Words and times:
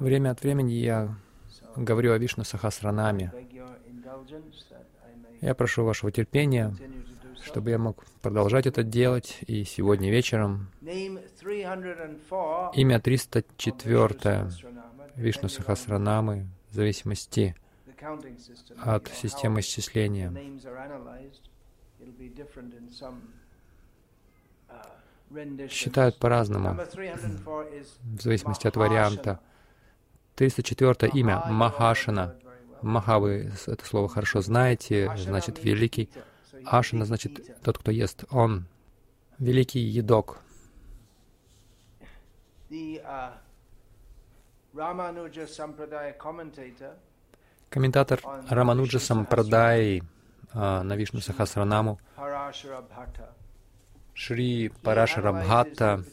Время 0.00 0.30
от 0.30 0.42
времени 0.42 0.72
я 0.72 1.14
говорю 1.76 2.12
о 2.12 2.18
Вишну 2.18 2.44
Сахасранаме. 2.44 3.32
Я 5.42 5.54
прошу 5.54 5.84
вашего 5.84 6.10
терпения, 6.10 6.74
чтобы 7.42 7.68
я 7.68 7.78
мог 7.78 8.02
продолжать 8.22 8.66
это 8.66 8.82
делать. 8.82 9.40
И 9.46 9.64
сегодня 9.64 10.10
вечером 10.10 10.70
имя 10.80 11.28
304 12.98 14.48
Вишну 15.16 15.48
Сахасранамы 15.50 16.48
в 16.70 16.74
зависимости 16.74 17.54
от 18.82 19.08
системы 19.08 19.60
исчисления. 19.60 20.32
Считают 25.68 26.18
по-разному, 26.18 26.74
в 26.74 28.20
зависимости 28.20 28.66
от 28.66 28.76
варианта. 28.76 29.40
304 30.36 31.10
имя 31.12 31.42
Махашана. 31.46 32.36
Маха, 32.82 33.18
вы 33.18 33.52
это 33.66 33.84
слово 33.84 34.08
хорошо 34.08 34.40
знаете, 34.40 35.10
значит 35.16 35.62
великий. 35.64 36.10
Ашана 36.64 37.04
значит 37.04 37.60
тот, 37.62 37.78
кто 37.78 37.90
ест. 37.90 38.24
Он 38.30 38.66
великий 39.38 39.80
едок. 39.80 40.38
Комментатор 47.70 48.20
Рамануджа 48.48 48.98
Сампрадай 48.98 50.02
на 50.52 50.96
Вишну 50.96 51.20
Сахасранаму 51.20 51.98
Шри 54.14 54.70
Парашара 54.82 55.32
Бхатта 55.32 56.04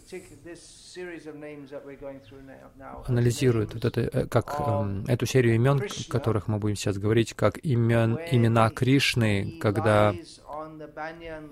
анализирует 3.08 3.74
вот 3.74 3.85
это, 3.85 4.02
э, 4.02 4.26
как 4.27 4.55
э, 4.60 5.04
эту 5.08 5.26
серию 5.26 5.55
имен, 5.55 5.82
о 5.82 6.12
которых 6.12 6.48
мы 6.48 6.58
будем 6.58 6.76
сейчас 6.76 6.98
говорить, 6.98 7.34
как 7.34 7.58
имен, 7.63 8.20
имена 8.32 8.70
Кришны, 8.70 9.58
когда 9.62 10.13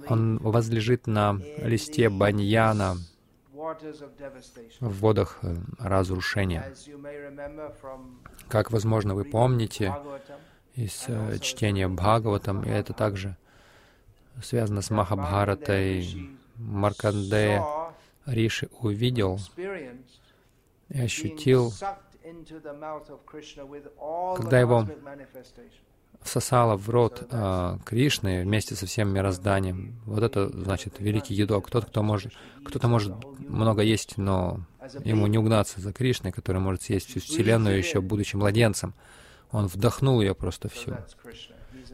он 0.07 0.39
возлежит 0.39 1.07
на 1.07 1.39
листе 1.57 2.09
баньяна 2.09 2.97
в 4.79 4.99
водах 4.99 5.39
э, 5.41 5.55
разрушения. 5.77 6.73
Как, 8.47 8.71
возможно, 8.71 9.15
вы 9.15 9.25
помните 9.25 9.95
из 10.75 11.05
э, 11.07 11.37
чтения 11.39 11.87
Бхагаватам, 11.87 12.63
и 12.63 12.69
это 12.69 12.93
также 12.93 13.35
связано 14.41 14.81
с 14.81 14.89
Махабхаратой, 14.89 16.38
Маркандея 16.59 17.63
Риши 18.25 18.69
увидел 18.79 19.39
и 20.89 21.01
ощутил, 21.01 21.73
когда 24.35 24.59
его 24.59 24.85
всосало 26.21 26.75
в 26.75 26.89
рот 26.89 27.25
э, 27.31 27.77
Кришны 27.85 28.43
вместе 28.43 28.75
со 28.75 28.85
всем 28.85 29.09
мирозданием. 29.13 30.01
Вот 30.05 30.21
это 30.21 30.49
значит 30.49 30.99
великий 30.99 31.33
едок. 31.33 31.69
Тот, 31.69 31.85
кто 31.85 32.03
может, 32.03 32.33
кто-то 32.65 32.89
может 32.89 33.15
много 33.39 33.81
есть, 33.81 34.17
но 34.17 34.59
ему 35.05 35.27
не 35.27 35.37
угнаться 35.37 35.79
за 35.79 35.93
Кришной, 35.93 36.33
который 36.33 36.59
может 36.59 36.83
съесть 36.83 37.09
всю 37.09 37.21
Вселенную 37.21 37.77
еще 37.77 38.01
будучи 38.01 38.35
младенцем. 38.35 38.93
Он 39.51 39.67
вдохнул 39.67 40.19
ее 40.19 40.35
просто 40.35 40.67
всю. 40.67 40.97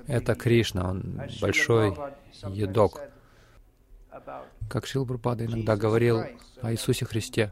Это 0.08 0.34
Кришна, 0.34 0.90
он 0.90 1.22
большой 1.40 1.96
едок 2.50 3.00
как 4.70 4.86
Шил 4.86 5.06
Брупада 5.06 5.46
иногда 5.46 5.76
говорил 5.76 6.24
о 6.62 6.72
Иисусе 6.72 7.06
Христе. 7.06 7.52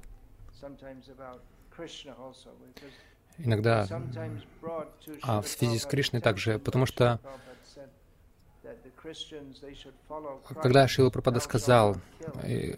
Иногда 3.38 3.88
а 5.22 5.42
в 5.42 5.48
связи 5.48 5.80
с 5.80 5.86
Кришной 5.86 6.22
также, 6.22 6.60
потому 6.60 6.86
что 6.86 7.20
когда 10.62 10.88
Шила 10.88 11.10
Пропада 11.10 11.40
сказал, 11.40 11.98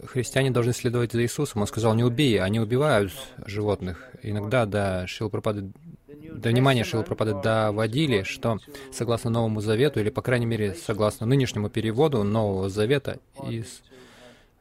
христиане 0.06 0.51
должны 0.51 0.73
следовать 0.73 1.12
за 1.12 1.22
Иисусом, 1.22 1.62
он 1.62 1.68
сказал, 1.68 1.94
не 1.94 2.03
убей, 2.03 2.41
они 2.41 2.59
убивают 2.59 3.13
животных. 3.46 4.09
Иногда 4.23 4.66
до 4.66 5.06
Шила 5.07 5.29
Пропады 5.29 5.72
до 6.07 6.50
внимания 6.50 6.84
Шила 6.84 7.03
Пропады 7.03 7.40
доводили, 7.41 8.23
что 8.23 8.57
согласно 8.91 9.29
Новому 9.29 9.62
Завету, 9.62 10.00
или, 10.00 10.09
по 10.09 10.22
крайней 10.22 10.47
мере, 10.47 10.73
согласно 10.73 11.25
нынешнему 11.25 11.69
переводу 11.69 12.23
Нового 12.23 12.69
Завета, 12.69 13.19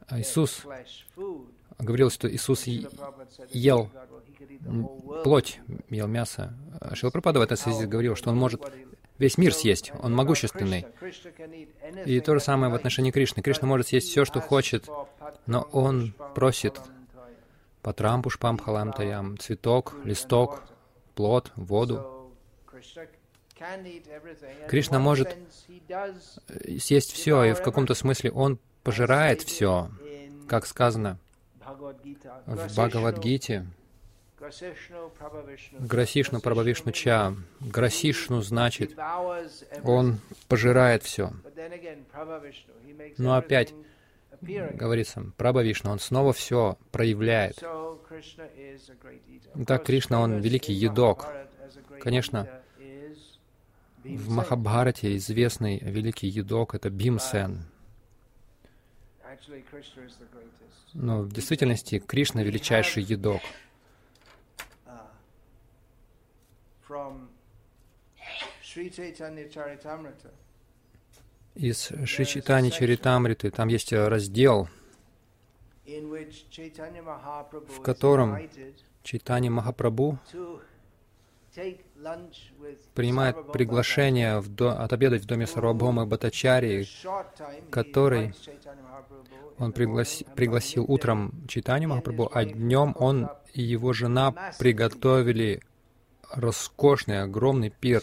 а 0.07 0.21
Иисус 0.21 0.63
говорил, 1.79 2.11
что 2.11 2.31
Иисус 2.31 2.65
ел 3.51 3.91
плоть, 5.25 5.61
ел 5.89 6.07
мясо. 6.07 6.55
Шилапрапада 6.93 7.41
в 7.41 7.43
этой 7.43 7.57
связи 7.57 7.87
говорил, 7.87 8.15
что 8.15 8.31
он 8.31 8.37
может 8.37 8.63
весь 9.19 9.39
мир 9.39 9.55
съесть, 9.55 9.93
он 10.01 10.15
могущественный. 10.15 10.87
И 12.05 12.21
то 12.21 12.35
же 12.35 12.41
самое 12.41 12.73
в 12.73 12.75
отношении 12.75 13.11
Кришны. 13.11 13.43
Кришна 13.43 13.69
может 13.69 13.89
съесть 13.89 14.09
все, 14.09 14.25
что 14.25 14.41
хочет, 14.41 14.89
но 15.47 15.63
он 15.73 16.15
просит 16.35 16.81
патрам 17.83 18.23
пушпам 18.23 18.59
халам 18.59 18.93
таям, 18.93 19.39
цветок, 19.39 19.95
листок, 20.05 20.63
плод, 21.15 21.53
воду. 21.57 22.33
Кришна 24.69 24.99
может 24.99 25.37
съесть 26.79 27.13
все, 27.13 27.45
и 27.45 27.53
в 27.53 27.63
каком-то 27.63 27.95
смысле 27.95 28.31
он 28.33 28.59
пожирает 28.83 29.43
все, 29.43 29.91
как 30.49 30.67
сказано 30.67 31.19
в 32.47 32.67
Бхагавадгите, 32.67 33.67
Грасишну 35.79 36.41
Прабхавишну 36.41 36.93
Ча. 36.93 37.35
Грасишну 37.61 38.43
значит, 38.43 38.97
он 39.83 40.19
пожирает 40.49 41.03
все. 41.03 41.33
Но 43.17 43.37
опять 43.37 43.73
говорится, 44.43 45.33
Прабхавишну, 45.37 45.91
он 45.91 45.99
снова 45.99 46.33
все 46.33 46.77
проявляет. 46.93 47.63
Так 49.67 49.85
Кришна, 49.85 50.21
он 50.21 50.41
великий 50.41 50.73
едок. 50.73 51.27
Конечно, 52.01 52.49
в 54.05 54.31
Махабхарате 54.31 55.17
известный 55.17 55.79
великий 55.79 56.27
едок— 56.27 56.75
это 56.77 56.91
Бимсен. 56.91 57.65
Но 60.93 61.23
в 61.23 61.33
действительности 61.33 61.99
Кришна— 61.99 62.43
величайший 62.45 63.03
едок. 63.03 63.41
Из 71.55 71.93
Шри 72.05 72.27
Чайтани 72.27 72.71
Чаритамриты. 72.71 73.51
Там 73.51 73.69
есть 73.69 73.93
раздел, 73.93 74.69
в 77.69 77.81
котором 77.83 78.39
Чайтани 79.03 79.49
Махапрабху 79.51 80.19
принимает 82.95 83.53
приглашение 83.53 84.41
в 84.41 84.49
до, 84.49 84.73
отобедать 84.83 85.23
в 85.23 85.27
доме 85.27 85.47
Сарвабхома 85.47 86.07
Батачари, 86.07 86.87
который 87.71 88.35
он 89.59 89.73
пригласи, 89.73 90.27
пригласил 90.35 90.85
утром 90.89 91.33
Читанию 91.47 91.91
Махапрабху, 91.91 92.31
а 92.35 92.45
днем 92.45 92.97
он 92.99 93.29
и 93.53 93.63
его 93.63 93.93
жена 93.93 94.35
приготовили 94.59 95.63
роскошный, 96.31 97.23
огромный 97.23 97.71
пир 97.71 98.03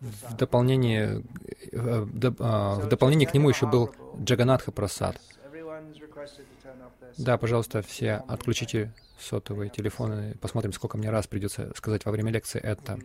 в 0.00 0.36
дополнение, 0.36 1.22
в 1.72 2.34
а, 2.40 2.86
дополнение 2.86 3.28
к 3.28 3.34
нему 3.34 3.48
еще 3.48 3.66
был 3.66 3.94
Джаганатха 4.18 4.72
Прасад. 4.72 5.20
Да, 7.16 7.38
пожалуйста, 7.38 7.82
все 7.82 8.22
отключите 8.28 8.92
сотовые 9.18 9.70
телефоны. 9.70 10.36
Посмотрим, 10.40 10.72
сколько 10.72 10.98
мне 10.98 11.10
раз 11.10 11.26
придется 11.26 11.72
сказать 11.76 12.04
во 12.04 12.12
время 12.12 12.30
лекции 12.32 12.60
это. 12.60 12.98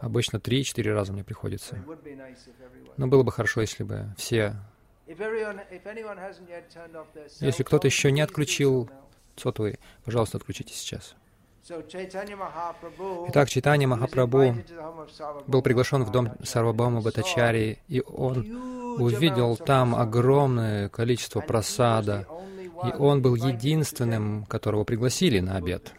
Обычно 0.00 0.40
три-четыре 0.40 0.92
раза 0.92 1.12
мне 1.12 1.22
приходится. 1.22 1.78
Но 2.96 3.06
было 3.06 3.22
бы 3.22 3.32
хорошо, 3.32 3.60
если 3.60 3.84
бы 3.84 4.14
все... 4.16 4.56
Если 7.40 7.62
кто-то 7.62 7.86
еще 7.86 8.10
не 8.10 8.20
отключил 8.20 8.90
сотовый, 9.36 9.78
пожалуйста, 10.04 10.38
отключите 10.38 10.74
сейчас. 10.74 11.14
Итак, 11.68 13.48
Чайтанья 13.48 13.86
Махапрабху 13.86 14.56
был 15.46 15.62
приглашен 15.62 16.02
в 16.02 16.10
дом 16.10 16.32
Сарвабхаума 16.42 17.00
Батачари, 17.02 17.78
и 17.86 18.00
он 18.00 18.98
увидел 18.98 19.56
там 19.56 19.94
огромное 19.94 20.88
количество 20.88 21.40
просада, 21.40 22.26
и 22.84 22.92
он 22.98 23.22
был 23.22 23.36
единственным, 23.36 24.44
которого 24.46 24.82
пригласили 24.82 25.38
на 25.38 25.56
обед. 25.56 25.92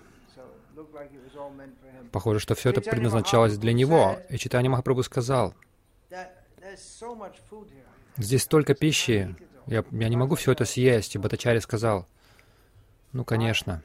Похоже, 2.11 2.39
что 2.39 2.55
все 2.55 2.71
это 2.71 2.81
предназначалось 2.81 3.57
для 3.57 3.71
него. 3.71 4.17
И 4.29 4.37
Читание 4.37 4.69
Махапрабху 4.69 5.03
сказал, 5.03 5.55
здесь 8.17 8.43
столько 8.43 8.75
пищи, 8.75 9.33
я, 9.65 9.85
я 9.91 10.09
не 10.09 10.17
могу 10.17 10.35
все 10.35 10.51
это 10.51 10.65
съесть. 10.65 11.15
И 11.15 11.19
Батачари 11.19 11.59
сказал, 11.59 12.05
ну, 13.13 13.23
конечно. 13.23 13.81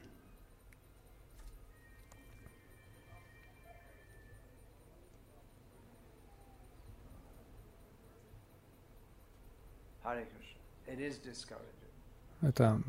Это 12.41 12.81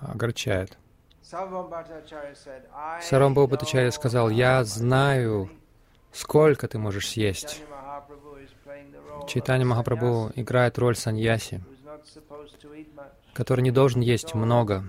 огорчает. 0.00 0.76
Сарамбхава 1.22 1.96
Бхаттачарья 3.46 3.90
сказал, 3.90 4.30
«Я 4.30 4.64
знаю, 4.64 5.50
сколько 6.12 6.68
ты 6.68 6.78
можешь 6.78 7.08
съесть». 7.08 7.62
Чайтанья 9.26 9.66
Махапрабху 9.66 10.32
играет 10.36 10.78
роль 10.78 10.96
саньяси, 10.96 11.62
который 13.34 13.60
не 13.62 13.70
должен 13.70 14.00
есть 14.00 14.34
много. 14.34 14.84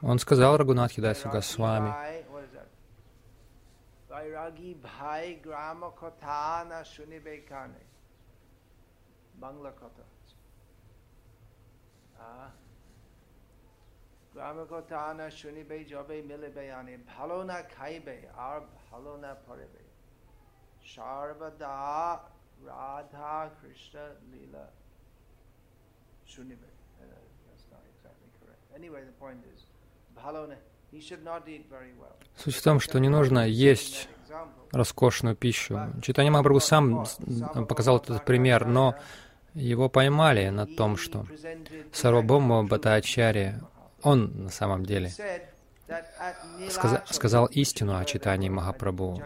Он 0.00 0.18
сказал 0.18 0.56
Рагунатхи 0.56 1.00
Дасу 1.00 1.28
Госвами, 1.28 1.94
Vairagi 4.12 4.74
bhai 4.74 5.40
grama 5.42 5.90
kotana 5.90 6.84
shunibekane. 9.41 9.41
Bangla 9.41 9.71
kota. 9.71 10.03
গ্রামে 14.37 14.65
কথা 14.73 15.01
না 15.19 15.27
শুনিবে 15.39 15.77
যবে 15.93 16.15
মিলিবে 16.29 16.65
আনে 16.79 16.95
ভালো 17.13 17.37
না 17.49 17.57
খাইবে 17.75 18.17
আর 18.47 18.59
ভালো 18.83 19.11
না 19.23 19.31
পড়িবে 19.45 19.83
সর্বদা 20.93 21.77
রাধা 22.69 23.35
কৃষ্ণ 23.59 23.95
লীলা 24.31 24.65
শুনিবে 26.33 26.69
Суть 32.41 32.55
в 32.55 32.63
том, 32.67 32.79
что 32.79 32.99
не 32.99 33.09
нужно 33.09 33.41
есть 33.47 34.07
роскошную 34.71 35.35
пищу. 35.35 35.73
Читание 36.01 36.31
Махапрабху 36.31 36.59
сам 36.59 37.05
показал 37.67 37.97
этот 37.97 38.23
пример, 38.25 38.65
но 38.65 38.95
его 39.54 39.88
поймали 39.88 40.48
на 40.48 40.66
том, 40.66 40.96
что 40.96 41.26
Сарвабома 41.92 42.64
Батачари 42.64 43.60
он 44.02 44.44
на 44.44 44.50
самом 44.50 44.84
деле 44.84 45.10
сказа 46.70 47.04
сказал 47.10 47.46
истину 47.46 47.96
о 47.96 48.04
читании 48.04 48.48
Махапрабху. 48.48 49.22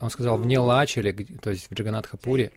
Он 0.00 0.10
сказал, 0.10 0.36
в 0.36 0.46
Нилачеле, 0.46 1.12
то 1.12 1.50
есть 1.50 1.70
в 1.70 1.74
Джаганатхапуре, 1.74 2.50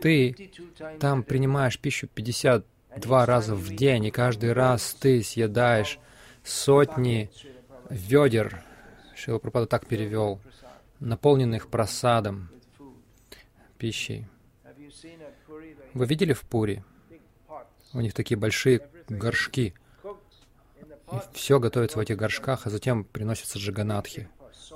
ты 0.00 0.50
там 0.98 1.22
принимаешь 1.22 1.78
пищу 1.78 2.08
52 2.08 3.26
раза 3.26 3.54
в 3.54 3.74
день, 3.74 4.06
и 4.06 4.10
каждый 4.10 4.54
раз 4.54 4.94
ты 4.94 5.22
съедаешь 5.22 5.98
сотни 6.42 7.30
ведер, 7.90 8.62
Шила 9.14 9.38
Пропада 9.38 9.66
так 9.66 9.86
перевел, 9.86 10.40
наполненных 11.00 11.68
просадом, 11.68 12.48
пищей. 13.76 14.26
Вы 15.94 16.06
видели 16.06 16.32
в 16.32 16.42
Пури? 16.42 16.84
У 17.92 18.00
них 18.00 18.14
такие 18.14 18.36
большие 18.38 18.88
горшки— 19.08 19.74
и 21.12 21.16
все 21.32 21.58
готовится 21.58 21.98
в 21.98 22.00
этих 22.00 22.16
горшках, 22.16 22.66
а 22.66 22.70
затем 22.70 23.04
приносятся 23.04 23.58
джаганатхи. 23.58 24.28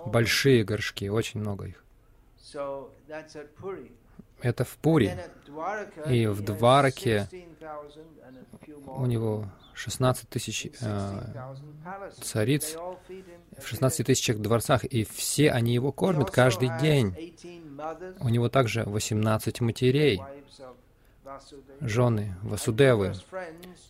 Большие 0.07 0.65
горшки, 0.65 1.09
очень 1.09 1.41
много 1.41 1.67
их. 1.67 1.85
Это 4.41 4.65
в 4.65 4.77
Пури. 4.79 5.17
И 6.09 6.27
в 6.27 6.43
Двараке 6.43 7.29
у 8.87 9.07
него 9.07 9.47
16 9.75 10.29
тысяч 10.29 10.69
э, 10.81 11.45
цариц 12.21 12.77
в 13.59 13.67
16 13.67 14.07
тысячах 14.07 14.39
дворцах, 14.39 14.85
и 14.85 15.05
все 15.05 15.51
они 15.51 15.73
его 15.75 15.93
кормят 15.93 16.31
каждый 16.31 16.71
день. 16.81 17.37
У 18.21 18.29
него 18.29 18.49
также 18.49 18.85
18 18.85 19.61
матерей, 19.61 20.21
жены 21.81 22.37
Васудевы, 22.43 23.15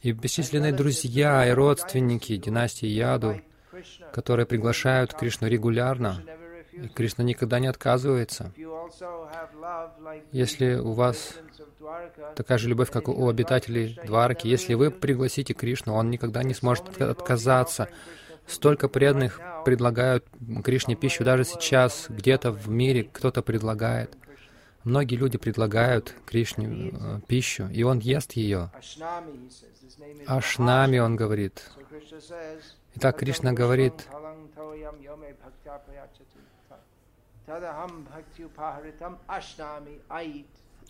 и 0.02 0.12
бесчисленные 0.12 0.72
друзья 0.72 1.46
и 1.46 1.50
родственники 1.50 2.36
династии 2.36 2.86
Яду, 2.86 3.40
которые 4.12 4.46
приглашают 4.46 5.14
Кришну 5.14 5.48
регулярно, 5.48 6.22
и 6.72 6.88
Кришна 6.88 7.24
никогда 7.24 7.58
не 7.58 7.66
отказывается. 7.68 8.52
Если 10.32 10.74
у 10.74 10.92
вас 10.92 11.34
такая 12.36 12.58
же 12.58 12.68
любовь, 12.68 12.90
как 12.90 13.08
у 13.08 13.28
обитателей 13.28 13.98
Дварки, 14.04 14.46
если 14.46 14.74
вы 14.74 14.90
пригласите 14.90 15.54
Кришну, 15.54 15.94
он 15.94 16.10
никогда 16.10 16.42
не 16.42 16.54
сможет 16.54 17.00
отказаться. 17.00 17.88
Столько 18.46 18.88
преданных 18.88 19.40
предлагают 19.64 20.26
Кришне 20.64 20.96
пищу, 20.96 21.24
даже 21.24 21.44
сейчас 21.44 22.06
где-то 22.08 22.50
в 22.50 22.68
мире 22.68 23.04
кто-то 23.04 23.42
предлагает. 23.42 24.16
Многие 24.84 25.16
люди 25.16 25.38
предлагают 25.38 26.14
Кришне 26.26 26.90
э, 26.92 27.20
пищу, 27.26 27.68
и 27.68 27.82
он 27.84 28.00
ест 28.00 28.32
ее. 28.32 28.70
Ашнами, 30.26 30.98
он 30.98 31.14
говорит. 31.16 31.70
Итак, 32.96 33.18
Кришна 33.18 33.52
говорит, 33.52 34.08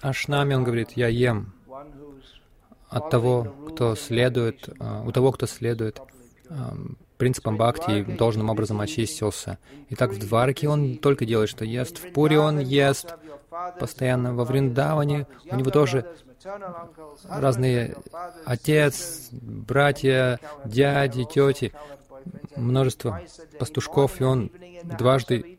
Ашнами, 0.01 0.55
он 0.55 0.65
говорит, 0.65 0.93
я 0.93 1.09
ем 1.09 1.53
от 2.89 3.11
того, 3.11 3.45
кто 3.71 3.95
следует, 3.95 4.69
э, 4.69 5.03
у 5.05 5.13
того, 5.13 5.33
кто 5.33 5.47
следует 5.47 6.01
принципам 7.23 7.57
бхакти 7.57 8.03
должным 8.03 8.51
образом 8.51 8.81
очистился. 8.81 9.59
Итак, 9.91 10.11
в 10.11 10.19
Двараке 10.19 10.69
он 10.69 10.97
только 10.97 11.25
делает, 11.25 11.51
что 11.51 11.65
ест, 11.65 11.99
в 11.99 12.13
Пуре 12.13 12.41
он 12.41 12.59
ест, 12.59 13.15
постоянно 13.79 14.35
во 14.35 14.45
Вриндаване. 14.45 15.29
У 15.49 15.55
него 15.55 15.71
тоже 15.71 16.05
разные 17.29 17.95
отец, 18.45 19.29
братья, 19.31 20.41
дяди, 20.65 21.25
тети, 21.25 21.73
множество 22.57 23.21
пастушков, 23.57 24.21
и 24.21 24.25
он 24.25 24.51
дважды, 24.83 25.59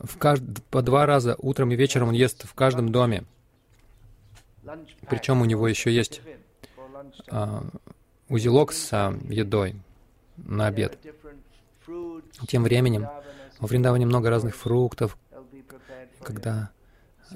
в 0.00 0.18
кажд... 0.18 0.42
по 0.72 0.82
два 0.82 1.06
раза 1.06 1.36
утром 1.38 1.70
и 1.70 1.76
вечером 1.76 2.08
он 2.08 2.14
ест 2.14 2.48
в 2.48 2.54
каждом 2.54 2.90
доме. 2.90 3.22
Причем 5.08 5.40
у 5.40 5.44
него 5.44 5.68
еще 5.68 5.94
есть 5.94 6.20
а, 7.30 7.62
узелок 8.28 8.72
с 8.72 8.88
а, 8.92 9.16
едой 9.28 9.76
на 10.36 10.66
обед. 10.66 10.98
Тем 12.48 12.62
временем 12.62 13.08
во 13.58 13.66
Вриндаване 13.66 14.06
много 14.06 14.30
разных 14.30 14.56
фруктов, 14.56 15.16
когда 16.22 16.70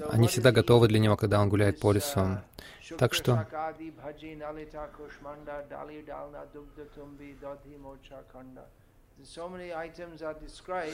они 0.09 0.27
всегда 0.27 0.51
готовы 0.51 0.87
для 0.87 0.99
него, 0.99 1.17
когда 1.17 1.41
он 1.41 1.49
гуляет 1.49 1.79
по 1.79 1.91
лесу. 1.91 2.39
Так 2.97 3.13
что 3.13 3.47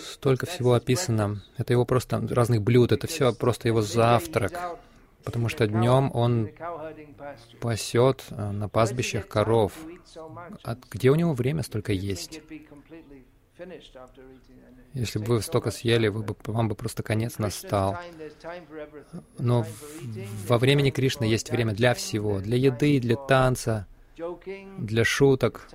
столько 0.01 0.45
всего 0.45 0.74
описано. 0.74 1.41
Это 1.57 1.74
его 1.74 1.85
просто 1.85 2.27
разных 2.29 2.62
блюд, 2.62 2.91
это 2.91 3.07
все 3.07 3.33
просто 3.33 3.67
его 3.67 3.81
завтрак. 3.81 4.77
Потому 5.25 5.50
что 5.50 5.67
днем 5.67 6.12
он 6.13 6.50
пасет 7.60 8.24
э, 8.29 8.51
на 8.51 8.70
пастбищах 8.70 9.27
коров. 9.27 9.74
А 10.63 10.77
где 10.91 11.10
у 11.10 11.15
него 11.15 11.34
время 11.34 11.63
столько 11.63 11.91
есть? 11.91 12.41
Если 14.94 15.20
бы 15.20 15.25
вы 15.25 15.41
столько 15.41 15.72
съели, 15.72 16.08
вы 16.08 16.24
бы, 16.24 16.36
вам 16.46 16.70
бы 16.70 16.75
просто 16.75 17.03
конец 17.03 17.38
настал. 17.38 17.98
Но 19.38 19.65
во 20.48 20.58
времени 20.58 20.89
Кришны 20.91 21.25
есть 21.25 21.50
время 21.50 21.74
для 21.74 21.94
всего. 21.94 22.39
Для 22.39 22.58
еды, 22.58 23.00
для 23.00 23.15
танца, 23.15 23.88
для 24.77 25.03
шуток, 25.03 25.67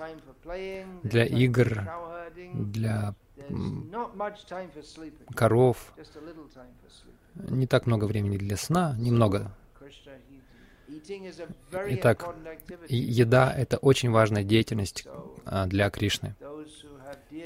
для 1.03 1.25
игр, 1.27 1.91
для 2.55 3.15
коров. 5.35 5.93
Не 7.35 7.67
так 7.67 7.87
много 7.87 8.05
времени 8.05 8.37
для 8.37 8.57
сна, 8.57 8.95
немного. 8.99 9.55
Итак, 11.89 12.35
еда— 12.89 13.53
это 13.57 13.77
очень 13.79 14.11
важная 14.11 14.45
деятельность 14.45 15.07
а, 15.45 15.67
для 15.67 15.91
Кришны. 15.91 16.35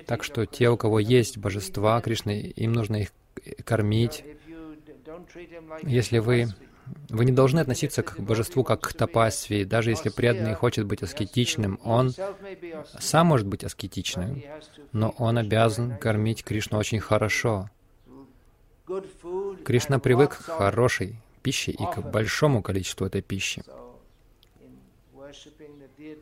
Так 0.06 0.24
что 0.24 0.46
те, 0.46 0.70
у 0.70 0.76
кого 0.76 0.98
есть 0.98 1.38
божества 1.38 2.00
Кришны, 2.00 2.52
им 2.56 2.72
нужно 2.72 2.96
их 2.96 3.12
кормить. 3.64 4.24
Если 5.82 6.18
вы 6.18 6.48
вы 7.08 7.24
не 7.24 7.32
должны 7.32 7.60
относиться 7.60 8.02
к 8.02 8.20
божеству 8.20 8.62
как 8.62 8.82
к 8.82 8.92
тапасви. 8.92 9.64
Даже 9.64 9.90
если 9.90 10.10
преданный 10.10 10.54
хочет 10.54 10.86
быть 10.86 11.02
аскетичным, 11.02 11.80
он 11.82 12.12
сам 12.98 13.26
может 13.28 13.46
быть 13.46 13.64
аскетичным, 13.64 14.42
но 14.92 15.14
он 15.18 15.38
обязан 15.38 15.96
кормить 15.96 16.44
Кришну 16.44 16.78
очень 16.78 17.00
хорошо. 17.00 17.70
Кришна 19.64 19.98
привык 19.98 20.36
к 20.36 20.42
хорошей 20.42 21.16
пищи 21.42 21.70
и 21.70 21.84
к 21.84 21.98
большому 22.00 22.62
количеству 22.62 23.06
этой 23.06 23.22
пищи. 23.22 23.62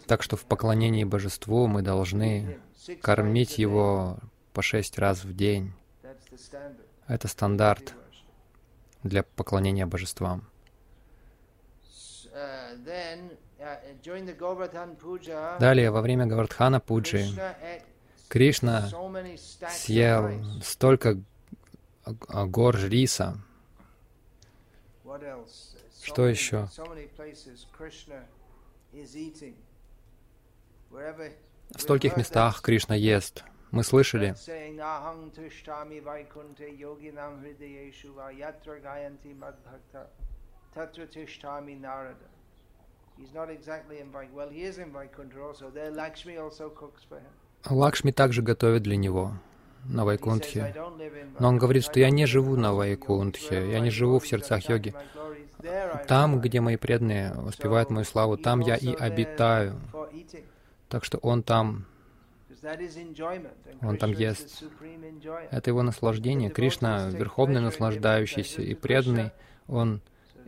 Так 0.06 0.22
что 0.22 0.36
в 0.36 0.44
поклонении 0.44 1.04
божеству 1.04 1.66
мы 1.66 1.82
должны 1.82 2.58
кормить 3.00 3.58
его 3.58 4.18
по 4.52 4.62
шесть 4.62 4.98
раз 4.98 5.24
в 5.24 5.34
день. 5.34 5.72
Это 7.06 7.28
стандарт 7.28 7.94
для 9.02 9.22
поклонения 9.22 9.86
божествам. 9.86 10.46
Далее, 15.60 15.90
во 15.90 16.00
время 16.00 16.26
Гавардхана 16.26 16.80
Пуджи, 16.80 17.26
Кришна 18.28 18.88
съел 19.70 20.30
столько 20.62 21.20
гор 22.04 22.76
риса. 22.76 23.38
Что 26.02 26.26
еще? 26.26 26.68
В 31.70 31.80
стольких 31.80 32.16
местах 32.16 32.60
Кришна 32.60 32.94
ест. 32.94 33.44
Мы 33.70 33.84
слышали, 33.84 34.34
Лакшми 47.70 48.10
также 48.10 48.42
готовит 48.42 48.82
для 48.82 48.96
него 48.96 49.32
на 49.84 50.04
Вайкунтхе. 50.04 50.74
Но 51.38 51.48
он 51.48 51.58
говорит, 51.58 51.84
что 51.84 52.00
я 52.00 52.10
не 52.10 52.26
живу 52.26 52.56
на 52.56 52.72
Вайкунтхе, 52.72 53.70
я 53.70 53.80
не 53.80 53.90
живу 53.90 54.18
в 54.18 54.26
сердцах 54.26 54.68
йоги. 54.68 54.94
Там, 56.08 56.40
где 56.40 56.60
мои 56.60 56.76
преданные 56.76 57.32
воспевают 57.34 57.90
мою 57.90 58.04
славу, 58.04 58.36
там 58.36 58.60
я 58.60 58.76
и 58.76 58.92
обитаю. 58.94 59.80
Так 60.88 61.04
что 61.04 61.18
он 61.18 61.42
там, 61.42 61.86
он 63.80 63.96
там 63.96 64.12
ест. 64.12 64.64
Это 65.50 65.70
его 65.70 65.82
наслаждение. 65.82 66.50
Кришна, 66.50 67.08
верховный 67.08 67.60
наслаждающийся 67.60 68.62
и 68.62 68.74
преданный, 68.74 69.30
он 69.68 70.00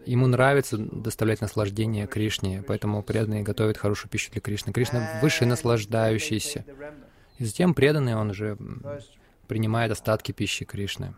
Ему 0.06 0.26
нравится 0.26 0.76
доставлять 0.76 1.40
наслаждение 1.40 2.06
Кришне, 2.06 2.62
поэтому 2.66 3.02
преданные 3.02 3.42
готовят 3.42 3.78
хорошую 3.78 4.10
пищу 4.10 4.30
для 4.32 4.40
Кришны. 4.40 4.72
Кришна 4.72 5.18
высший 5.22 5.46
наслаждающийся. 5.46 6.64
И 7.38 7.44
затем 7.44 7.74
преданный, 7.74 8.14
он 8.14 8.34
же 8.34 8.58
принимает 9.46 9.92
остатки 9.92 10.32
пищи 10.32 10.64
Кришны. 10.64 11.14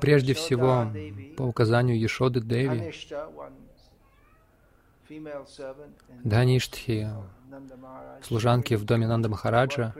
Прежде 0.00 0.34
всего, 0.34 0.86
по 1.36 1.42
указанию 1.42 1.98
Ешоды 1.98 2.40
Деви, 2.40 2.92
Даништхи, 6.24 7.08
служанки 8.22 8.74
в 8.74 8.84
доме 8.84 9.06
Нанда 9.06 9.28
Махараджа, 9.28 9.94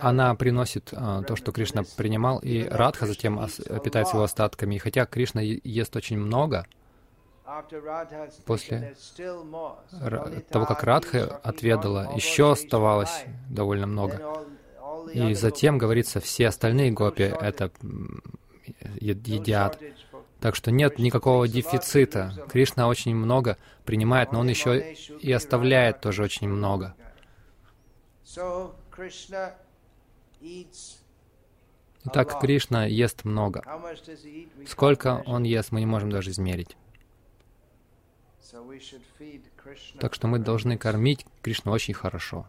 она 0.00 0.34
приносит 0.34 0.90
а, 0.92 1.22
то, 1.22 1.36
что 1.36 1.52
Кришна 1.52 1.84
принимал, 1.96 2.38
и 2.38 2.64
Радха 2.64 3.06
затем 3.06 3.40
питается 3.82 4.16
его 4.16 4.24
остатками. 4.24 4.74
И 4.74 4.78
хотя 4.78 5.06
Кришна 5.06 5.40
ест 5.40 5.96
очень 5.96 6.18
много, 6.18 6.66
после 8.44 8.94
того, 10.50 10.66
как 10.66 10.82
Радха 10.84 11.36
отведала, 11.42 12.12
еще 12.14 12.52
оставалось 12.52 13.24
довольно 13.48 13.86
много. 13.86 14.46
И 15.12 15.34
затем, 15.34 15.78
говорится, 15.78 16.20
все 16.20 16.48
остальные 16.48 16.90
гопи 16.90 17.22
это 17.22 17.70
едят. 19.00 19.78
Так 20.40 20.54
что 20.54 20.70
нет 20.70 20.98
никакого 20.98 21.48
дефицита. 21.48 22.46
Кришна 22.48 22.86
очень 22.88 23.14
много 23.14 23.58
принимает, 23.84 24.32
но 24.32 24.40
он 24.40 24.48
еще 24.48 24.94
и 25.20 25.32
оставляет 25.32 26.00
тоже 26.00 26.22
очень 26.22 26.48
много. 26.48 26.94
Итак, 32.04 32.40
Кришна 32.40 32.86
ест 32.86 33.24
много. 33.24 33.64
Сколько 34.66 35.22
он 35.26 35.42
ест, 35.42 35.72
мы 35.72 35.80
не 35.80 35.86
можем 35.86 36.10
даже 36.10 36.30
измерить. 36.30 36.76
Так 40.00 40.14
что 40.14 40.28
мы 40.28 40.38
должны 40.38 40.78
кормить 40.78 41.26
Кришну 41.42 41.72
очень 41.72 41.94
хорошо. 41.94 42.46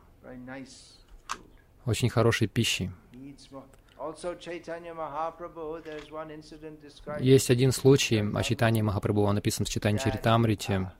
Очень 1.85 2.09
хорошей 2.09 2.47
пищей. 2.47 2.91
Есть 7.19 7.49
один 7.49 7.71
случай 7.71 8.23
о 8.33 8.43
читании 8.43 8.81
Махапрабху, 8.81 9.21
он 9.23 9.35
написан 9.35 9.65
в 9.65 9.69
читании 9.69 9.99
Чаритамрите. 9.99 10.91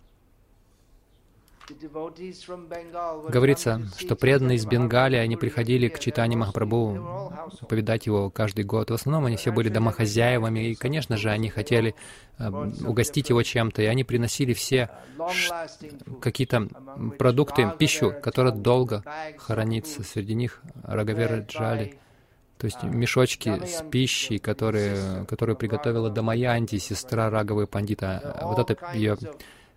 Говорится, 3.30 3.82
что 3.98 4.16
преданные 4.16 4.58
из 4.58 4.66
Бенгалии, 4.66 5.20
они 5.20 5.36
приходили 5.36 5.88
к 5.88 6.00
читанию 6.00 6.39
Махапрабху, 6.39 7.32
повидать 7.68 8.08
его 8.08 8.32
каждый 8.32 8.66
год. 8.66 8.89
В 8.89 8.94
основном 8.96 9.25
они 9.25 9.36
все 9.36 9.51
были 9.51 9.70
домохозяевами, 9.70 10.72
и, 10.72 10.75
конечно 10.75 11.16
же, 11.16 11.30
они 11.30 11.50
хотели 11.50 11.94
э, 12.39 12.50
угостить 12.50 13.30
его 13.30 13.44
чем-то, 13.44 13.84
и 13.84 13.86
они 13.86 14.04
приносили 14.04 14.54
все 14.54 14.89
какие-то 16.22 16.68
продукты, 17.20 17.72
пищу, 17.78 18.13
которая 18.22 18.54
долго 18.54 19.04
хранится. 19.38 20.04
Среди 20.04 20.34
них 20.34 20.62
Рагавера 20.84 21.42
Джали— 21.42 22.00
то 22.60 22.66
есть 22.66 22.84
мешочки 22.84 23.50
с 23.66 23.82
пищей, 23.89 24.38
которые, 24.38 25.25
которую 25.25 25.56
приготовила 25.56 26.10
Дамаянти, 26.10 26.78
сестра 26.78 27.30
Раговой 27.30 27.68
Пандита. 27.68 28.38
Вот 28.44 28.70
это 28.70 28.78
ее 28.94 29.18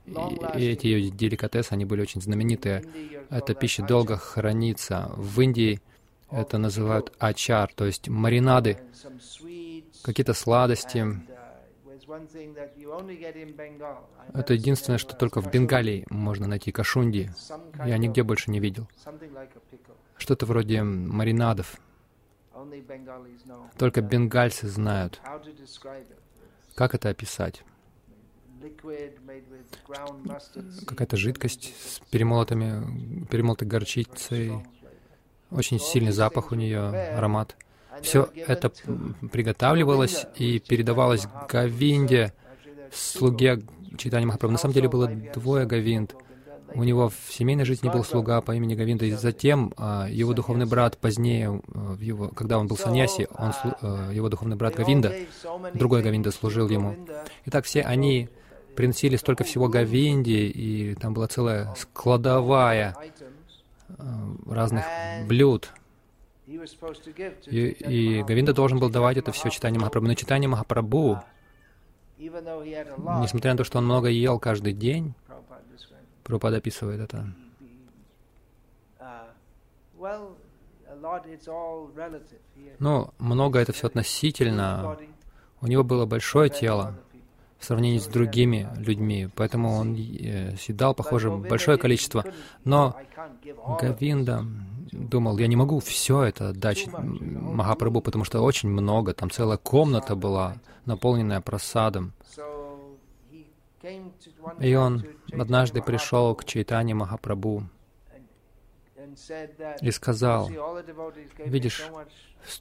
эти 0.05 0.87
ее 0.89 1.11
деликатесы, 1.11 1.73
они 1.73 1.85
были 1.85 2.01
очень 2.03 2.21
знаменитые. 2.21 2.83
Эта 3.31 3.55
пища 3.55 3.85
долго 3.85 4.17
хранится. 4.17 5.13
В 5.17 5.41
Индии 5.41 5.81
это 6.29 6.59
называют 6.59 7.13
ачар, 7.21 7.73
то 7.73 7.85
есть 7.85 8.09
маринады, 8.09 8.79
какие-то 10.03 10.35
сладости. 10.35 11.07
Это 14.35 14.55
единственное, 14.55 14.99
что 14.99 15.15
только 15.15 15.41
в 15.41 15.49
Бенгалии 15.53 16.05
можно 16.11 16.49
найти 16.49 16.73
кашунди. 16.73 17.31
Я 17.87 17.97
нигде 17.99 18.25
больше 18.25 18.51
не 18.51 18.59
видел. 18.59 18.89
Что-то 20.19 20.47
вроде 20.47 20.83
маринадов. 20.83 21.77
Только 23.79 24.01
бенгальцы 24.01 24.69
знают, 24.69 25.21
как 26.75 26.95
это 26.95 27.09
описать. 27.09 27.63
Какая-то 30.87 31.17
жидкость 31.17 31.75
с 31.77 32.01
перемолотыми, 32.11 33.27
перемолотой 33.27 33.67
горчицей, 33.67 34.53
очень 35.51 35.81
сильный 35.81 36.13
запах 36.13 36.53
у 36.53 36.55
нее, 36.55 36.89
аромат. 37.17 37.57
Все 38.03 38.31
это 38.35 38.71
приготавливалось 39.33 40.27
и 40.37 40.61
передавалось 40.61 41.27
Гавинде, 41.49 42.33
слуге 42.93 43.63
читания 43.99 44.27
Махапрабху. 44.27 44.53
На 44.53 44.59
самом 44.59 44.75
деле 44.75 44.89
было 44.89 45.09
двое 45.09 45.67
Гавинд— 45.67 46.15
у 46.75 46.85
него 46.85 47.09
в 47.09 47.33
семейной 47.33 47.65
жизни 47.65 47.89
был 47.89 48.05
слуга 48.05 48.41
по 48.41 48.53
имени 48.53 48.75
Гавинда, 48.75 49.07
и 49.07 49.11
затем 49.13 49.73
а, 49.77 50.07
его 50.09 50.33
духовный 50.33 50.67
брат 50.67 50.99
позднее, 50.99 51.61
а, 51.75 51.97
его, 52.01 52.29
когда 52.29 52.59
он 52.59 52.67
был 52.67 52.77
саньяси, 52.77 53.29
он, 53.37 53.53
а, 53.81 54.11
его 54.11 54.29
духовный 54.29 54.57
брат 54.57 54.75
Гавинда, 54.75 55.15
другой 55.75 56.03
Гавинда 56.03 56.31
служил 56.31 56.69
ему. 56.69 56.97
Итак, 57.47 57.65
все 57.65 57.83
они 57.83 58.29
приносили 58.77 59.17
столько 59.17 59.45
всего 59.45 59.69
Гавинде, 59.69 60.47
и 60.47 60.95
там 60.95 61.15
была 61.15 61.29
целая 61.29 61.75
складовая 61.77 62.97
разных 64.47 64.85
блюд. 65.27 65.71
И, 66.47 67.69
и 67.69 68.23
Гавинда 68.23 68.53
должен 68.53 68.79
был 68.79 68.91
давать 68.91 69.17
это 69.17 69.33
все 69.33 69.49
читание 69.51 69.79
Махапрабху. 69.79 70.09
Но 70.09 70.15
читание 70.15 70.49
Махапрабху, 70.49 71.23
несмотря 72.19 73.53
на 73.53 73.59
то, 73.59 73.65
что 73.65 73.79
он 73.79 73.85
много 73.85 74.09
ел 74.09 74.39
каждый 74.39 74.73
день, 74.73 75.15
Прабхупада 76.25 76.59
описывает 76.59 77.01
это. 77.01 77.27
Ну, 82.79 83.11
много 83.19 83.59
это 83.59 83.73
все 83.73 83.87
относительно. 83.87 84.99
У 85.61 85.67
него 85.67 85.85
было 85.85 86.07
большое 86.07 86.51
тело 86.51 86.99
в 87.59 87.65
сравнении 87.65 87.99
с 87.99 88.07
другими 88.09 88.69
людьми, 88.77 89.29
поэтому 89.37 89.77
он 89.77 89.95
э, 89.95 90.57
съедал, 90.57 90.95
похоже, 90.95 91.31
большое 91.31 91.79
количество. 91.79 92.25
Но 92.65 92.97
Гавинда 93.81 94.45
думал, 94.91 95.39
я 95.39 95.47
не 95.47 95.55
могу 95.55 95.79
все 95.79 96.25
это 96.25 96.49
отдать 96.49 96.89
Махапрабху, 96.93 98.01
потому 98.01 98.25
что 98.25 98.41
очень 98.41 98.69
много, 98.69 99.15
там 99.15 99.31
целая 99.31 99.59
комната 99.59 100.17
была, 100.17 100.57
наполненная 100.87 101.41
просадом. 101.41 102.13
И 104.61 104.75
он 104.75 105.05
однажды 105.39 105.83
пришел 105.83 106.35
к 106.35 106.45
Чайтане 106.45 106.95
Махапрабху 106.95 107.65
и 109.81 109.91
сказал, 109.91 110.49
«Видишь, 111.39 111.89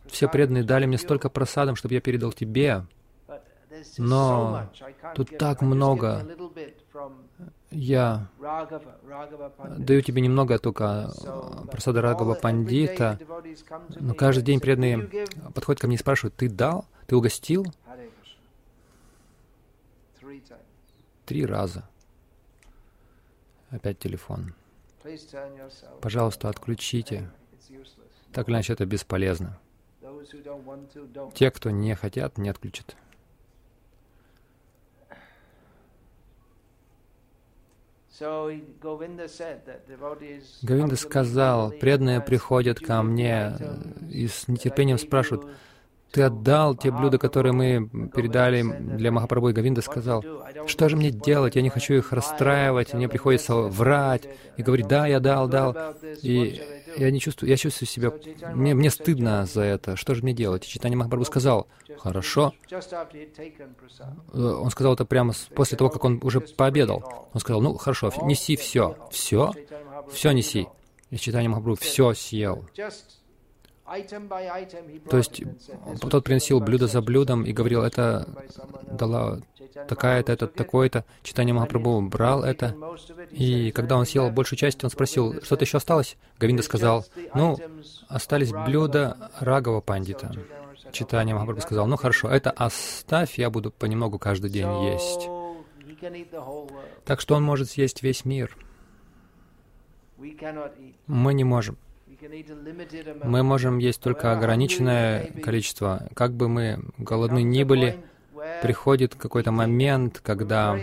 все 0.08 0.28
преданные 0.28 0.63
дали 0.63 0.86
мне 0.86 0.98
столько 0.98 1.30
просадом, 1.30 1.75
чтобы 1.75 1.94
я 1.96 2.01
передал 2.01 2.32
тебе, 2.32 2.86
но 3.98 4.70
тут 5.16 5.38
так 5.38 5.62
много. 5.62 6.25
Я 7.72 8.28
даю 9.78 10.01
тебе 10.01 10.22
немного 10.22 10.60
только 10.60 11.10
просада 11.72 12.01
Рагава 12.01 12.36
Пандита, 12.36 13.18
но 14.00 14.13
каждый 14.13 14.44
день 14.44 14.60
преданные 14.60 15.28
подходят 15.54 15.80
ко 15.80 15.88
мне 15.88 15.96
и 15.96 16.00
спрашивают, 16.00 16.36
ты 16.36 16.50
дал? 16.50 16.86
Ты 17.08 17.16
угостил? 17.16 17.66
Три 21.25 21.46
раза. 21.46 21.88
Опять 23.72 24.00
телефон. 24.00 24.54
Пожалуйста, 26.01 26.50
отключите. 26.50 27.32
Так 28.34 28.48
или 28.48 28.56
иначе, 28.56 28.74
это 28.74 28.86
бесполезно. 28.86 29.58
Те, 31.34 31.51
кто 31.51 31.70
не 31.72 31.96
хотят, 31.96 32.38
не 32.38 32.50
отключат. 32.50 32.96
Говинда 40.62 40.96
сказал, 40.96 41.72
преданные 41.72 42.22
приходят 42.22 42.80
ко 42.80 43.01
мне 43.01 43.58
и 44.12 44.28
с 44.28 44.48
нетерпением 44.48 45.00
спрашивают, 45.00 45.50
ты 46.12 46.24
отдал 46.24 46.75
те 46.75 46.91
блюда, 46.91 47.18
которые 47.18 47.53
мы 47.53 48.10
передали 48.10 48.62
для 48.62 49.12
Махапрабху, 49.12 49.50
и 49.50 49.53
Гавинда 49.53 49.82
сказал, 49.82 50.24
что 50.68 50.89
же 50.89 50.98
мне 50.98 51.12
делать, 51.12 51.56
я 51.56 51.62
не 51.62 51.70
хочу 51.70 51.94
их 51.94 52.12
расстраивать, 52.12 52.94
мне 52.94 53.08
приходится 53.08 53.56
врать 53.56 54.24
и 54.58 54.63
говорить, 54.63 54.88
да, 54.88 55.08
я 55.08 55.20
дал, 55.20 55.48
дал, 55.48 55.75
и 56.22 56.62
я 56.98 57.12
не 57.12 57.20
чувствую, 57.20 57.50
я 57.50 57.58
чувствую 57.58 57.88
себя, 57.88 58.12
мне, 58.53 58.74
мне 58.74 58.89
стыдно 58.89 59.46
за 59.46 59.62
это, 59.62 59.96
что 59.96 60.13
же 60.13 60.24
мне 60.24 60.34
делать? 60.34 60.65
И 60.65 60.70
Читание 60.70 60.98
Махапрабху 60.98 61.25
сказал, 61.25 61.68
хорошо. 61.98 62.53
Он 64.34 64.70
сказал 64.72 64.94
это 64.94 65.06
прямо 65.06 65.34
после 65.56 65.77
того, 65.77 65.89
как 65.89 66.03
он 66.03 66.20
уже 66.24 66.41
пообедал. 66.41 67.30
Он 67.34 67.39
сказал, 67.39 67.62
ну, 67.62 67.75
хорошо, 67.75 68.12
неси 68.24 68.56
все, 68.56 68.98
все, 69.12 69.53
все 70.12 70.32
неси. 70.32 70.68
И 71.10 71.18
Читание 71.18 71.50
Махапрабху 71.50 71.82
все 71.84 72.13
съел. 72.13 72.65
То 75.10 75.17
есть 75.17 75.43
тот 76.00 76.24
приносил 76.24 76.60
блюдо 76.60 76.88
за 76.88 77.01
блюдом 77.01 77.43
и 77.43 77.51
говорил, 77.51 77.83
это 77.83 78.27
дала 78.89 79.39
такая-то, 79.88 80.31
это 80.31 80.48
такое-то. 80.48 81.05
Читание 81.24 81.53
Махапрабху 81.53 82.01
брал 82.01 82.43
это, 82.43 82.75
и 83.31 83.71
когда 83.71 83.98
он 83.98 84.05
съел 84.05 84.29
большую 84.29 84.57
часть, 84.57 84.83
он 84.83 84.89
спросил, 84.89 85.41
что-то 85.43 85.65
еще 85.65 85.77
осталось? 85.77 86.17
Гавинда 86.39 86.63
сказал, 86.63 87.05
ну, 87.33 87.57
остались 88.07 88.51
блюда 88.51 89.31
Рагова 89.39 89.81
Пандита. 89.81 90.31
Читание 90.91 91.36
Махапрабху 91.36 91.62
сказал, 91.62 91.88
ну 91.88 91.98
хорошо, 91.98 92.29
это 92.29 92.51
оставь, 92.51 93.38
я 93.38 93.50
буду 93.50 93.71
понемногу 93.71 94.19
каждый 94.19 94.50
день 94.50 94.69
есть. 94.86 95.29
Так 97.05 97.21
что 97.21 97.36
он 97.36 97.43
может 97.43 97.69
съесть 97.69 98.03
весь 98.03 98.25
мир. 98.25 98.57
Мы 101.07 101.33
не 101.33 101.43
можем. 101.43 101.77
Мы 103.24 103.44
можем 103.44 103.78
есть 103.78 104.01
только 104.01 104.32
ограниченное 104.32 105.28
количество. 105.42 106.08
Как 106.13 106.34
бы 106.34 106.48
мы 106.48 106.80
голодны 106.98 107.42
ни 107.44 107.63
были, 107.63 108.04
приходит 108.62 109.16
какой-то 109.16 109.51
момент, 109.51 110.20
когда, 110.24 110.78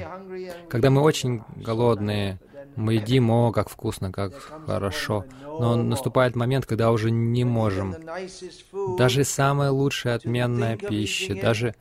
когда 0.69 0.91
мы 0.91 1.03
очень 1.03 1.43
голодные, 1.57 2.39
мы 2.77 2.95
едим, 2.95 3.31
о, 3.31 3.53
как 3.53 3.69
вкусно, 3.69 4.13
как 4.13 4.35
хорошо. 4.67 5.25
Но 5.43 5.75
наступает 5.77 6.37
момент, 6.37 6.67
когда 6.67 6.93
уже 6.93 7.11
не 7.11 7.45
можем. 7.45 7.97
Даже 8.97 9.25
самая 9.25 9.71
лучшая 9.71 10.15
отменная 10.15 10.77
пища, 10.77 11.35
даже 11.35 11.75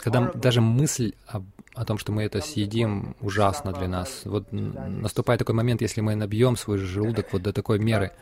когда 0.00 0.32
даже 0.34 0.60
мысль 0.60 1.12
об, 1.26 1.44
о 1.76 1.84
том, 1.84 1.98
что 1.98 2.10
мы 2.10 2.24
это 2.24 2.40
съедим, 2.40 3.14
ужасно 3.20 3.72
для 3.72 3.86
нас. 3.86 4.22
Вот 4.24 4.50
наступает 4.50 5.38
такой 5.38 5.54
момент, 5.54 5.82
если 5.82 6.00
мы 6.00 6.14
набьем 6.14 6.56
свой 6.56 6.78
желудок 6.78 7.32
вот 7.32 7.42
до 7.42 7.52
такой 7.52 7.78
меры, 7.78 8.12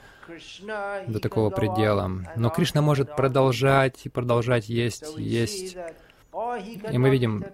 до 1.06 1.20
такого 1.20 1.50
предела. 1.50 2.10
Но 2.36 2.50
Кришна 2.50 2.82
может 2.82 3.14
продолжать 3.14 4.06
и 4.06 4.08
продолжать 4.08 4.68
есть, 4.68 5.16
есть. 5.16 5.76
И 6.90 6.98
мы 6.98 7.10
видим, 7.10 7.44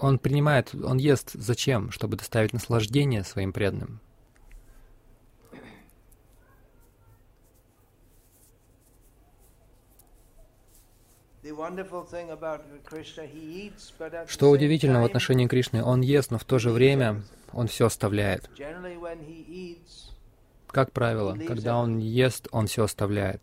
он 0.00 0.18
принимает, 0.18 0.74
он 0.74 0.96
ест 0.96 1.32
зачем? 1.34 1.90
Чтобы 1.90 2.16
доставить 2.16 2.52
наслаждение 2.54 3.24
своим 3.24 3.52
преданным. 3.52 4.00
Что 14.26 14.50
удивительно 14.50 15.02
в 15.02 15.04
отношении 15.04 15.46
Кришны, 15.46 15.84
он 15.84 16.00
ест, 16.00 16.30
но 16.30 16.38
в 16.38 16.44
то 16.44 16.58
же 16.58 16.70
время 16.70 17.22
он 17.52 17.68
все 17.68 17.86
оставляет. 17.86 18.48
Как 20.68 20.90
правило, 20.90 21.36
когда 21.46 21.76
он 21.76 21.98
ест, 21.98 22.48
он 22.50 22.66
все 22.66 22.84
оставляет. 22.84 23.42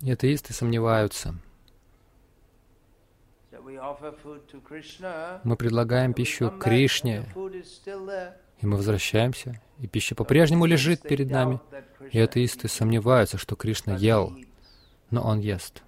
И 0.00 0.10
атеисты 0.10 0.52
сомневаются. 0.52 1.34
Мы 5.44 5.56
предлагаем 5.56 6.12
пищу 6.12 6.50
Кришне, 6.50 7.26
и 8.60 8.66
мы 8.66 8.76
возвращаемся, 8.76 9.60
и 9.78 9.86
пища 9.86 10.14
по-прежнему 10.14 10.66
лежит 10.66 11.02
перед 11.02 11.30
нами. 11.30 11.60
И 12.10 12.18
атеисты 12.18 12.68
сомневаются, 12.68 13.38
что 13.38 13.56
Кришна 13.56 13.96
ел, 13.96 14.36
но 15.10 15.22
Он 15.22 15.40
ест. 15.40 15.82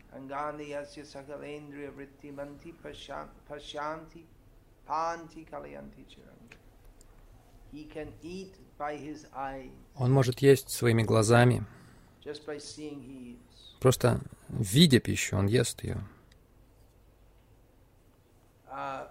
Он 9.96 10.12
может 10.12 10.40
есть 10.40 10.70
своими 10.70 11.02
глазами. 11.02 11.64
Просто 13.80 14.20
видя 14.48 15.00
пищу, 15.00 15.36
он 15.36 15.46
ест 15.46 15.82
ее. 15.84 16.00
Uh, 18.66 19.06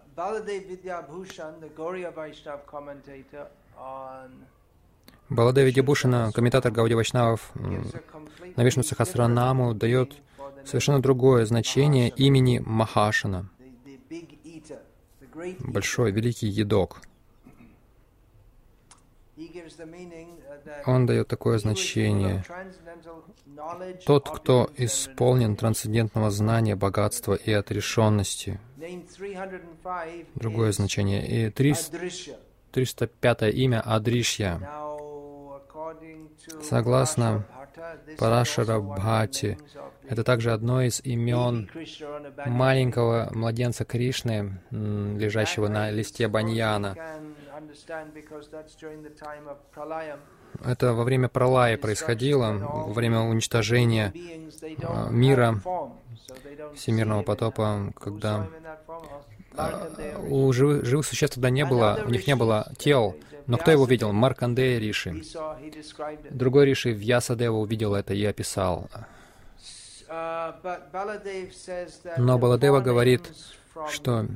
Баладеви 5.29 5.71
Дебушина, 5.71 6.31
комментатор 6.33 6.71
Гауди 6.71 6.95
Вайшнавов 6.95 7.51
на 7.55 8.63
Вишну 8.63 8.83
Сахасранаму, 8.83 9.73
дает 9.73 10.15
совершенно 10.65 11.01
другое 11.01 11.45
значение 11.45 12.09
имени 12.09 12.61
Махашина, 12.63 13.49
большой, 15.59 16.11
великий 16.11 16.47
едок. 16.47 17.01
Он 20.85 21.05
дает 21.05 21.27
такое 21.27 21.57
значение. 21.57 22.43
Тот, 24.05 24.29
кто 24.29 24.69
исполнен 24.77 25.55
трансцендентного 25.55 26.31
знания, 26.31 26.75
богатства 26.75 27.33
и 27.35 27.51
отрешенности. 27.51 28.59
Другое 30.35 30.71
значение. 30.71 31.47
И 31.47 31.49
305 31.49 33.41
имя 33.53 33.81
Адришья. 33.81 34.59
Согласно 36.61 37.45
Парашара 38.17 38.79
Бхати, 38.79 39.57
это 40.07 40.23
также 40.23 40.51
одно 40.51 40.81
из 40.81 40.99
имен 41.03 41.69
маленького 42.45 43.29
младенца 43.33 43.85
Кришны, 43.85 44.59
лежащего 44.71 45.67
на 45.67 45.89
листе 45.91 46.27
баньяна. 46.27 46.95
Это 50.65 50.93
во 50.93 51.03
время 51.03 51.29
пролая 51.29 51.77
происходило, 51.77 52.53
во 52.53 52.93
время 52.93 53.21
уничтожения 53.21 54.13
а, 54.83 55.09
мира, 55.09 55.61
всемирного 56.75 57.23
потопа, 57.23 57.93
когда 57.99 58.47
у 60.29 60.51
живых, 60.51 60.85
живых 60.85 61.05
существ 61.05 61.35
тогда 61.35 61.49
не 61.49 61.65
было, 61.65 61.99
у 62.05 62.09
них 62.09 62.25
не 62.27 62.35
было 62.35 62.71
тел, 62.77 63.15
но 63.47 63.57
кто 63.57 63.71
его 63.71 63.85
видел? 63.85 64.11
Маркандея 64.13 64.79
Риши. 64.79 65.23
Другой 66.29 66.65
Риши 66.65 66.93
в 66.93 66.99
Ясадева 66.99 67.55
увидел 67.55 67.95
это 67.95 68.13
и 68.13 68.23
описал. 68.25 68.89
Но 72.17 72.37
Баладева 72.37 72.79
говорит, 72.79 73.31
что 73.89 74.27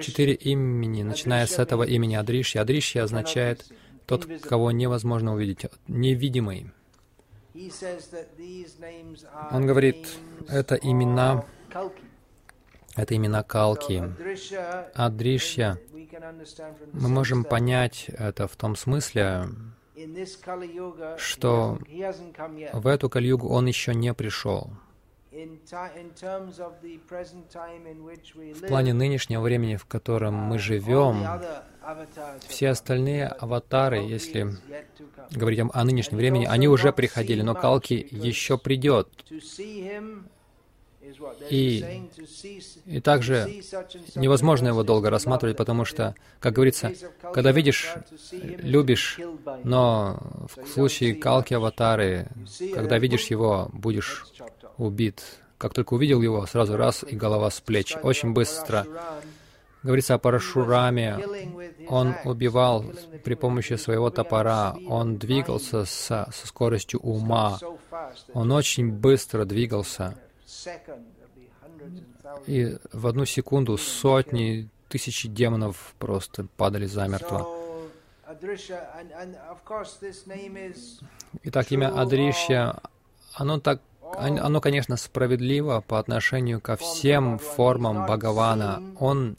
четыре 0.00 0.34
имени, 0.34 1.02
начиная 1.02 1.46
с 1.46 1.58
этого 1.58 1.82
имени 1.82 2.14
Адришья. 2.14 2.62
Адришья 2.62 3.04
означает 3.04 3.66
тот, 4.06 4.26
кого 4.42 4.70
невозможно 4.70 5.34
увидеть, 5.34 5.66
невидимый. 5.86 6.70
Он 9.50 9.66
говорит, 9.66 10.08
это 10.48 10.76
имена, 10.76 11.44
это 12.94 13.16
имена 13.16 13.42
Калки. 13.42 14.02
Адришья, 14.94 15.78
мы 16.92 17.08
можем 17.08 17.44
понять 17.44 18.06
это 18.08 18.46
в 18.46 18.56
том 18.56 18.76
смысле, 18.76 19.48
что 21.16 21.78
в 22.72 22.86
эту 22.86 23.10
Кальюгу 23.10 23.48
он 23.48 23.66
еще 23.66 23.94
не 23.94 24.14
пришел. 24.14 24.70
В 28.54 28.66
плане 28.66 28.94
нынешнего 28.94 29.42
времени, 29.42 29.76
в 29.76 29.84
котором 29.84 30.34
мы 30.34 30.58
живем, 30.58 31.22
все 32.48 32.70
остальные 32.70 33.26
аватары, 33.26 33.98
если 33.98 34.56
говорить 35.30 35.60
о 35.72 35.84
нынешнем 35.84 36.16
времени, 36.16 36.46
они 36.46 36.66
уже 36.68 36.92
приходили, 36.92 37.42
но 37.42 37.54
Калки 37.54 38.08
еще 38.10 38.56
придет. 38.56 39.08
И, 41.48 42.08
и 42.84 43.00
также 43.00 43.46
невозможно 44.14 44.68
его 44.68 44.82
долго 44.82 45.08
рассматривать, 45.10 45.56
потому 45.56 45.84
что, 45.84 46.14
как 46.38 46.54
говорится, 46.54 46.92
когда 47.32 47.50
видишь, 47.52 47.94
любишь, 48.30 49.18
но 49.64 50.46
в 50.54 50.66
случае 50.66 51.14
Калки 51.14 51.54
Аватары, 51.54 52.28
когда 52.74 52.98
видишь 52.98 53.26
его, 53.26 53.70
будешь 53.72 54.26
убит. 54.78 55.22
Как 55.58 55.74
только 55.74 55.94
увидел 55.94 56.22
его, 56.22 56.46
сразу 56.46 56.76
раз 56.76 57.04
и 57.04 57.16
голова 57.16 57.50
с 57.50 57.60
плеч. 57.60 57.96
Очень 58.02 58.32
быстро. 58.32 58.86
Говорится 59.82 60.14
о 60.14 60.18
Парашураме. 60.18 61.18
Он 61.88 62.14
убивал 62.24 62.84
при 63.24 63.34
помощи 63.34 63.74
своего 63.74 64.10
топора. 64.10 64.76
Он 64.88 65.18
двигался 65.18 65.84
со, 65.84 66.28
со 66.32 66.46
скоростью 66.46 67.00
ума. 67.00 67.58
Он 68.32 68.52
очень 68.52 68.90
быстро 68.90 69.44
двигался. 69.44 70.16
И 72.46 72.76
в 72.92 73.06
одну 73.06 73.24
секунду 73.24 73.76
сотни, 73.78 74.68
тысячи 74.88 75.28
демонов 75.28 75.94
просто 75.98 76.46
падали 76.56 76.86
замертво. 76.86 77.46
Итак, 81.42 81.72
имя 81.72 82.00
Адришья, 82.00 82.76
оно 83.34 83.58
так 83.58 83.80
оно, 84.16 84.60
конечно, 84.60 84.96
справедливо 84.96 85.80
по 85.86 85.98
отношению 85.98 86.60
ко 86.60 86.76
всем 86.76 87.38
формам 87.38 88.04
Бхагавана. 88.06 88.82
Он 88.98 89.36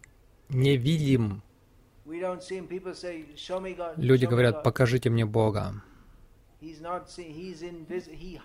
невидим. 0.50 1.42
Люди 3.98 4.26
говорят, 4.26 4.64
покажите 4.64 5.10
мне 5.10 5.26
Бога. 5.26 5.82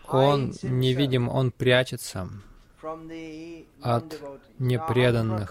Он 0.08 0.52
невидим, 0.62 1.28
он 1.28 1.50
прячется 1.50 2.28
от 3.82 4.20
непреданных. 4.58 5.50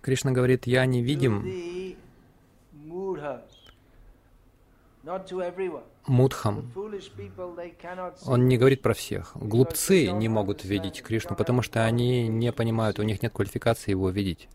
Кришна 0.00 0.32
говорит, 0.32 0.66
я 0.66 0.86
невидим 0.86 1.96
мудхам. 6.06 6.72
Он 8.26 8.48
не 8.48 8.58
говорит 8.58 8.82
про 8.82 8.94
всех. 8.94 9.32
Глупцы 9.36 10.10
не 10.10 10.28
могут 10.28 10.64
видеть 10.64 11.02
Кришну, 11.02 11.36
потому 11.36 11.62
что 11.62 11.84
они 11.84 12.28
не 12.28 12.52
понимают, 12.52 12.98
у 12.98 13.02
них 13.02 13.22
нет 13.22 13.32
квалификации 13.32 13.90
его 13.92 14.10
видеть. 14.10 14.48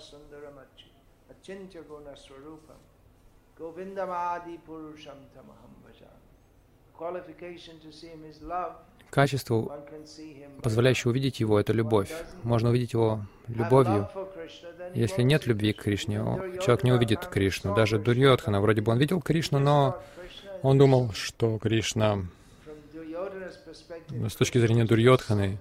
purusham 0.00 0.30
tamaham 0.30 0.93
Qualification 6.96 7.80
to 7.80 7.90
see 7.90 8.08
him 8.08 8.24
is 8.24 8.40
love. 8.40 8.74
Качество, 9.10 9.84
позволяющее 10.62 11.10
увидеть 11.10 11.40
его, 11.40 11.58
это 11.58 11.72
любовь. 11.72 12.10
Можно 12.42 12.70
увидеть 12.70 12.92
его 12.92 13.20
любовью. 13.48 14.08
Если 14.94 15.22
нет 15.22 15.46
любви 15.46 15.72
к 15.72 15.82
Кришне, 15.82 16.16
человек 16.62 16.82
не 16.82 16.92
увидит 16.92 17.26
Кришну. 17.26 17.74
Даже 17.74 17.98
Дурьотхана, 17.98 18.60
вроде 18.60 18.80
бы 18.80 18.92
он 18.92 18.98
видел 18.98 19.20
Кришну, 19.20 19.58
но 19.58 20.02
он 20.62 20.78
думал, 20.78 21.12
что 21.12 21.58
Кришна, 21.58 22.24
с 24.10 24.34
точки 24.34 24.58
зрения 24.58 24.84
Дурьотханы, 24.84 25.58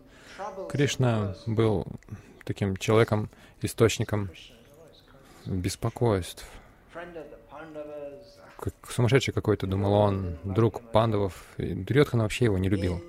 Кришна 0.69 1.35
был 1.45 1.85
таким 2.45 2.77
человеком, 2.77 3.29
источником 3.61 4.29
беспокойств. 5.45 6.45
Как 8.57 8.73
сумасшедший 8.89 9.33
какой-то, 9.33 9.67
думал 9.67 9.93
он, 9.93 10.37
друг 10.43 10.81
пандавов. 10.91 11.45
И 11.57 11.73
вообще 12.23 12.45
его 12.45 12.57
не 12.57 12.69
любил. 12.69 13.01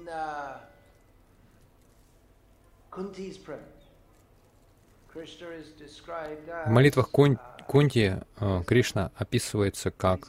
В 6.64 6.70
молитвах 6.70 7.10
Кун, 7.10 7.38
Кунти 7.68 8.16
э, 8.40 8.62
Кришна 8.66 9.12
описывается 9.16 9.90
как 9.92 10.28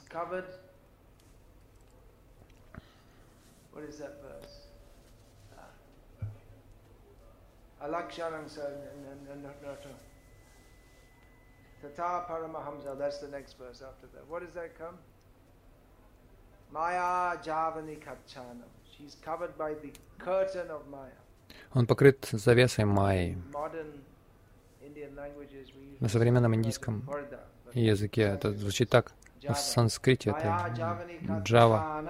Alakshana 7.85 8.41
Tata 11.89 12.25
Paramahamsa, 12.31 12.97
that's 12.97 13.19
the 13.19 13.27
next 13.27 13.57
verse 13.57 13.81
after 13.81 14.07
that. 14.13 14.25
What 14.27 14.43
does 14.43 14.53
that 14.53 14.77
come? 14.77 14.97
Maya 16.71 17.37
Javani 17.43 17.97
Kachanam. 17.99 18.69
She's 18.97 19.15
covered 19.23 19.57
by 19.57 19.73
the 19.73 19.91
curtain 20.17 20.69
of 20.71 20.87
Maya. 20.89 21.19
Он 21.73 21.85
покрыт 21.85 22.27
завесой 22.31 22.85
Майи. 22.85 23.37
На 25.99 26.09
современном 26.09 26.55
индийском 26.55 27.03
языке 27.73 28.21
это 28.23 28.53
звучит 28.53 28.89
так. 28.89 29.11
В 29.41 29.53
санскрите 29.55 30.31
это 30.31 30.73
Джава. 31.43 32.01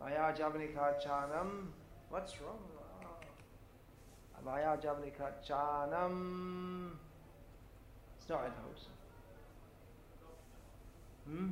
Maya 0.00 0.32
Javani 0.36 0.74
Kachanam. 0.74 1.72
What's 2.10 2.38
wrong? 2.40 2.58
Vaya 4.44 4.76
Javnika 4.76 5.32
Chanam. 5.46 6.90
It's 8.18 8.28
not 8.28 8.44
in 8.46 8.52
house. 8.52 8.86
Hmm? 11.26 11.48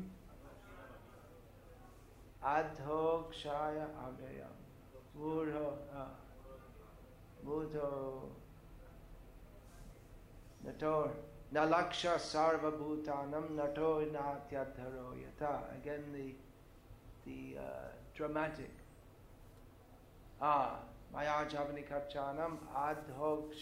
Adhok 2.44 3.33
Shaya 3.33 3.87
Avyayam. 4.05 4.57
Murho. 5.18 5.72
Mudho. 7.46 8.29
Nator. 10.66 11.11
Nalaksha 11.55 12.14
Sarva 12.16 12.72
Bhutanam 12.72 13.57
Nato 13.57 14.05
Natyadharo 14.05 15.14
Yata. 15.16 15.62
Again, 15.81 16.05
the, 16.12 16.35
the 17.26 17.59
uh, 17.59 17.62
dramatic. 18.14 18.70
Ah, 20.40 20.79
Javanikachanam 21.14 22.59
Adhok 22.75 23.53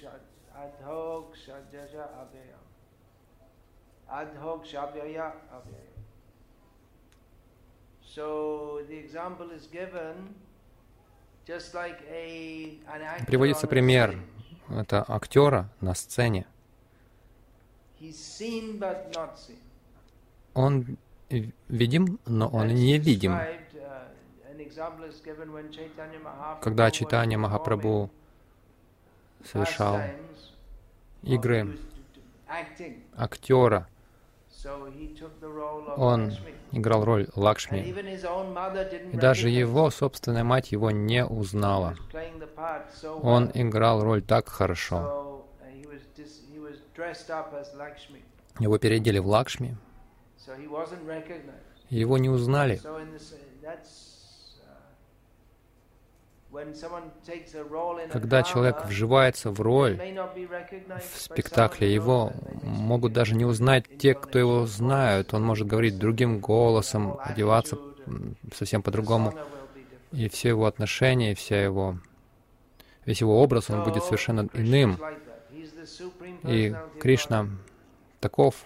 Adhok 0.54 1.34
Shajaja 1.34 2.08
Avyayam. 2.20 2.64
Adhok 4.10 4.64
Shavyaya 4.64 5.32
Avyayam. 5.52 5.98
So 8.02 8.82
the 8.88 8.96
example 8.96 9.50
is 9.50 9.66
given 9.66 10.34
just 11.46 11.74
like 11.74 12.00
a, 12.10 12.78
an 12.92 13.02
actor 13.02 13.26
Приводится 13.26 13.66
пример. 13.66 14.18
Это 14.70 15.04
актера 15.08 15.70
на 15.80 15.94
сцене. 15.94 16.46
Он 20.54 20.98
видим, 21.68 22.18
но 22.26 22.48
он 22.48 22.68
не 22.68 22.98
видим. 22.98 23.32
Когда 26.60 26.90
Читания 26.90 27.38
Махапрабху 27.38 28.10
совершал 29.44 30.00
игры 31.22 31.78
актера, 33.16 33.88
он 35.96 36.32
играл 36.72 37.04
роль 37.04 37.28
Лакшми. 37.36 37.80
И 39.12 39.16
даже 39.16 39.48
его 39.48 39.90
собственная 39.90 40.44
мать 40.44 40.72
его 40.72 40.90
не 40.90 41.24
узнала. 41.24 41.94
Он 43.22 43.50
играл 43.54 44.02
роль 44.02 44.22
так 44.22 44.48
хорошо. 44.48 45.44
Его 48.58 48.78
переодели 48.78 49.18
в 49.18 49.28
Лакшми. 49.28 49.76
Его 51.90 52.18
не 52.18 52.28
узнали. 52.28 52.80
Когда 58.10 58.42
человек 58.42 58.86
вживается 58.86 59.50
в 59.50 59.60
роль 59.60 59.98
в 59.98 61.20
спектакле, 61.20 61.92
его 61.92 62.32
могут 62.62 63.12
даже 63.12 63.34
не 63.34 63.44
узнать 63.44 63.84
те, 63.98 64.14
кто 64.14 64.38
его 64.38 64.66
знают. 64.66 65.34
Он 65.34 65.44
может 65.44 65.66
говорить 65.66 65.98
другим 65.98 66.40
голосом, 66.40 67.18
одеваться 67.22 67.78
совсем 68.54 68.82
по-другому. 68.82 69.34
И 70.12 70.28
все 70.30 70.48
его 70.48 70.64
отношения, 70.64 71.34
вся 71.34 71.62
его, 71.62 71.98
весь 73.04 73.20
его 73.20 73.42
образ, 73.42 73.68
он 73.68 73.84
будет 73.84 74.02
совершенно 74.04 74.48
иным. 74.54 74.98
И 76.44 76.74
Кришна 76.98 77.48
таков, 78.20 78.64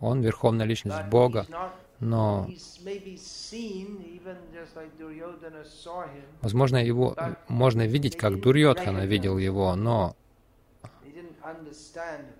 он 0.00 0.20
верховная 0.20 0.66
личность 0.66 1.04
Бога 1.04 1.46
но, 2.00 2.48
возможно, 6.42 6.76
его 6.76 7.16
можно 7.48 7.86
видеть, 7.86 8.16
как 8.16 8.40
Дурьотхана 8.40 9.04
видел 9.04 9.36
его, 9.36 9.74
но 9.74 10.16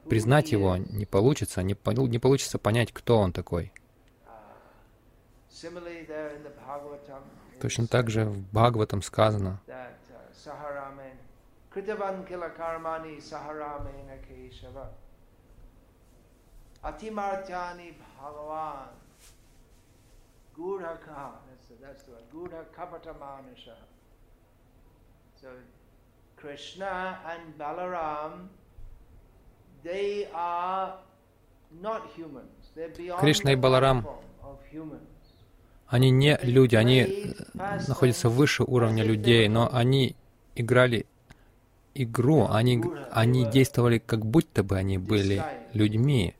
признать 0.09 0.53
его 0.53 0.77
не 0.77 1.07
получится, 1.07 1.62
не, 1.62 1.77
не 2.09 2.18
получится 2.18 2.59
понять, 2.59 2.92
кто 2.92 3.18
он 3.18 3.33
такой. 3.33 3.73
Точно 7.61 7.87
так 7.88 8.11
же 8.11 8.27
в 8.27 8.53
Бхагаватам 8.53 9.03
сказано, 9.03 9.61
Атимартяни 16.81 17.97
Бхагаван 17.99 18.90
Gudha 20.59 20.99
Kaha, 21.07 21.35
that's 21.49 21.68
the, 21.68 21.75
that's 21.81 22.03
the 22.03 22.12
word, 22.12 22.25
Gudha 22.35 22.64
Kapata 22.77 23.14
Manasha. 23.14 23.77
So 25.40 25.49
Krishna 26.37 27.18
and 27.31 27.57
Balaram, 27.57 28.49
they 29.85 30.27
are 30.35 30.94
not 31.81 32.11
humans. 32.16 32.73
They're 32.75 32.88
beyond 32.88 33.21
Кришна 33.21 33.53
и 33.53 33.57
Баларам, 33.57 34.05
они 35.87 36.11
не 36.11 36.38
люди, 36.42 36.75
они 36.75 37.35
находятся 37.55 38.29
выше 38.29 38.62
уровня 38.64 39.05
людей, 39.05 39.49
но 39.49 39.71
они 39.73 40.16
играли 40.55 41.07
игру, 41.94 42.47
они, 42.51 42.83
они 43.11 43.47
действовали 43.47 43.99
как 43.99 44.27
будто 44.27 44.62
бы 44.62 44.77
они 44.77 44.99
были 44.99 45.42
людьми 45.73 46.35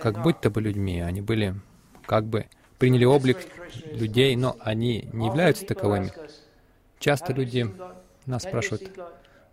как 0.00 0.22
будто 0.22 0.50
бы 0.50 0.60
людьми. 0.60 1.00
Они 1.00 1.20
были 1.20 1.54
как 2.06 2.24
бы 2.24 2.46
приняли 2.78 3.04
облик 3.04 3.38
людей, 3.92 4.36
но 4.36 4.56
они 4.60 5.08
не 5.12 5.26
являются 5.26 5.66
таковыми. 5.66 6.12
Часто 6.98 7.32
люди 7.32 7.70
нас 8.26 8.42
спрашивают, 8.42 8.90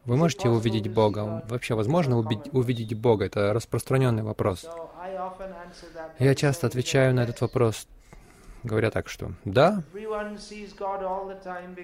вы 0.05 0.17
можете 0.17 0.49
увидеть 0.49 0.91
Бога? 0.91 1.43
Вообще 1.47 1.75
возможно 1.75 2.17
увидеть 2.17 2.97
Бога? 2.97 3.25
Это 3.25 3.53
распространенный 3.53 4.23
вопрос. 4.23 4.67
Я 6.19 6.35
часто 6.35 6.67
отвечаю 6.67 7.13
на 7.13 7.21
этот 7.21 7.39
вопрос, 7.41 7.87
говоря 8.63 8.91
так, 8.91 9.09
что 9.09 9.33
да, 9.45 9.83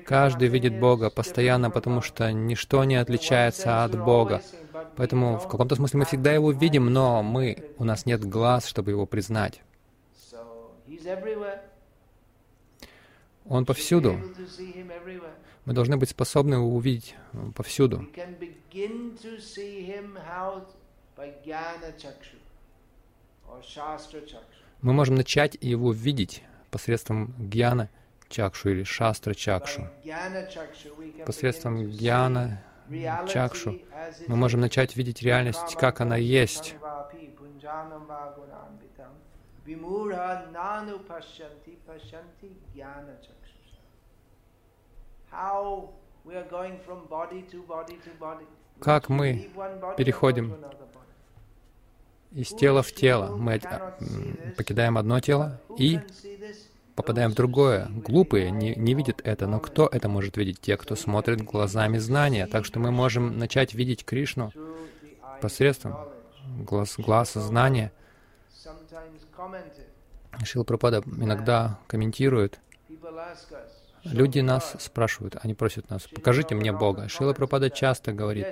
каждый 0.05 0.47
видит 0.47 0.79
Бога 0.79 1.09
постоянно, 1.09 1.69
потому 1.69 2.01
что 2.01 2.31
ничто 2.31 2.83
не 2.83 2.95
отличается 2.95 3.83
от 3.83 3.97
Бога. 4.03 4.41
Поэтому 4.95 5.37
в 5.37 5.47
каком-то 5.47 5.75
смысле 5.75 5.99
мы 5.99 6.05
всегда 6.05 6.31
его 6.31 6.51
видим, 6.51 6.91
но 6.91 7.21
мы, 7.23 7.71
у 7.77 7.83
нас 7.83 8.05
нет 8.05 8.23
глаз, 8.23 8.65
чтобы 8.65 8.91
его 8.91 9.05
признать. 9.05 9.61
Он 13.45 13.65
повсюду. 13.65 14.19
Мы 15.65 15.73
должны 15.73 15.97
быть 15.97 16.09
способны 16.09 16.55
его 16.55 16.75
увидеть 16.75 17.15
повсюду. 17.55 18.07
Мы 24.81 24.93
можем 24.93 25.15
начать 25.15 25.57
его 25.59 25.91
видеть 25.91 26.43
посредством 26.71 27.33
гьяна 27.37 27.89
чакшу 28.29 28.69
или 28.69 28.83
шастра 28.83 29.33
чакшу. 29.33 29.87
Посредством 31.25 31.87
гьяна 31.89 32.61
чакшу 33.27 33.79
мы 34.27 34.35
можем 34.35 34.61
начать 34.61 34.95
видеть 34.95 35.21
реальность, 35.21 35.75
как 35.75 36.01
она 36.01 36.15
есть. 36.15 36.75
Как 48.79 49.09
мы 49.09 49.49
переходим 49.97 50.55
из 52.31 52.49
тела 52.49 52.83
в 52.83 52.91
тело. 52.91 53.35
Мы 53.35 53.59
покидаем 54.57 54.97
одно 54.97 55.19
тело 55.19 55.61
и 55.77 55.99
попадаем 56.95 57.31
в 57.31 57.35
другое. 57.35 57.87
Глупые 57.89 58.51
не, 58.51 58.75
не 58.75 58.93
видят 58.93 59.21
это, 59.23 59.47
но 59.47 59.59
кто 59.59 59.87
это 59.87 60.09
может 60.09 60.37
видеть? 60.37 60.59
Те, 60.59 60.77
кто 60.77 60.95
смотрит 60.95 61.41
глазами 61.41 61.97
знания. 61.97 62.45
Так 62.47 62.65
что 62.65 62.79
мы 62.79 62.91
можем 62.91 63.37
начать 63.37 63.73
видеть 63.73 64.05
Кришну 64.05 64.51
посредством 65.41 65.95
глаз, 66.59 66.95
глаза 66.97 67.39
знания. 67.39 67.91
Шила 70.43 70.63
Пропада 70.63 71.03
иногда 71.17 71.79
комментирует, 71.87 72.59
Люди 74.03 74.39
нас 74.39 74.75
спрашивают, 74.79 75.37
они 75.41 75.53
просят 75.53 75.89
нас, 75.89 76.07
покажите 76.07 76.55
мне 76.55 76.71
Бога. 76.71 77.07
Шила 77.09 77.33
Пропада 77.33 77.69
часто 77.69 78.11
говорит, 78.11 78.47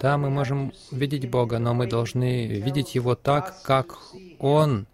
да, 0.00 0.18
мы 0.18 0.30
можем 0.30 0.72
видеть 0.90 1.30
Бога, 1.30 1.58
но 1.58 1.74
мы 1.74 1.86
должны 1.86 2.46
видеть 2.46 2.94
Его 2.94 3.14
так, 3.14 3.62
как 3.62 3.98
Он 4.38 4.86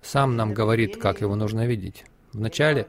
сам 0.00 0.36
нам 0.36 0.54
говорит, 0.54 0.96
как 0.96 1.20
Его 1.20 1.36
нужно 1.36 1.66
видеть. 1.66 2.04
Вначале, 2.32 2.86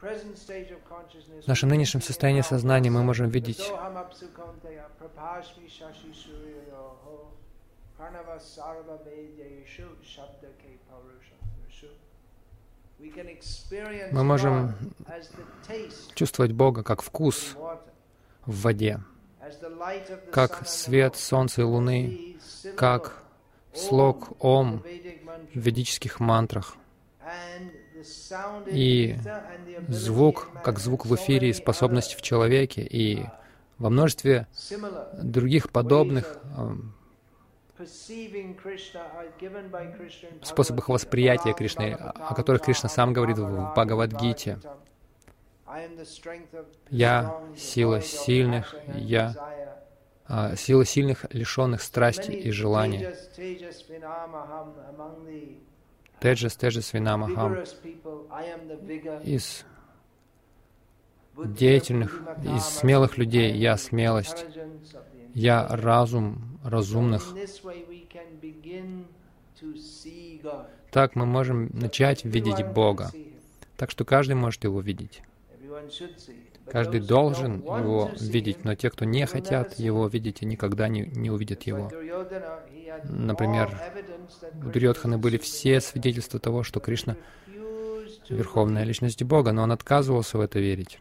в 0.00 1.46
нашем 1.46 1.70
нынешнем 1.70 2.02
состоянии 2.02 2.42
сознания 2.42 2.90
мы 2.90 3.02
можем 3.02 3.28
видеть 3.28 3.70
мы 14.12 14.24
можем 14.24 14.74
чувствовать 16.14 16.52
Бога 16.52 16.82
как 16.82 17.02
вкус 17.02 17.56
в 18.46 18.62
воде, 18.62 19.00
как 20.32 20.66
свет 20.66 21.16
солнца 21.16 21.62
и 21.62 21.64
луны, 21.64 22.36
как 22.76 23.22
слог 23.74 24.32
Ом 24.42 24.82
в 25.54 25.58
ведических 25.58 26.20
мантрах. 26.20 26.76
И 28.66 29.16
звук, 29.88 30.48
как 30.62 30.78
звук 30.78 31.06
в 31.06 31.14
эфире, 31.14 31.50
и 31.50 31.52
способность 31.52 32.14
в 32.14 32.22
человеке, 32.22 32.82
и 32.82 33.24
во 33.78 33.90
множестве 33.90 34.46
других 35.14 35.70
подобных 35.70 36.38
способах 40.42 40.88
восприятия 40.88 41.52
Кришны, 41.52 41.92
о 41.94 42.34
которых 42.34 42.62
Кришна 42.62 42.88
сам 42.88 43.12
говорит 43.12 43.38
в 43.38 43.72
Бхагавадгите. 43.72 44.58
Я 46.90 47.40
сила 47.56 48.00
сильных, 48.00 48.74
я 48.94 49.34
а, 50.26 50.56
сила 50.56 50.84
сильных, 50.84 51.26
лишенных 51.32 51.82
страсти 51.82 52.30
и 52.30 52.50
желания. 52.50 53.14
Теджас, 56.20 56.56
Теджас, 56.56 56.92
Винамахам. 56.92 57.62
Из 59.24 59.64
деятельных, 61.36 62.22
из 62.42 62.62
смелых 62.62 63.18
людей 63.18 63.52
я 63.52 63.76
смелость, 63.76 64.46
я 65.34 65.66
разум 65.68 66.58
разумных. 66.64 67.34
Так 70.90 71.16
мы 71.16 71.26
можем 71.26 71.70
начать 71.72 72.24
видеть 72.24 72.66
Бога. 72.66 73.10
Так 73.76 73.90
что 73.90 74.04
каждый 74.04 74.34
может 74.34 74.64
Его 74.64 74.80
видеть. 74.80 75.22
Каждый 76.66 77.00
должен 77.00 77.60
Его 77.60 78.10
видеть, 78.18 78.64
но 78.64 78.74
те, 78.74 78.90
кто 78.90 79.04
не 79.04 79.26
хотят 79.26 79.74
Его 79.78 80.06
видеть, 80.06 80.42
никогда 80.42 80.88
не, 80.88 81.02
не 81.02 81.30
увидят 81.30 81.64
Его. 81.64 81.90
Например, 83.04 83.76
у 84.62 84.70
Дурьотханы 84.70 85.18
были 85.18 85.36
все 85.36 85.80
свидетельства 85.80 86.38
того, 86.38 86.62
что 86.62 86.80
Кришна— 86.80 87.16
Верховная 88.28 88.84
Личность 88.84 89.22
Бога, 89.22 89.52
но 89.52 89.62
он 89.62 89.72
отказывался 89.72 90.38
в 90.38 90.40
это 90.40 90.58
верить. 90.58 90.98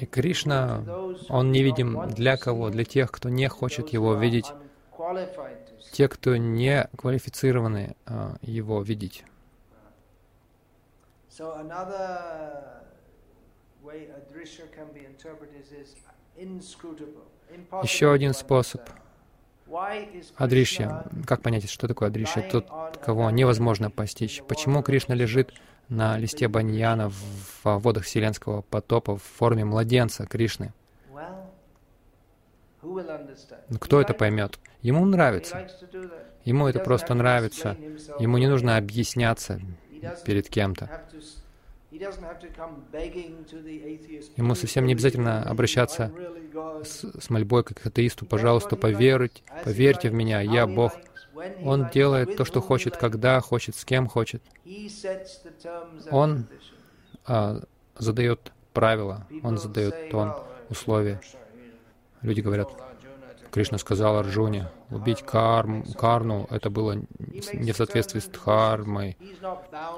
И 0.00 0.06
Кришна, 0.06 0.84
Он 1.28 1.52
невидим 1.52 2.08
для 2.08 2.36
кого? 2.36 2.70
Для 2.70 2.84
тех, 2.84 3.12
кто 3.12 3.28
не 3.28 3.48
хочет 3.48 3.90
Его 3.90 4.14
видеть, 4.14 4.46
те, 5.92 6.08
кто 6.08 6.36
не 6.36 6.88
квалифицированы 6.96 7.96
а, 8.06 8.36
Его 8.42 8.82
видеть. 8.82 9.24
Еще 17.82 18.12
один 18.12 18.34
способ 18.34 18.82
Адришья. 20.36 21.04
Как 21.26 21.42
понять, 21.42 21.70
что 21.70 21.86
такое 21.86 22.08
Адришья? 22.08 22.42
Тот, 22.50 22.66
кого 22.98 23.30
невозможно 23.30 23.90
постичь. 23.90 24.42
Почему 24.48 24.82
Кришна 24.82 25.14
лежит 25.14 25.54
на 25.90 26.16
листе 26.16 26.48
баньяна 26.48 27.10
в 27.10 27.78
водах 27.78 28.04
Вселенского 28.04 28.62
потопа 28.62 29.16
в 29.16 29.22
форме 29.22 29.64
младенца 29.64 30.24
Кришны? 30.26 30.72
Ну, 32.82 33.78
кто 33.78 34.00
это 34.00 34.14
поймет? 34.14 34.58
Ему 34.80 35.04
нравится. 35.04 35.68
Ему 36.44 36.66
это 36.68 36.80
просто 36.80 37.12
нравится. 37.14 37.76
Ему 38.18 38.38
не 38.38 38.46
нужно 38.46 38.78
объясняться 38.78 39.60
перед 40.24 40.48
кем-то. 40.48 41.02
Ему 44.36 44.54
совсем 44.54 44.86
не 44.86 44.92
обязательно 44.92 45.42
обращаться 45.42 46.12
с, 46.84 47.04
с 47.20 47.30
мольбой 47.30 47.64
к 47.64 47.84
атеисту, 47.84 48.24
пожалуйста, 48.26 48.76
поверить, 48.76 49.42
поверьте 49.64 50.08
в 50.08 50.14
меня, 50.14 50.40
я 50.40 50.66
Бог. 50.66 50.92
Он 51.64 51.88
делает 51.90 52.36
то, 52.36 52.44
что 52.44 52.60
хочет, 52.60 52.96
когда 52.96 53.40
хочет, 53.40 53.76
с 53.76 53.84
кем 53.84 54.06
хочет. 54.08 54.42
Он 56.10 56.46
а, 57.26 57.60
задает 57.96 58.52
правила, 58.72 59.26
он 59.42 59.58
задает 59.58 60.10
тон, 60.10 60.34
условия. 60.68 61.20
Люди 62.22 62.40
говорят, 62.40 62.70
Кришна 63.50 63.78
сказал 63.78 64.18
Арджуне, 64.18 64.68
убить 64.90 65.22
карм, 65.22 65.84
карну, 65.94 66.46
это 66.50 66.70
было 66.70 66.96
не 67.52 67.72
в 67.72 67.76
соответствии 67.76 68.20
с 68.20 68.26
дхармой. 68.26 69.16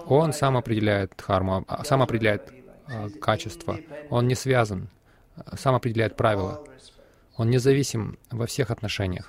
Он 0.06 0.32
сам 0.32 0.56
определяет 0.56 1.12
дхарму, 1.16 1.64
а, 1.68 1.84
сам 1.84 2.02
определяет 2.02 2.52
а, 2.86 3.08
качество. 3.20 3.78
Он 4.08 4.26
не 4.26 4.34
связан, 4.34 4.88
сам 5.54 5.74
определяет 5.74 6.16
правила. 6.16 6.64
Он 7.36 7.50
независим 7.50 8.18
во 8.30 8.46
всех 8.46 8.70
отношениях. 8.70 9.28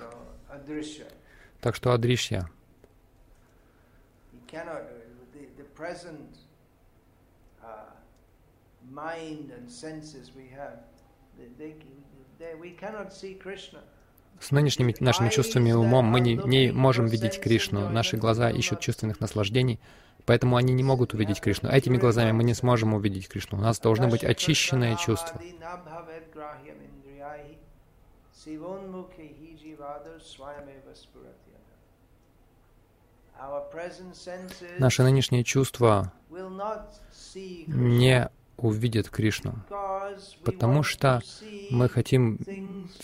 Так 1.64 1.76
что 1.76 1.94
Адришья. 1.94 2.50
С 14.38 14.50
нынешними 14.50 14.94
нашими 15.00 15.30
чувствами 15.30 15.70
и 15.70 15.72
умом 15.72 16.04
мы 16.04 16.20
не, 16.20 16.34
не 16.34 16.70
можем 16.70 17.06
видеть 17.06 17.40
Кришну. 17.40 17.88
Наши 17.88 18.18
глаза 18.18 18.50
ищут 18.50 18.80
чувственных 18.80 19.20
наслаждений, 19.20 19.80
поэтому 20.26 20.56
они 20.56 20.74
не 20.74 20.82
могут 20.82 21.14
увидеть 21.14 21.40
Кришну. 21.40 21.70
Этими 21.70 21.96
глазами 21.96 22.32
мы 22.32 22.44
не 22.44 22.52
сможем 22.52 22.92
увидеть 22.92 23.26
Кришну. 23.26 23.56
У 23.56 23.62
нас 23.62 23.80
должны 23.80 24.08
быть 24.08 24.22
очищенные 24.22 24.98
чувства. 24.98 25.40
Наши 34.78 35.02
нынешние 35.02 35.44
чувства 35.44 36.12
не 37.66 38.30
увидят 38.56 39.08
Кришну, 39.10 39.54
потому 40.44 40.82
что 40.82 41.20
мы 41.70 41.88
хотим 41.88 42.38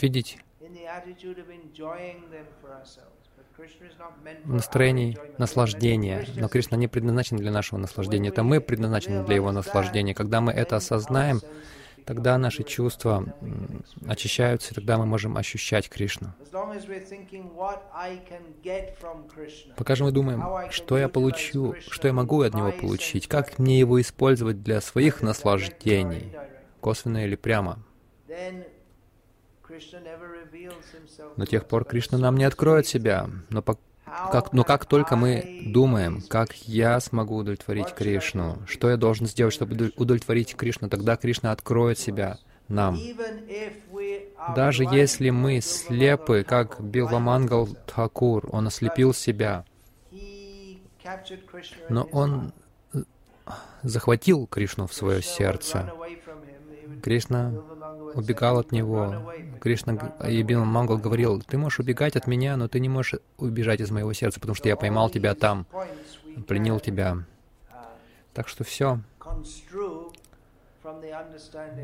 видеть 0.00 0.38
настроений 4.44 5.18
наслаждения. 5.38 6.26
Но 6.36 6.48
Кришна 6.48 6.76
не 6.76 6.88
предназначен 6.88 7.36
для 7.36 7.50
нашего 7.50 7.78
наслаждения. 7.78 8.28
Это 8.30 8.42
мы 8.42 8.60
предназначены 8.60 9.24
для 9.24 9.36
Его 9.36 9.52
наслаждения. 9.52 10.14
Когда 10.14 10.40
мы 10.40 10.52
это 10.52 10.76
осознаем, 10.76 11.40
тогда 12.06 12.38
наши 12.38 12.62
чувства 12.62 13.24
очищаются, 14.06 14.72
и 14.72 14.74
тогда 14.74 14.98
мы 14.98 15.06
можем 15.06 15.36
ощущать 15.36 15.88
Кришну. 15.88 16.34
Пока 19.76 19.94
же 19.94 20.04
мы 20.04 20.12
думаем, 20.12 20.70
что 20.70 20.98
я 20.98 21.08
получу, 21.08 21.74
что 21.88 22.08
я 22.08 22.14
могу 22.14 22.42
от 22.42 22.54
Него 22.54 22.72
получить, 22.72 23.28
как 23.28 23.58
мне 23.58 23.78
Его 23.78 24.00
использовать 24.00 24.62
для 24.62 24.80
своих 24.80 25.22
наслаждений, 25.22 26.32
косвенно 26.80 27.24
или 27.24 27.36
прямо, 27.36 27.78
до 31.36 31.46
тех 31.46 31.66
пор 31.66 31.84
Кришна 31.84 32.18
нам 32.18 32.36
не 32.36 32.44
откроет 32.44 32.86
себя. 32.86 33.28
Но, 33.50 33.62
по, 33.62 33.78
как, 34.32 34.52
но 34.52 34.64
как 34.64 34.86
только 34.86 35.16
мы 35.16 35.62
думаем, 35.66 36.22
как 36.28 36.52
я 36.66 37.00
смогу 37.00 37.36
удовлетворить 37.36 37.94
Кришну, 37.94 38.58
что 38.66 38.90
я 38.90 38.96
должен 38.96 39.26
сделать, 39.26 39.54
чтобы 39.54 39.92
удовлетворить 39.96 40.56
Кришну, 40.56 40.88
тогда 40.88 41.16
Кришна 41.16 41.52
откроет 41.52 41.98
себя 41.98 42.38
нам. 42.68 42.98
Даже 44.54 44.84
если 44.84 45.30
мы 45.30 45.60
слепы, 45.60 46.44
как 46.46 46.80
Билвамангал 46.80 47.68
Тхакур, 47.86 48.48
он 48.50 48.68
ослепил 48.68 49.12
себя, 49.12 49.64
но 51.88 52.04
он 52.04 52.52
э, 52.92 53.02
захватил 53.82 54.46
Кришну 54.46 54.86
в 54.86 54.94
свое 54.94 55.22
сердце. 55.22 55.92
Кришна 57.02 57.52
убегал 58.14 58.58
от 58.58 58.72
него. 58.72 59.32
Кришна 59.60 60.14
и 60.28 60.42
Бин 60.42 60.60
Мангал 60.60 60.98
говорил, 60.98 61.40
ты 61.42 61.58
можешь 61.58 61.80
убегать 61.80 62.16
от 62.16 62.26
меня, 62.26 62.56
но 62.56 62.68
ты 62.68 62.80
не 62.80 62.88
можешь 62.88 63.20
убежать 63.38 63.80
из 63.80 63.90
моего 63.90 64.12
сердца, 64.12 64.40
потому 64.40 64.54
что 64.54 64.68
я 64.68 64.76
поймал 64.76 65.10
тебя 65.10 65.34
там, 65.34 65.66
пленил 66.46 66.80
тебя. 66.80 67.24
Так 68.32 68.48
что 68.48 68.64
все, 68.64 69.00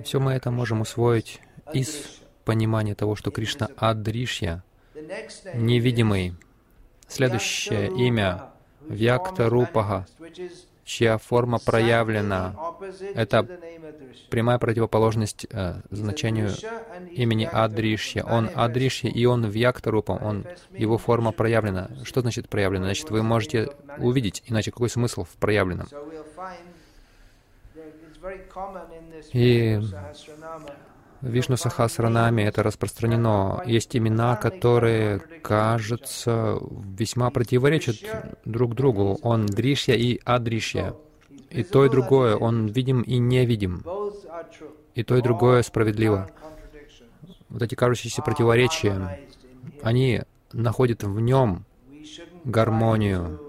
все 0.04 0.20
мы 0.20 0.32
это 0.32 0.50
можем 0.50 0.80
усвоить 0.80 1.40
из 1.72 2.20
понимания 2.44 2.94
того, 2.94 3.16
что 3.16 3.30
Кришна 3.30 3.68
Адришья, 3.76 4.62
невидимый. 5.54 6.34
Следующее 7.08 7.88
имя— 7.88 8.50
Вьякта 8.88 9.48
Рупага, 9.48 10.06
чья 10.87 11.18
форма 11.18 11.59
проявлена. 11.59 12.55
Это 13.14 13.46
прямая 14.31 14.59
противоположность 14.59 15.46
э, 15.51 15.81
значению 15.90 16.51
имени 17.11 17.49
Адришья. 17.53 18.22
Он 18.25 18.49
Адришья, 18.55 19.11
и 19.11 19.25
он 19.27 19.44
Вьяктарупам, 19.44 20.22
он, 20.22 20.46
его 20.70 20.96
форма 20.96 21.33
проявлена. 21.33 21.90
Что 22.05 22.20
значит 22.20 22.49
проявлена? 22.49 22.87
Значит, 22.87 23.11
вы 23.11 23.22
можете 23.22 23.68
увидеть, 23.99 24.44
иначе 24.46 24.70
какой 24.70 24.88
смысл 24.88 25.25
в 25.25 25.37
проявленном? 25.37 25.88
И 29.33 29.81
Вишну 31.22 31.57
Сахасранами 31.57 32.42
это 32.42 32.62
распространено. 32.62 33.62
Есть 33.67 33.96
имена, 33.96 34.37
которые, 34.37 35.19
кажется, 35.42 36.58
весьма 36.98 37.31
противоречат 37.31 37.96
друг 38.44 38.75
другу. 38.75 39.19
Он 39.23 39.46
Дришья 39.46 39.94
и 39.94 40.21
Адришья. 40.25 40.94
И 41.50 41.62
то, 41.62 41.85
и 41.85 41.88
другое. 41.88 42.37
Он 42.37 42.67
видим 42.67 43.02
и 43.02 43.19
невидим. 43.19 43.83
И 44.94 45.02
то, 45.02 45.17
и 45.17 45.23
другое 45.23 45.62
справедливо. 45.62 46.31
Вот 47.48 47.62
эти 47.62 47.75
кажущиеся 47.75 48.23
противоречия, 48.23 49.21
они 49.83 50.23
находят 50.52 51.02
в 51.04 51.21
нем 51.21 51.64
гармонию. 52.44 53.40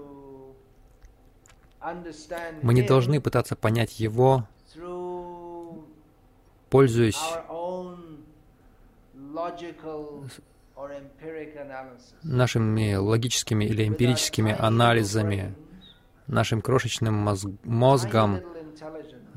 Мы 2.62 2.74
не 2.74 2.82
должны 2.82 3.20
пытаться 3.20 3.56
понять 3.56 3.98
его, 3.98 4.46
пользуясь 6.70 7.20
нашими 12.22 12.94
логическими 12.94 13.64
или 13.64 13.86
эмпирическими 13.86 14.54
анализами, 14.58 15.54
нашим 16.26 16.60
крошечным 16.60 17.14
мозг 17.14 17.48
мозгом, 17.64 18.40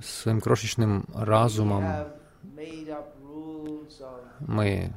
своим 0.04 0.42
крошечным 0.42 1.06
разумом. 1.14 2.08
Мы 4.40 4.94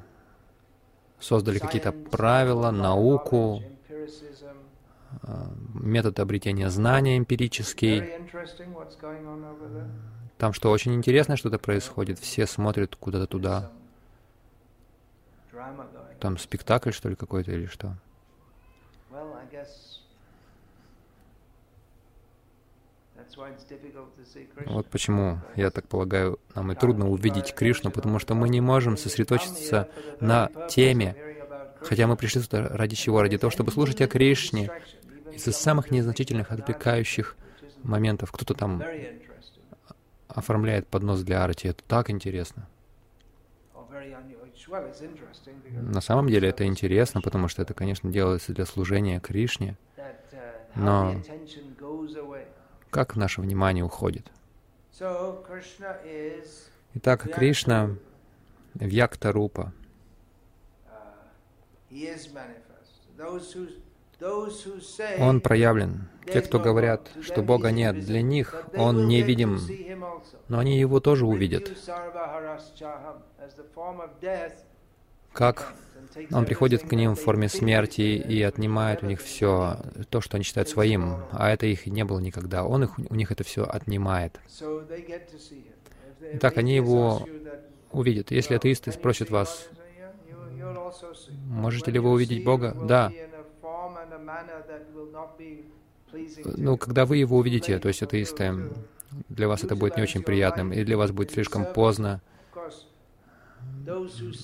создали 1.20 1.58
какие-то 1.58 1.92
правила, 1.92 2.70
науку, 2.70 3.62
э, 5.22 5.46
метод 5.74 6.20
обретения 6.20 6.70
знания 6.70 7.18
эмпирический. 7.18 8.02
Там 10.38 10.52
что, 10.52 10.70
очень 10.70 10.94
интересно 10.94 11.36
что-то 11.36 11.58
происходит. 11.58 12.18
Все 12.18 12.46
смотрят 12.46 12.96
куда-то 12.96 13.26
туда. 13.26 13.70
Там 16.20 16.38
спектакль, 16.38 16.90
что 16.90 17.08
ли, 17.08 17.16
какой-то 17.16 17.52
или 17.52 17.66
что? 17.66 17.96
Вот 24.66 24.86
почему, 24.86 25.40
я 25.56 25.70
так 25.70 25.88
полагаю, 25.88 26.38
нам 26.54 26.72
и 26.72 26.74
трудно 26.74 27.08
увидеть 27.08 27.54
Кришну, 27.54 27.90
потому 27.90 28.18
что 28.18 28.34
мы 28.34 28.48
не 28.48 28.60
можем 28.60 28.96
сосредоточиться 28.96 29.88
на 30.20 30.50
теме, 30.68 31.16
хотя 31.80 32.06
мы 32.06 32.16
пришли 32.16 32.42
сюда 32.42 32.68
ради 32.68 32.96
чего? 32.96 33.22
Ради 33.22 33.38
того, 33.38 33.50
чтобы 33.50 33.72
слушать 33.72 34.00
о 34.02 34.06
Кришне 34.06 34.70
из-за 35.32 35.52
самых 35.52 35.90
незначительных 35.90 36.50
отвлекающих 36.50 37.36
моментов. 37.82 38.32
Кто-то 38.32 38.54
там 38.54 38.82
оформляет 40.28 40.86
поднос 40.88 41.22
для 41.22 41.44
арти. 41.44 41.68
Это 41.68 41.82
так 41.84 42.10
интересно. 42.10 42.68
На 45.70 46.00
самом 46.00 46.28
деле 46.28 46.48
это 46.50 46.64
интересно, 46.66 47.20
потому 47.20 47.48
что 47.48 47.62
это, 47.62 47.74
конечно, 47.74 48.10
делается 48.10 48.52
для 48.52 48.64
служения 48.66 49.20
Кришне, 49.20 49.76
но 50.74 51.22
как 52.90 53.16
наше 53.16 53.40
внимание 53.40 53.84
уходит? 53.84 54.30
Итак, 56.94 57.28
Кришна 57.30 57.96
Вьякта 58.74 59.32
Рупа. 59.32 59.72
Он 65.18 65.40
проявлен. 65.40 66.08
Те, 66.26 66.40
кто 66.40 66.58
говорят, 66.58 67.10
что 67.20 67.42
Бога 67.42 67.70
нет, 67.70 68.00
для 68.04 68.22
них 68.22 68.64
Он 68.74 69.06
невидим, 69.06 69.60
но 70.48 70.58
они 70.58 70.78
Его 70.78 71.00
тоже 71.00 71.26
увидят. 71.26 71.70
Как 75.32 75.74
Он 76.30 76.46
приходит 76.46 76.82
к 76.82 76.92
ним 76.92 77.14
в 77.14 77.20
форме 77.20 77.48
смерти 77.48 78.00
и 78.00 78.42
отнимает 78.42 79.02
у 79.02 79.06
них 79.06 79.20
все, 79.20 79.78
то, 80.08 80.20
что 80.20 80.36
они 80.36 80.44
считают 80.44 80.68
своим, 80.68 81.16
а 81.30 81.50
это 81.50 81.66
их 81.66 81.86
не 81.86 82.04
было 82.04 82.20
никогда. 82.20 82.64
Он 82.64 82.84
их, 82.84 82.98
у 82.98 83.14
них 83.14 83.30
это 83.30 83.44
все 83.44 83.64
отнимает. 83.64 84.40
Итак, 86.32 86.56
они 86.56 86.74
Его 86.74 87.28
увидят. 87.92 88.30
Если 88.30 88.54
атеисты 88.54 88.92
спросят 88.92 89.30
вас, 89.30 89.68
можете 91.46 91.90
ли 91.90 91.98
вы 91.98 92.10
увидеть 92.10 92.44
Бога? 92.44 92.74
Да. 92.88 93.12
Ну, 96.44 96.76
когда 96.76 97.06
вы 97.06 97.16
его 97.16 97.38
увидите, 97.38 97.78
то 97.78 97.88
есть 97.88 98.02
атеисты, 98.02 98.54
для 99.28 99.48
вас 99.48 99.64
это 99.64 99.76
будет 99.76 99.96
не 99.96 100.02
очень 100.02 100.22
приятным, 100.22 100.72
и 100.72 100.84
для 100.84 100.96
вас 100.96 101.10
будет 101.10 101.30
слишком 101.32 101.66
поздно, 101.66 102.20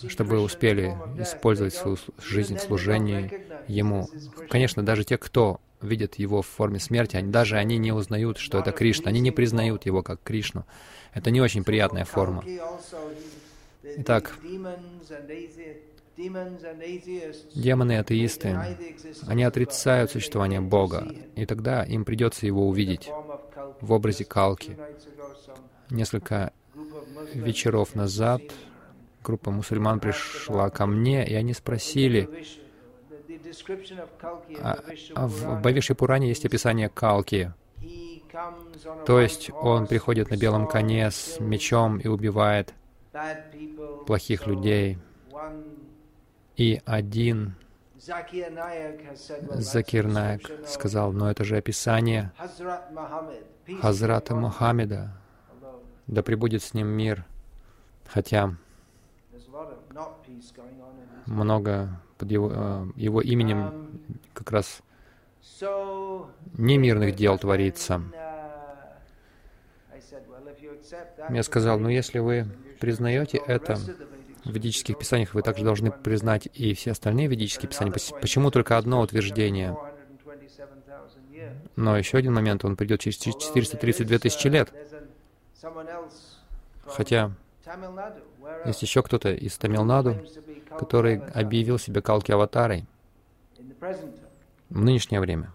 чтобы 0.09 0.31
вы 0.31 0.41
успели 0.41 0.97
использовать 1.18 1.74
свою 1.74 1.97
жизнь 2.18 2.57
в 2.57 2.61
служении 2.61 3.33
Ему. 3.66 4.09
Конечно, 4.49 4.85
даже 4.85 5.05
те, 5.05 5.16
кто 5.16 5.61
видит 5.81 6.16
Его 6.16 6.43
в 6.43 6.47
форме 6.47 6.78
смерти, 6.78 7.16
они, 7.16 7.31
даже 7.31 7.57
они 7.57 7.78
не 7.78 7.93
узнают, 7.93 8.39
что 8.39 8.59
это 8.59 8.72
Кришна, 8.72 9.11
они 9.11 9.20
не 9.20 9.31
признают 9.31 9.87
Его 9.87 10.03
как 10.03 10.22
Кришну. 10.22 10.66
Это 11.14 11.31
не 11.31 11.41
очень 11.41 11.64
приятная 11.64 12.05
форма. 12.05 12.45
Итак, 13.97 14.37
Демоны 17.55 17.93
и 17.93 17.97
атеисты, 17.97 18.59
они 19.27 19.45
отрицают 19.45 20.11
существование 20.11 20.61
Бога, 20.61 21.09
и 21.35 21.47
тогда 21.47 21.83
им 21.83 22.05
придется 22.05 22.47
его 22.47 22.68
увидеть 22.68 23.11
в 23.81 23.93
образе 23.93 24.25
Калки. 24.25 24.77
Несколько 25.89 26.53
вечеров 27.35 27.95
назад 27.95 28.43
группа 29.25 29.51
мусульман 29.51 30.01
пришла 30.01 30.71
ко 30.71 30.87
мне, 30.87 31.27
и 31.27 31.35
они 31.35 31.55
спросили, 31.55 32.29
а, 34.62 34.79
а 35.14 35.27
в 35.27 35.62
Бавиши 35.62 35.95
Пуране 35.95 36.29
есть 36.29 36.45
описание 36.45 36.89
Калки, 36.89 37.53
то 39.07 39.21
есть 39.21 39.51
он 39.53 39.87
приходит 39.87 40.31
на 40.31 40.37
белом 40.37 40.66
коне 40.66 41.11
с 41.11 41.41
мечом 41.41 41.99
и 41.99 42.09
убивает 42.09 42.75
плохих 44.07 44.47
людей, 44.47 44.99
и 46.61 46.82
один 46.84 47.54
Закир 47.96 50.06
Найк 50.06 50.50
сказал, 50.66 51.12
но 51.12 51.30
это 51.30 51.42
же 51.42 51.56
описание 51.56 52.32
Хазрата 53.80 54.34
Мухаммеда, 54.34 55.11
да 56.06 56.22
пребудет 56.22 56.62
с 56.62 56.74
ним 56.74 56.88
мир, 56.88 57.24
хотя 58.06 58.54
много 61.24 61.88
под 62.18 62.30
его, 62.30 62.50
э, 62.52 62.86
его 62.96 63.22
именем 63.22 63.98
как 64.34 64.50
раз 64.50 64.82
немирных 66.58 67.16
дел 67.16 67.38
творится. 67.38 68.02
Я 71.30 71.42
сказал, 71.42 71.78
ну 71.78 71.88
если 71.88 72.18
вы 72.18 72.46
признаете 72.80 73.40
это, 73.46 73.78
ведических 74.45 74.99
писаниях 74.99 75.34
вы 75.34 75.43
также 75.43 75.64
должны 75.64 75.91
признать 75.91 76.49
и 76.55 76.74
все 76.74 76.93
остальные 76.93 77.26
ведические 77.28 77.68
писания. 77.68 77.93
Почему 78.20 78.51
только 78.51 78.78
одно 78.78 79.01
утверждение? 79.01 79.76
Но 81.76 81.97
еще 81.97 82.18
один 82.18 82.34
момент, 82.34 82.64
он 82.64 82.76
придет 82.76 83.01
через 83.01 83.16
432 83.16 84.18
тысячи 84.18 84.49
лет. 84.49 84.72
Хотя 86.84 87.32
есть 88.64 88.82
еще 88.82 89.03
кто-то 89.03 89.32
из 89.32 89.57
Тамилнаду, 89.59 90.16
который 90.78 91.18
объявил 91.18 91.78
себя 91.78 92.01
Калки 92.01 92.32
Аватарой 92.32 92.86
в 94.68 94.80
нынешнее 94.80 95.20
время. 95.20 95.53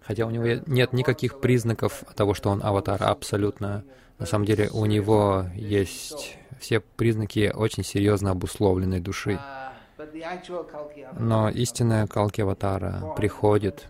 Хотя 0.00 0.26
у 0.26 0.30
него 0.30 0.62
нет 0.66 0.92
никаких 0.92 1.40
признаков 1.40 2.04
того, 2.16 2.34
что 2.34 2.50
он 2.50 2.62
аватар, 2.62 3.02
абсолютно. 3.02 3.84
На 4.18 4.26
самом 4.26 4.44
деле 4.44 4.68
у 4.70 4.84
него 4.86 5.46
есть 5.54 6.38
все 6.62 6.80
признаки 6.80 7.52
очень 7.54 7.84
серьезно 7.84 8.30
обусловленной 8.30 9.00
души. 9.00 9.38
Но 11.18 11.50
истинная 11.50 12.06
Калки 12.06 12.40
Аватара 12.40 13.12
приходит, 13.16 13.88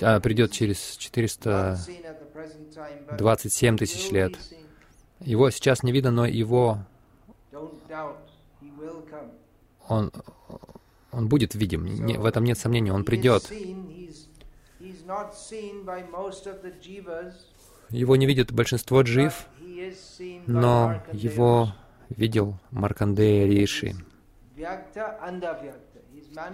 а, 0.00 0.20
придет 0.20 0.52
через 0.52 0.96
427 0.96 3.78
тысяч 3.78 4.10
лет. 4.10 4.38
Его 5.20 5.50
сейчас 5.50 5.82
не 5.82 5.90
видно, 5.92 6.10
но 6.10 6.26
его 6.26 6.78
он, 9.88 10.12
он 11.12 11.28
будет 11.28 11.54
видим. 11.54 11.86
Не, 11.86 12.18
в 12.18 12.26
этом 12.26 12.44
нет 12.44 12.58
сомнений, 12.58 12.90
он 12.90 13.04
придет. 13.04 13.50
Его 17.90 18.16
не 18.16 18.26
видит 18.26 18.52
большинство 18.52 19.02
джив, 19.02 19.46
но 20.46 21.02
его 21.12 21.72
видел 22.08 22.58
Маркандея 22.70 23.46
Риши. 23.46 23.94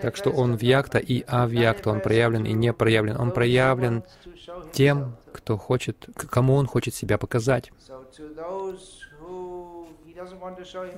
Так 0.03 0.17
что 0.17 0.31
он 0.31 0.57
вьякта 0.57 0.99
и 0.99 1.23
авьякта, 1.27 1.91
он 1.91 2.01
проявлен 2.01 2.45
и 2.45 2.53
не 2.53 2.73
проявлен. 2.73 3.17
Он 3.19 3.33
проявлен 3.33 4.05
тем, 4.73 5.17
кто 5.33 5.57
хочет, 5.57 6.09
кому 6.31 6.55
он 6.55 6.67
хочет 6.67 6.95
себя 6.95 7.19
показать. 7.19 7.73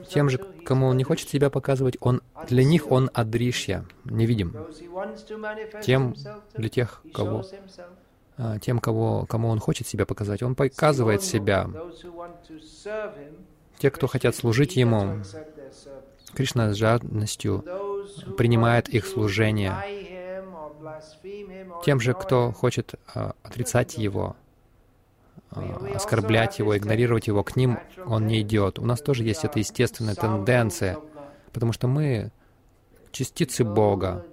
Тем 0.08 0.28
же, 0.28 0.38
кому 0.64 0.86
он 0.86 0.96
не 0.96 1.04
хочет 1.04 1.28
себя 1.28 1.48
показывать, 1.48 1.96
он, 2.00 2.22
для 2.48 2.64
них 2.64 2.90
он 2.90 3.10
адришья, 3.14 3.84
невидим. 4.04 4.56
Тем, 5.82 6.14
для 6.54 6.68
тех, 6.68 7.02
кого 7.14 7.44
тем, 8.60 8.78
кого, 8.78 9.26
кому 9.26 9.48
он 9.48 9.58
хочет 9.58 9.86
себя 9.86 10.06
показать. 10.06 10.42
Он 10.42 10.54
показывает 10.54 11.22
себя. 11.22 11.68
Те, 13.78 13.90
кто 13.90 14.06
хотят 14.06 14.34
служить 14.34 14.76
ему, 14.76 15.22
Кришна 16.34 16.72
с 16.72 16.76
жадностью 16.76 17.64
принимает 18.36 18.88
их 18.88 19.06
служение. 19.06 19.74
Тем 21.84 22.00
же, 22.00 22.14
кто 22.14 22.52
хочет 22.52 22.94
а, 23.14 23.34
отрицать 23.42 23.98
его, 23.98 24.36
а, 25.50 25.90
оскорблять 25.94 26.58
его, 26.58 26.76
игнорировать 26.76 27.26
его, 27.26 27.42
к 27.44 27.56
ним 27.56 27.78
он 28.04 28.26
не 28.26 28.40
идет. 28.40 28.78
У 28.78 28.84
нас 28.84 29.00
тоже 29.00 29.24
есть 29.24 29.44
эта 29.44 29.58
естественная 29.58 30.14
тенденция, 30.14 30.98
потому 31.52 31.72
что 31.72 31.88
мы 31.88 32.30
частицы 33.10 33.64
Бога 33.64 34.24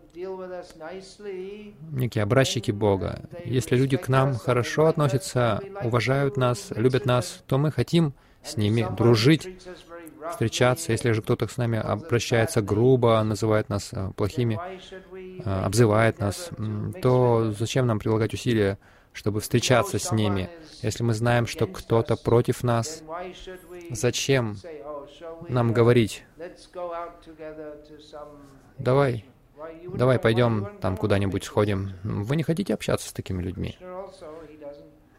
некие 1.91 2.23
образчики 2.23 2.71
Бога. 2.71 3.21
Если 3.45 3.75
люди 3.75 3.97
к 3.97 4.07
нам 4.07 4.35
хорошо 4.35 4.87
относятся, 4.87 5.61
уважают 5.83 6.37
нас, 6.37 6.71
любят 6.75 7.05
нас, 7.05 7.43
то 7.47 7.57
мы 7.57 7.71
хотим 7.71 8.13
с 8.43 8.57
ними 8.57 8.87
дружить, 8.97 9.47
встречаться. 10.31 10.91
Если 10.91 11.11
же 11.11 11.21
кто-то 11.21 11.47
с 11.47 11.57
нами 11.57 11.79
обращается 11.79 12.61
грубо, 12.61 13.21
называет 13.23 13.69
нас 13.69 13.89
э, 13.93 14.11
плохими, 14.15 14.59
э, 15.45 15.63
обзывает 15.65 16.19
нас, 16.19 16.49
то 17.01 17.53
зачем 17.57 17.87
нам 17.87 17.99
прилагать 17.99 18.33
усилия, 18.33 18.77
чтобы 19.13 19.39
встречаться 19.39 19.99
с 19.99 20.11
ними? 20.11 20.49
Если 20.81 21.03
мы 21.03 21.13
знаем, 21.13 21.47
что 21.47 21.67
кто-то 21.67 22.15
против 22.15 22.63
нас, 22.63 23.03
зачем 23.89 24.57
нам 25.47 25.73
говорить, 25.73 26.23
давай, 28.77 29.25
давай 29.93 30.19
пойдем 30.19 30.69
там 30.81 30.97
куда-нибудь 30.97 31.43
сходим. 31.43 31.93
Вы 32.03 32.35
не 32.35 32.43
хотите 32.43 32.73
общаться 32.73 33.09
с 33.09 33.13
такими 33.13 33.41
людьми. 33.41 33.77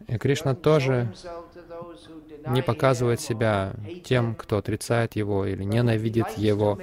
И 0.06 0.18
Кришна 0.18 0.54
тоже 0.54 1.12
не 2.48 2.62
показывает 2.62 3.20
себя 3.20 3.74
тем, 4.04 4.34
кто 4.34 4.58
отрицает 4.58 5.14
его 5.14 5.46
или 5.46 5.62
ненавидит 5.62 6.30
его, 6.36 6.78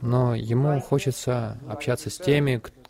но 0.00 0.34
ему 0.34 0.80
хочется 0.80 1.58
общаться 1.68 2.10
с 2.10 2.18
теми, 2.18 2.58
кто 2.58 2.81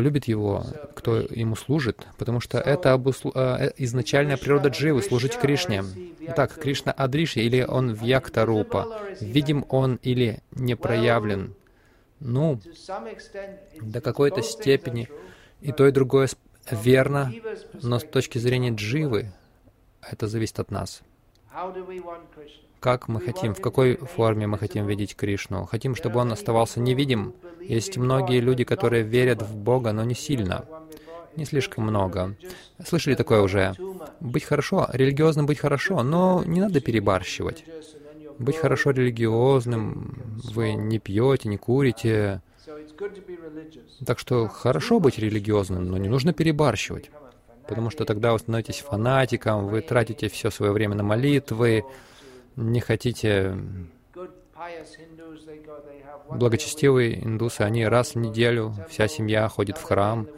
любит 0.00 0.26
его, 0.26 0.64
кто 0.94 1.16
ему 1.16 1.56
служит, 1.56 2.06
потому 2.18 2.40
что 2.40 2.58
это 2.58 2.92
обуслу... 2.92 3.32
Э, 3.34 3.70
изначальная 3.76 4.36
природа 4.36 4.68
дживы— 4.68 5.02
служить 5.02 5.36
Кришне. 5.38 5.84
Итак, 6.20 6.54
Кришна 6.54 6.92
Адриши, 6.92 7.40
или 7.40 7.62
он 7.62 7.92
Вьяктарупа, 7.92 9.00
видим 9.20 9.64
он 9.68 9.98
или 10.02 10.40
не 10.52 10.76
проявлен. 10.76 11.54
Ну, 12.20 12.60
до 13.80 14.00
какой-то 14.00 14.42
степени 14.42 15.08
и 15.62 15.72
то, 15.72 15.86
и 15.86 15.90
другое 15.90 16.28
верно, 16.70 17.32
но 17.82 17.98
с 17.98 18.04
точки 18.04 18.38
зрения 18.38 18.70
дживы 18.70 19.32
это 20.02 20.26
зависит 20.26 20.60
от 20.60 20.70
нас. 20.70 21.02
Как 22.80 23.08
мы 23.08 23.20
хотим, 23.20 23.54
в 23.54 23.60
какой 23.60 23.96
форме 23.96 24.46
мы 24.46 24.56
хотим 24.56 24.86
видеть 24.86 25.14
Кришну? 25.14 25.66
Хотим, 25.66 25.94
чтобы 25.94 26.18
он 26.18 26.32
оставался 26.32 26.80
невидим. 26.80 27.34
Есть 27.60 27.98
многие 27.98 28.40
люди, 28.40 28.64
которые 28.64 29.02
верят 29.02 29.42
в 29.42 29.54
Бога, 29.54 29.92
но 29.92 30.02
не 30.02 30.14
сильно. 30.14 30.64
Не 31.36 31.44
слишком 31.44 31.84
много. 31.84 32.34
Слышали 32.84 33.14
такое 33.14 33.42
уже? 33.42 33.74
Быть 34.20 34.44
хорошо, 34.44 34.88
религиозным 34.92 35.44
быть 35.44 35.58
хорошо, 35.58 36.02
но 36.02 36.42
не 36.46 36.60
надо 36.60 36.80
перебарщивать. 36.80 37.64
Быть 38.38 38.56
хорошо 38.56 38.90
религиозным, 38.92 40.40
вы 40.44 40.72
не 40.72 40.98
пьете, 40.98 41.50
не 41.50 41.58
курите. 41.58 42.40
Так 44.06 44.18
что 44.18 44.48
хорошо 44.48 45.00
быть 45.00 45.18
религиозным, 45.18 45.86
но 45.86 45.98
не 45.98 46.08
нужно 46.08 46.32
перебарщивать 46.32 47.10
потому 47.68 47.90
что 47.90 48.04
тогда 48.04 48.32
вы 48.32 48.40
становитесь 48.40 48.80
фанатиком, 48.80 49.68
вы 49.68 49.80
тратите 49.80 50.28
все 50.28 50.50
свое 50.50 50.72
время 50.72 50.96
на 50.96 51.04
молитвы, 51.04 51.84
не 52.60 52.80
хотите... 52.80 53.56
Благочестивые 56.28 57.24
индусы, 57.24 57.62
они 57.62 57.86
раз 57.86 58.14
в 58.14 58.18
неделю, 58.18 58.74
вся 58.88 59.08
семья 59.08 59.48
ходит 59.48 59.78
в 59.78 59.82
храм, 59.82 60.28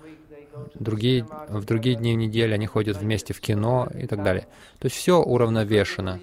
другие, 0.74 1.26
в 1.48 1.64
другие 1.64 1.96
дни 1.96 2.14
недели 2.14 2.52
они 2.52 2.66
ходят 2.66 2.96
вместе 2.96 3.34
в 3.34 3.40
кино 3.40 3.88
и 3.94 4.06
так 4.06 4.22
далее. 4.22 4.46
То 4.78 4.86
есть 4.86 4.96
все 4.96 5.20
уравновешено. 5.20 6.20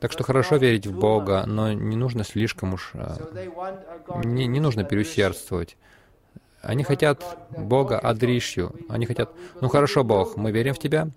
Так 0.00 0.10
что 0.10 0.24
хорошо 0.24 0.56
верить 0.56 0.86
в 0.86 0.98
Бога, 0.98 1.44
но 1.46 1.72
не 1.72 1.96
нужно 1.96 2.24
слишком 2.24 2.74
уж... 2.74 2.90
А, 2.94 3.16
не, 4.24 4.46
не 4.46 4.58
нужно 4.58 4.82
переусердствовать. 4.82 5.76
Они 6.60 6.82
хотят 6.82 7.24
Бога 7.50 7.98
Адришью. 7.98 8.74
Они 8.88 9.06
хотят, 9.06 9.30
ну 9.60 9.68
хорошо, 9.68 10.02
Бог, 10.02 10.36
мы 10.36 10.50
верим 10.50 10.74
в 10.74 10.78
Тебя, 10.78 11.08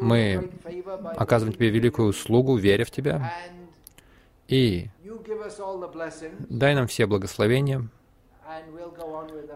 мы 0.00 0.50
оказываем 1.16 1.54
Тебе 1.54 1.70
великую 1.70 2.08
услугу, 2.08 2.56
веря 2.56 2.84
в 2.84 2.90
Тебя, 2.90 3.32
и 4.48 4.88
дай 6.48 6.74
нам 6.74 6.86
все 6.86 7.06
благословения, 7.06 7.88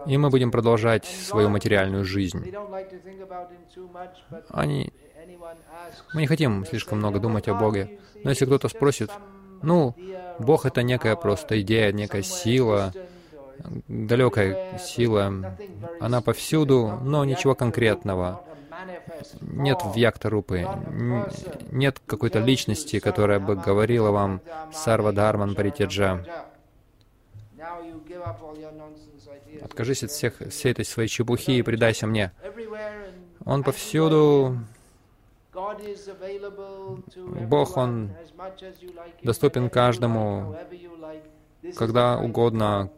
и 0.05 0.17
мы 0.17 0.29
будем 0.29 0.51
продолжать 0.51 1.05
свою 1.05 1.49
материальную 1.49 2.05
жизнь. 2.05 2.53
Они... 4.49 4.93
Мы 6.13 6.21
не 6.21 6.27
хотим 6.27 6.65
слишком 6.65 6.99
много 6.99 7.19
думать 7.19 7.47
о 7.47 7.55
Боге, 7.55 7.99
но 8.23 8.29
если 8.29 8.45
кто-то 8.45 8.67
спросит, 8.67 9.11
ну, 9.61 9.95
Бог— 10.39 10.65
это 10.67 10.83
некая 10.83 11.15
просто 11.15 11.61
идея, 11.61 11.91
некая 11.91 12.21
сила, 12.21 12.93
далекая 13.87 14.77
сила, 14.79 15.55
она 15.99 16.21
повсюду, 16.21 16.99
но 17.01 17.25
ничего 17.25 17.55
конкретного. 17.55 18.43
Нет 19.41 19.81
вьяктарупы, 19.95 20.67
нет 21.71 21.99
какой-то 22.05 22.39
личности, 22.39 22.99
которая 22.99 23.39
бы 23.39 23.55
говорила 23.55 24.11
вам 24.11 24.41
«Сарва 24.73 25.11
Дharman 25.11 25.55
Паритяджа». 25.55 26.23
Откажись 29.61 30.03
от 30.03 30.11
всех, 30.11 30.39
всей 30.49 30.71
этой 30.71 30.85
своей 30.85 31.09
чепухи 31.09 31.51
и 31.51 31.61
предайся 31.61 32.07
мне. 32.07 32.31
Он 33.45 33.63
повсюду. 33.63 34.57
Бог, 37.47 37.77
Он 37.77 38.11
доступен 39.23 39.69
каждому, 39.69 40.55
когда 41.75 42.17
угодно, 42.19 42.89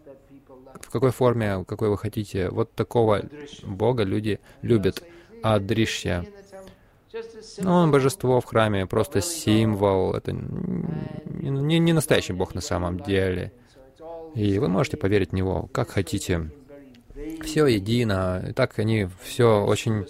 в 0.81 0.89
какой 0.91 1.11
форме, 1.11 1.63
какой 1.65 1.89
вы 1.89 1.97
хотите. 1.97 2.49
Вот 2.49 2.73
такого 2.73 3.21
Бога 3.63 4.03
люди 4.03 4.39
любят. 4.61 5.03
Адришья. 5.43 6.25
Ну, 7.57 7.71
он 7.73 7.91
божество 7.91 8.39
в 8.39 8.45
храме, 8.45 8.85
просто 8.85 9.21
символ. 9.21 10.13
Это 10.13 10.31
не, 10.31 11.79
не 11.79 11.93
настоящий 11.93 12.33
Бог 12.33 12.55
на 12.55 12.61
самом 12.61 12.99
деле. 12.99 13.51
И 14.33 14.59
вы 14.59 14.69
можете 14.69 14.97
поверить 14.97 15.31
в 15.31 15.33
Него, 15.33 15.69
как 15.73 15.89
хотите. 15.89 16.51
Все 17.43 17.67
едино. 17.67 18.45
И 18.49 18.53
так 18.53 18.79
они 18.79 19.07
все 19.21 19.63
очень 19.63 20.07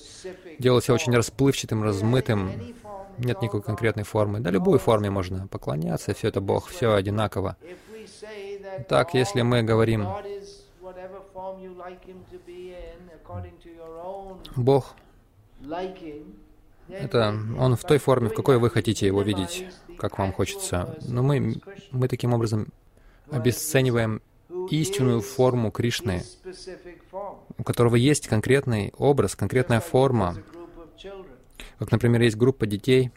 делают 0.60 0.84
все 0.84 0.94
очень 0.94 1.16
расплывчатым, 1.16 1.84
размытым. 1.84 2.52
Нет 3.18 3.42
никакой 3.42 3.64
конкретной 3.64 4.04
формы. 4.04 4.40
Да 4.40 4.52
любой 4.52 4.80
форме 4.80 5.10
можно 5.10 5.48
поклоняться, 5.48 6.14
все 6.14 6.28
это 6.28 6.40
Бог, 6.40 6.68
все 6.68 6.94
одинаково. 6.94 7.58
Так, 8.88 9.14
если 9.14 9.42
мы 9.42 9.64
говорим, 9.64 10.08
Бог— 14.56 14.96
это 16.90 17.36
Он 17.58 17.76
в 17.76 17.84
той 17.84 17.98
форме, 17.98 18.30
в 18.30 18.34
какой 18.34 18.58
вы 18.58 18.70
хотите 18.70 19.08
Его 19.08 19.22
видеть, 19.22 19.66
как 19.98 20.18
вам 20.20 20.34
хочется. 20.34 20.98
Но 21.08 21.24
мы, 21.24 21.62
мы 21.92 22.08
таким 22.08 22.34
образом 22.34 22.68
обесцениваем 23.30 24.22
истинную 24.70 25.22
форму 25.22 25.72
Кришны, 25.72 26.24
у 27.58 27.64
которого 27.64 27.96
есть 27.96 28.28
конкретный 28.28 28.94
образ, 28.98 29.36
конкретная 29.36 29.80
форма. 29.80 30.36
Как, 31.80 31.92
например, 31.92 32.22
есть 32.22 32.38
группа 32.38 32.66
детей. 32.66 33.12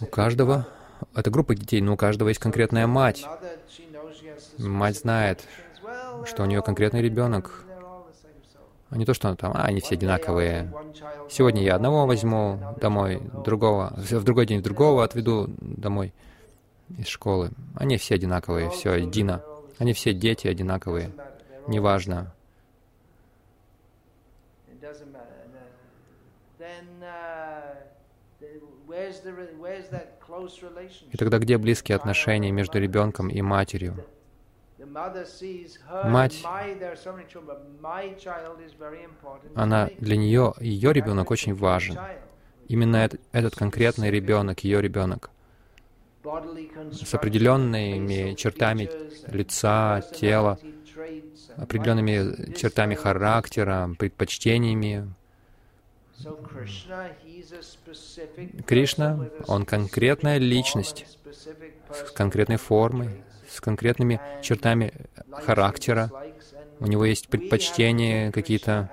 У 0.00 0.06
каждого 0.06 0.66
это 1.14 1.30
группа 1.30 1.54
детей, 1.54 1.80
но 1.80 1.94
у 1.94 1.96
каждого 1.96 2.28
есть 2.28 2.40
конкретная 2.40 2.86
мать. 2.86 3.26
Мать 4.58 4.98
знает, 4.98 5.46
что 6.26 6.42
у 6.42 6.46
нее 6.46 6.62
конкретный 6.62 7.02
ребенок. 7.02 7.64
А 8.90 8.96
не 8.96 9.04
то, 9.04 9.14
что 9.14 9.34
там, 9.36 9.52
а, 9.54 9.64
они 9.64 9.80
все 9.80 9.94
одинаковые. 9.94 10.72
Сегодня 11.28 11.62
я 11.62 11.76
одного 11.76 12.06
возьму 12.06 12.58
домой, 12.80 13.22
другого, 13.44 13.94
в 13.96 14.24
другой 14.24 14.46
день 14.46 14.62
другого 14.62 15.04
отведу 15.04 15.48
домой 15.60 16.12
из 16.98 17.06
школы. 17.06 17.50
Они 17.76 17.96
все 17.98 18.16
одинаковые, 18.16 18.68
все 18.70 18.94
едино. 18.94 19.44
Они 19.78 19.92
все 19.92 20.12
дети 20.12 20.48
одинаковые. 20.48 21.12
Неважно. 21.68 22.34
И 31.12 31.16
тогда 31.16 31.38
где 31.38 31.58
близкие 31.58 31.96
отношения 31.96 32.50
между 32.50 32.80
ребенком 32.80 33.28
и 33.28 33.40
матерью? 33.40 34.04
Мать, 36.04 36.42
она 39.54 39.90
для 39.98 40.16
нее, 40.16 40.54
ее 40.60 40.92
ребенок 40.92 41.30
очень 41.30 41.54
важен. 41.54 41.98
Именно 42.68 42.96
этот, 42.96 43.20
этот 43.32 43.54
конкретный 43.56 44.10
ребенок, 44.10 44.60
ее 44.64 44.80
ребенок, 44.80 45.30
с 46.22 47.14
определенными 47.14 48.34
чертами 48.34 48.90
лица, 49.26 50.02
тела, 50.14 50.58
определенными 51.56 52.52
чертами 52.54 52.94
характера, 52.94 53.90
предпочтениями, 53.98 55.12
Кришна, 58.66 59.30
Он 59.46 59.64
конкретная 59.64 60.38
личность 60.38 61.06
с 61.90 62.10
конкретной 62.12 62.56
формой, 62.56 63.22
с 63.50 63.60
конкретными 63.60 64.20
чертами 64.42 64.92
характера. 65.30 66.10
У 66.78 66.86
него 66.86 67.04
есть 67.04 67.28
предпочтения 67.28 68.30
какие-то, 68.32 68.90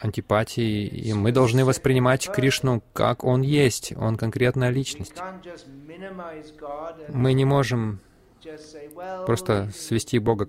антипатии, 0.00 0.86
и 0.86 1.12
мы 1.12 1.32
должны 1.32 1.64
воспринимать 1.64 2.30
Кришну 2.30 2.82
как 2.92 3.24
Он 3.24 3.42
есть, 3.42 3.92
Он 3.96 4.16
конкретная 4.16 4.70
личность. 4.70 5.14
Мы 7.08 7.32
не 7.32 7.44
можем 7.44 8.00
просто 9.26 9.70
свести 9.74 10.18
Бога, 10.18 10.48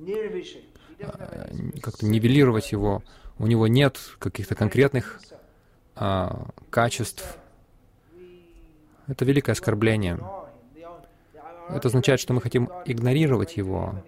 а, 1.00 1.50
как-то 1.82 2.06
нивелировать 2.06 2.72
Его. 2.72 3.04
У 3.40 3.48
Него 3.48 3.68
нет 3.68 3.98
каких-то 4.20 4.56
конкретных 4.56 5.20
а, 5.96 6.48
качеств. 6.70 7.38
Это 9.08 9.24
великое 9.26 9.54
оскорбление. 9.54 10.20
Это 11.70 11.88
означает, 11.88 12.20
что 12.20 12.34
мы 12.34 12.42
хотим 12.42 12.70
игнорировать 12.86 13.58
Его. 13.58 14.04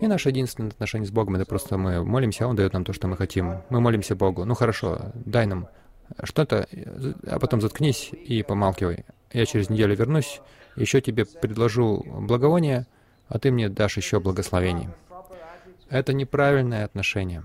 И 0.00 0.06
наше 0.06 0.28
единственное 0.28 0.70
отношение 0.70 1.06
с 1.06 1.10
Богом— 1.10 1.34
это 1.36 1.44
просто 1.44 1.76
мы 1.76 2.04
молимся, 2.04 2.44
а 2.44 2.48
Он 2.48 2.56
дает 2.56 2.72
нам 2.72 2.84
то, 2.84 2.92
что 2.92 3.08
мы 3.08 3.16
хотим. 3.16 3.62
Мы 3.68 3.80
молимся 3.80 4.14
Богу. 4.14 4.44
Ну 4.44 4.54
хорошо, 4.54 5.12
дай 5.14 5.46
нам 5.46 5.68
что-то, 6.22 6.68
а 7.26 7.38
потом 7.38 7.60
заткнись 7.60 8.10
и 8.12 8.42
помалкивай. 8.42 9.04
Я 9.32 9.46
через 9.46 9.68
неделю 9.70 9.96
вернусь, 9.96 10.40
еще 10.76 11.00
тебе 11.00 11.24
предложу 11.24 12.04
благовоние, 12.20 12.86
а 13.28 13.38
ты 13.38 13.50
мне 13.50 13.68
дашь 13.68 13.96
еще 13.96 14.20
благословений. 14.20 14.88
Это 15.90 16.12
неправильное 16.12 16.84
отношение. 16.84 17.42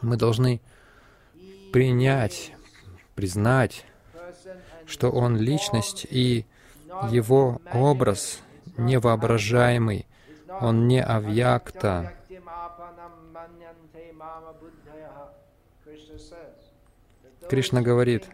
Мы 0.00 0.16
должны 0.16 0.60
принять, 1.72 2.52
признать, 3.14 3.84
что 4.86 5.10
Он— 5.10 5.36
личность, 5.38 6.06
и 6.08 6.46
Его 7.10 7.60
образ 7.72 8.40
невоображаемый, 8.76 10.06
Он 10.60 10.86
не 10.88 11.02
авьякта. 11.02 12.12
Кришна 17.48 17.82
говорит, 17.82 18.26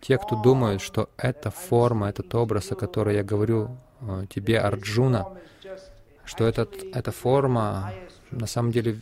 те, 0.00 0.18
кто 0.18 0.40
думают, 0.40 0.82
что 0.82 1.08
эта 1.16 1.50
форма, 1.50 2.08
этот 2.08 2.34
образ, 2.34 2.70
о 2.70 2.76
которой 2.76 3.16
я 3.16 3.24
говорю 3.24 3.76
э, 4.00 4.26
тебе, 4.28 4.60
Арджуна, 4.60 5.26
что 6.24 6.46
этот, 6.46 6.74
эта 6.94 7.12
форма 7.12 7.92
на 8.30 8.46
самом 8.46 8.72
деле 8.72 9.00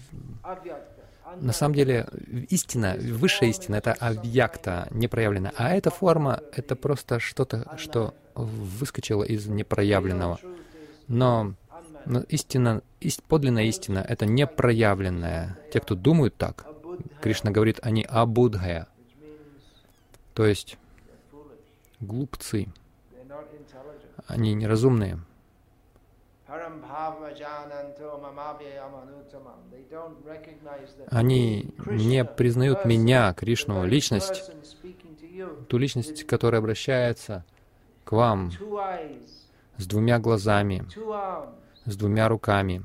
на 1.41 1.53
самом 1.53 1.75
деле 1.75 2.07
истина, 2.49 2.97
высшая 2.97 3.51
истина— 3.51 3.75
это 3.77 3.93
объекта, 3.93 4.87
непроявленная. 4.93 5.53
А 5.57 5.75
эта 5.75 5.91
форма— 5.91 6.41
это 6.53 6.77
просто 6.77 7.19
что-то, 7.19 7.77
что 7.77 8.15
выскочило 8.35 9.23
из 9.23 9.47
непроявленного. 9.47 10.39
Но, 11.09 11.55
но 12.07 12.21
истина, 12.29 12.83
ист, 13.01 13.23
подлинная 13.23 13.65
истина— 13.65 14.05
это 14.09 14.27
непроявленная. 14.27 15.59
Те, 15.73 15.81
кто 15.81 15.95
думают 15.95 16.37
так, 16.37 16.67
Кришна 17.21 17.51
говорит, 17.51 17.79
они 17.83 18.05
абудхая, 18.05 18.89
то 20.35 20.45
есть 20.47 20.79
глупцы, 22.01 22.69
они 24.27 24.55
неразумные. 24.55 25.19
Они 31.11 31.75
не 31.87 32.25
признают 32.25 32.85
меня, 32.85 33.33
Кришну, 33.35 33.85
личность, 33.85 34.51
ту 35.69 35.79
личность, 35.79 36.25
которая 36.25 36.61
обращается 36.61 37.45
к 38.05 38.13
вам 38.13 38.51
с 39.77 39.87
двумя 39.87 40.19
глазами, 40.19 40.87
с 41.85 41.97
двумя 41.97 42.29
руками, 42.29 42.83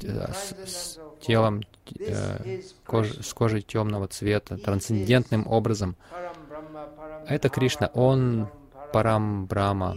с, 0.00 0.54
с 0.66 1.00
телом, 1.20 1.62
э, 1.98 2.60
кож, 2.84 3.10
с 3.18 3.32
кожей 3.34 3.62
темного 3.62 4.06
цвета, 4.08 4.58
трансцендентным 4.58 5.46
образом. 5.46 5.96
Это 7.26 7.48
Кришна, 7.48 7.90
Он 7.94 8.48
Парам 8.92 9.46
Брама, 9.46 9.96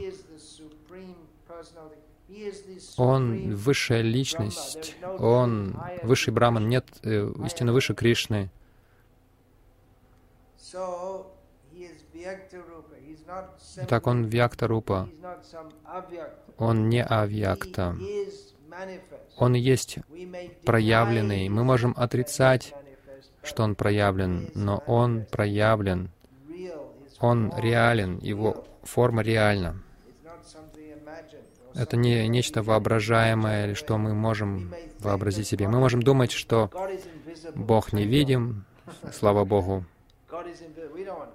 он 2.97 3.55
высшая 3.55 4.01
личность, 4.01 4.95
он 5.19 5.77
высший 6.03 6.33
Браман, 6.33 6.67
нет 6.67 6.85
э, 7.03 7.31
истинно 7.45 7.73
выше 7.73 7.93
Кришны. 7.93 8.49
Так 13.87 14.07
он 14.07 14.25
Вьякта-рупа, 14.25 15.09
он 16.57 16.89
не 16.89 17.03
Авьякта. 17.03 17.95
Он 19.37 19.53
есть 19.53 19.97
проявленный. 20.65 21.49
Мы 21.49 21.63
можем 21.63 21.93
отрицать, 21.97 22.73
что 23.43 23.63
он 23.63 23.75
проявлен, 23.75 24.51
но 24.53 24.83
он 24.85 25.25
проявлен. 25.25 26.11
Он 27.19 27.53
реален, 27.57 28.17
его 28.19 28.65
форма 28.83 29.21
реальна. 29.21 29.81
Это 31.73 31.95
не 31.95 32.27
нечто 32.27 32.63
воображаемое, 32.63 33.67
или 33.67 33.73
что 33.75 33.97
мы 33.97 34.13
можем 34.13 34.73
вообразить 34.99 35.47
себе. 35.47 35.67
Мы 35.67 35.79
можем 35.79 36.01
думать, 36.01 36.31
что 36.31 36.69
Бог 37.55 37.93
невидим, 37.93 38.65
слава 39.13 39.45
Богу. 39.45 39.85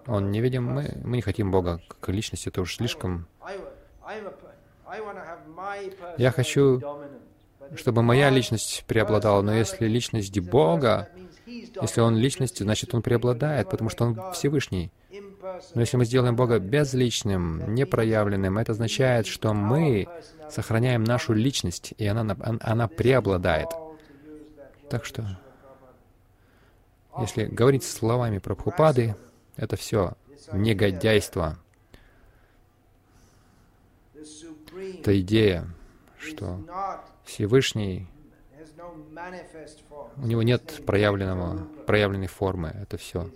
Он 0.07 0.31
невидим, 0.31 0.65
мы, 0.65 1.01
мы 1.05 1.17
не 1.17 1.23
хотим 1.23 1.51
Бога 1.51 1.81
как 1.89 2.09
личности, 2.09 2.49
это 2.49 2.63
уж 2.63 2.77
слишком. 2.77 3.27
Я 6.17 6.31
хочу, 6.31 6.81
чтобы 7.75 8.03
моя 8.03 8.31
личность 8.31 8.85
преобладала, 8.87 9.43
но 9.43 9.53
если 9.55 9.87
личность 9.87 10.39
Бога, 10.41 11.09
если 11.47 12.01
Он 12.01 12.17
личность, 12.17 12.59
значит 12.59 12.95
Он 12.95 13.03
преобладает, 13.03 13.69
потому 13.69 13.91
что 13.91 14.05
Он 14.05 14.33
Всевышний. 14.33 14.91
Но 15.75 15.81
если 15.81 15.97
мы 15.97 16.05
сделаем 16.05 16.37
Бога 16.37 16.59
безличным, 16.59 17.75
непроявленным, 17.75 18.59
это 18.59 18.73
означает, 18.73 19.27
что 19.27 19.55
мы 19.55 20.09
сохраняем 20.51 21.05
нашу 21.05 21.33
личность, 21.33 21.95
и 21.99 22.07
она, 22.07 22.37
она 22.61 22.89
преобладает. 22.89 23.69
Так 24.91 25.05
что, 25.05 25.39
если 27.21 27.45
говорить 27.47 27.85
словами 27.85 28.39
Прабхупады, 28.39 29.17
это 29.57 29.77
все 29.77 30.15
негодяйство. 30.53 31.59
Это 34.99 35.21
идея, 35.21 35.67
что 36.19 36.61
Всевышний, 37.25 38.07
у 40.17 40.27
него 40.27 40.43
нет 40.43 40.83
проявленного, 40.85 41.67
проявленной 41.87 42.27
формы, 42.27 42.69
это 42.69 42.97
все. 42.97 43.31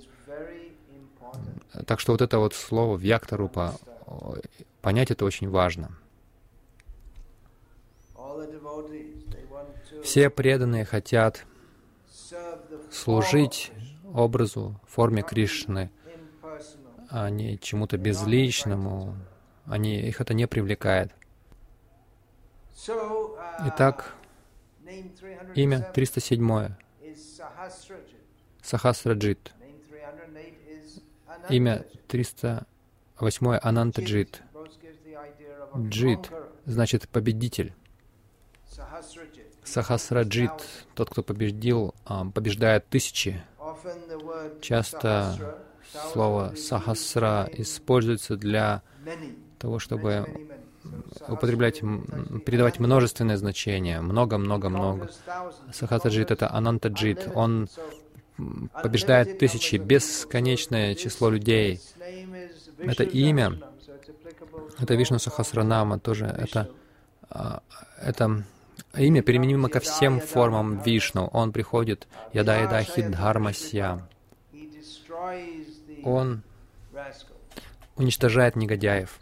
Так 1.87 2.01
что 2.01 2.12
вот 2.12 2.20
это 2.20 2.39
вот 2.39 2.55
слово 2.55 2.97
«вьяктарупа», 2.97 3.76
понять 4.83 5.11
это 5.11 5.24
очень 5.24 5.49
важно. 5.49 5.97
Все 10.03 10.31
преданные 10.31 10.85
хотят 10.85 11.47
служить 12.91 13.72
образу, 14.12 14.80
форме 14.86 15.22
Кришны, 15.22 15.91
а 17.09 17.30
не 17.30 17.59
чему-то 17.59 17.97
безличному. 17.97 19.16
Они, 19.66 20.01
их 20.01 20.20
это 20.20 20.34
не 20.34 20.47
привлекает. 20.47 21.12
Итак, 23.66 24.14
имя 25.55 25.91
307 25.93 26.74
Сахасраджит. 28.62 29.53
Имя 31.49 31.86
308 32.09 33.59
Анантаджит. 33.62 34.43
Джит 35.76 36.30
значит 36.64 37.09
победитель. 37.09 37.74
Сахасраджит, 39.71 40.51
тот, 40.95 41.11
кто 41.11 41.23
победил, 41.23 41.95
а, 42.05 42.25
побеждает 42.25 42.89
тысячи. 42.89 43.41
Часто 44.61 45.57
слово 46.12 46.55
сахасра 46.57 47.49
используется 47.53 48.37
для 48.37 48.83
того, 49.59 49.79
чтобы 49.79 50.27
употреблять, 51.29 51.81
передавать 52.45 52.81
множественное 52.81 53.37
значение. 53.37 54.01
Много-много-много. 54.01 55.09
Сахасраджит— 55.73 56.31
это 56.33 56.51
анантаджит. 56.53 57.31
Он 57.35 57.68
побеждает 58.83 59.39
тысячи, 59.39 59.77
бесконечное 59.77 60.97
число 60.97 61.31
людей. 61.31 61.81
Это 62.79 63.05
имя, 63.05 63.57
это 64.81 64.95
Вишну 64.95 65.18
Сахасранама 65.18 66.01
тоже, 66.01 66.25
это, 66.25 66.71
а, 67.29 67.62
это 68.01 68.45
имя 68.97 69.22
применимо 69.22 69.68
ко 69.68 69.80
всем 69.80 70.20
формам 70.20 70.80
Вишну. 70.82 71.28
Он 71.32 71.53
приходит, 71.53 72.09
яда 72.32 72.61
яда 72.61 72.82
хиддхармасья. 72.82 74.07
Он 76.05 76.43
уничтожает 77.97 78.57
негодяев. 78.57 79.18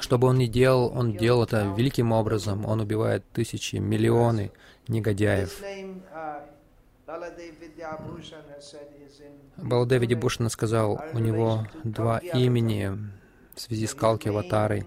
Что 0.00 0.18
бы 0.18 0.28
он 0.28 0.38
ни 0.38 0.46
делал, 0.46 0.92
он 0.94 1.12
делал 1.12 1.44
это 1.44 1.74
великим 1.76 2.12
образом. 2.12 2.64
Он 2.66 2.80
убивает 2.80 3.24
тысячи, 3.32 3.76
миллионы 3.76 4.50
негодяев. 4.88 5.60
Баладеви 9.56 10.06
Дебушина 10.06 10.48
сказал, 10.50 11.00
у 11.12 11.18
него 11.18 11.66
два 11.84 12.18
имени 12.18 12.92
в 13.54 13.60
связи 13.60 13.86
с 13.86 13.94
Калки 13.94 14.28
Аватарой. 14.28 14.86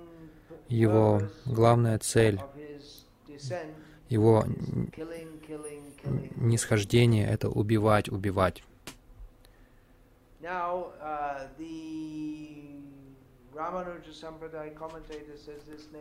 Его 0.72 1.24
главная 1.46 2.00
цель, 2.00 2.40
его 4.08 4.46
нисхождение— 6.38 7.28
это 7.30 7.50
убивать, 7.50 8.08
убивать. 8.08 8.64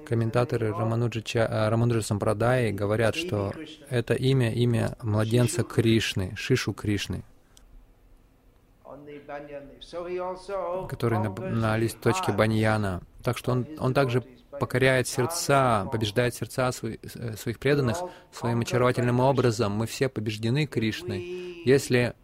Комментаторы 0.06 0.70
Рамануджа, 0.70 1.22
э, 1.40 1.68
Рамануджа 1.68 2.02
Сампрадаи 2.02 2.70
говорят, 2.70 3.16
что 3.16 3.52
это 3.88 4.14
имя, 4.14 4.52
имя 4.52 4.96
младенца 5.02 5.64
Кришны, 5.64 6.32
Шишу 6.36 6.72
Кришны, 6.72 7.24
который 10.88 11.18
на, 11.18 11.30
на 11.30 11.76
листочке 11.76 12.30
баньяна. 12.30 13.02
Так 13.24 13.36
что 13.36 13.50
он, 13.52 13.66
он 13.78 13.92
также 13.92 14.24
покоряет 14.60 15.08
сердца, 15.08 15.88
побеждает 15.90 16.34
сердца 16.34 16.70
свои, 16.70 16.98
э, 17.02 17.36
своих 17.36 17.58
преданных 17.58 17.98
своим 18.30 18.60
очаровательным 18.60 19.18
образом. 19.18 19.72
Мы 19.72 19.86
все 19.86 20.08
побеждены 20.08 20.66
Кришной. 20.66 21.62
Если 21.64 22.14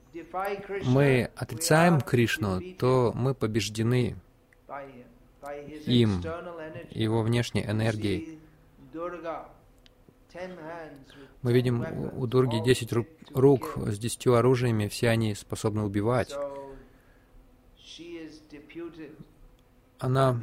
мы 0.84 1.30
отрицаем 1.34 2.00
Кришну, 2.00 2.60
то 2.78 3.12
мы 3.14 3.34
побеждены 3.34 4.16
им, 5.86 6.22
его 6.90 7.22
внешней 7.22 7.64
энергией. 7.64 8.38
Мы 11.42 11.52
видим 11.52 11.84
у 12.16 12.26
Дурги 12.26 12.62
10 12.62 12.92
рук 13.34 13.72
с 13.76 13.98
десятью 13.98 14.34
оружиями, 14.34 14.88
все 14.88 15.08
они 15.08 15.34
способны 15.34 15.82
убивать. 15.82 16.34
Она 19.98 20.40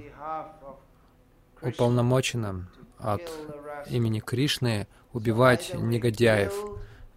уполномочена 1.64 2.68
от 2.98 3.22
имени 3.90 4.20
Кришны 4.20 4.88
убивать 5.14 5.74
негодяев, 5.74 6.54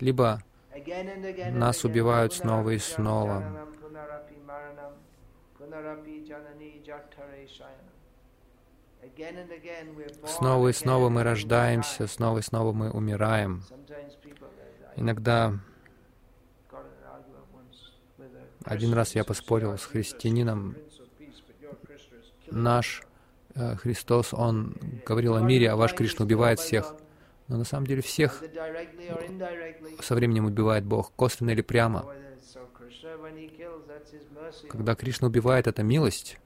либо 0.01 0.43
нас 1.53 1.85
убивают 1.85 2.35
снова 2.35 2.71
и 2.71 2.79
снова. 2.79 3.67
Снова 10.27 10.69
и 10.69 10.73
снова 10.73 11.09
мы 11.09 11.23
рождаемся, 11.23 12.07
снова 12.07 12.39
и 12.39 12.43
снова 12.43 12.73
мы 12.73 12.91
умираем. 12.91 13.63
Иногда 14.97 15.59
один 18.65 18.93
раз 18.95 19.15
я 19.15 19.25
поспорил 19.25 19.79
с 19.79 19.85
христианином. 19.85 20.77
Наш 22.51 23.03
Христос, 23.57 24.35
Он 24.35 24.77
говорил 25.07 25.35
о 25.35 25.41
мире, 25.41 25.71
а 25.71 25.77
ваш 25.77 25.95
Кришна 25.95 26.25
убивает 26.25 26.61
всех. 26.61 26.95
Но 27.49 27.57
на 27.57 27.65
самом 27.65 27.87
деле 27.87 28.03
всех 28.03 28.43
со 30.01 30.15
временем 30.15 30.47
убивает 30.47 30.85
Бог, 30.85 31.13
косвенно 31.15 31.51
или 31.51 31.63
прямо. 31.63 32.07
Когда 34.69 34.95
Кришна 34.95 35.29
убивает, 35.29 35.67
это 35.67 35.83
милость. 35.83 36.39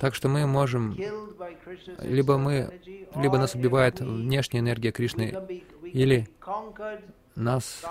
Так 0.00 0.14
что 0.14 0.28
мы 0.28 0.46
можем, 0.46 0.96
либо 1.98 2.38
мы, 2.38 2.80
либо 3.14 3.38
нас 3.38 3.54
убивает 3.54 4.00
внешняя 4.00 4.60
энергия 4.60 4.90
Кришны, 4.90 5.60
или 5.82 6.26
нас 7.34 7.84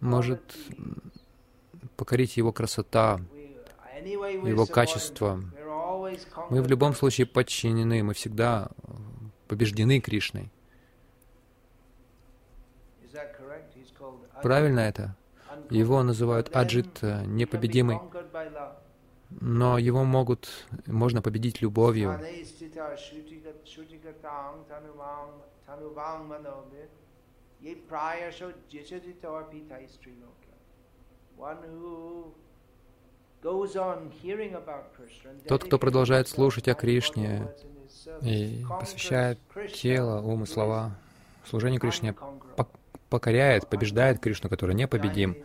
может 0.00 0.56
покорить 1.96 2.36
Его 2.36 2.52
красота, 2.52 3.20
Его 4.04 4.66
качество. 4.66 5.42
Мы 6.50 6.62
в 6.62 6.68
любом 6.68 6.94
случае 6.94 7.26
подчинены, 7.26 8.02
мы 8.02 8.14
всегда 8.14 8.68
побеждены 9.48 10.00
Кришной. 10.00 10.50
Правильно 14.42 14.80
это? 14.80 15.16
Его 15.70 16.02
называют 16.02 16.54
Аджит, 16.54 16.98
э, 17.02 17.24
непобедимый. 17.24 17.98
Но 19.30 19.78
его 19.78 20.04
могут, 20.04 20.48
можно 20.86 21.22
победить 21.22 21.60
любовью. 21.60 22.20
Тот, 35.48 35.64
кто 35.64 35.78
продолжает 35.78 36.28
слушать 36.28 36.68
о 36.68 36.74
Кришне 36.74 37.48
и 38.22 38.64
посвящает 38.80 39.38
тело, 39.74 40.20
ум 40.20 40.44
и 40.44 40.46
слова 40.46 40.96
служению 41.44 41.80
Кришне, 41.80 42.14
покоряет, 43.08 43.68
побеждает 43.68 44.20
Кришну, 44.20 44.48
который 44.48 44.74
непобедим. 44.74 45.36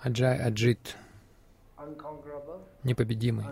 Аджай 0.00 0.38
Аджит, 0.38 0.96
непобедимый. 2.82 3.44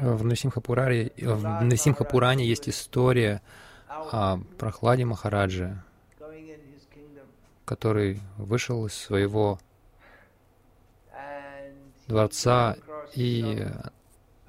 В 0.00 0.24
Насимхапуране, 0.24 1.10
в 1.16 1.64
Насимхапуране 1.64 2.46
есть 2.46 2.68
история. 2.68 3.42
о 3.88 4.38
прохладе 4.58 5.04
Махараджи, 5.04 5.82
который 7.64 8.20
вышел 8.36 8.86
из 8.86 8.94
своего 8.94 9.58
дворца 12.06 12.76
и 13.14 13.66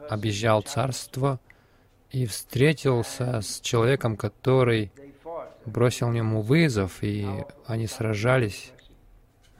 объезжал 0.10 0.62
царство 0.62 1.40
и 2.12 2.26
встретился 2.26 3.42
с 3.42 3.60
человеком, 3.62 4.18
который 4.18 4.92
бросил 5.66 6.12
ему 6.12 6.42
вызов, 6.42 7.04
и 7.04 7.28
они 7.66 7.88
сражались. 7.88 8.72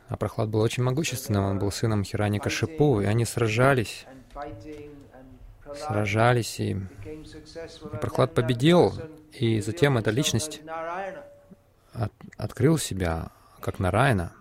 А 0.10 0.18
Прохлад 0.18 0.50
был 0.50 0.62
очень 0.62 0.82
могущественным, 0.82 1.46
он 1.46 1.60
был 1.60 1.72
сыном 1.72 2.04
Хирани 2.04 2.40
Кашипу, 2.40 3.00
и 3.00 3.06
они 3.06 3.26
сражались, 3.26 4.08
сражались, 5.76 6.60
и, 6.60 6.72
и 6.72 7.98
Прохлад 8.02 8.34
победил, 8.34 8.92
и 9.34 9.62
затем 9.62 10.00
эта 10.00 10.10
личность 10.10 10.62
от, 11.94 12.12
открыл 12.38 12.80
себя 12.80 13.30
как 13.62 13.78
Нарайна. 13.78 14.34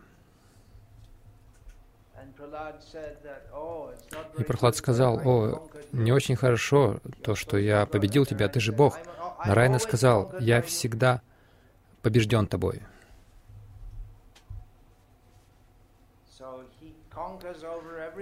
И 4.39 4.43
Прохлад 4.45 4.75
сказал, 4.75 5.21
«О, 5.23 5.69
не 5.93 6.13
очень 6.13 6.37
хорошо 6.37 6.99
то, 7.23 7.35
что 7.35 7.59
я 7.59 7.85
победил 7.85 8.25
тебя, 8.25 8.49
ты 8.49 8.59
же 8.59 8.73
Бог». 8.73 8.99
Нарайна 9.45 9.79
сказал, 9.79 10.35
«Я 10.41 10.63
всегда 10.63 11.21
побежден 12.01 12.47
тобой». 12.47 12.81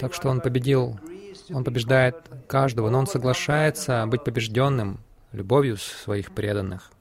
Так 0.00 0.14
что 0.14 0.28
он 0.28 0.40
победил, 0.40 0.98
он 1.50 1.64
побеждает 1.64 2.16
каждого, 2.48 2.90
но 2.90 2.98
он 2.98 3.06
соглашается 3.06 4.06
быть 4.06 4.24
побежденным 4.24 5.00
любовью 5.32 5.76
своих 5.76 6.32
преданных. 6.34 6.92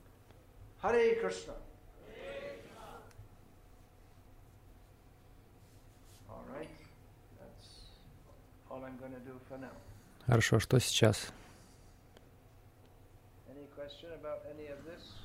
Хорошо, 10.25 10.59
что 10.59 10.79
сейчас? 10.79 11.31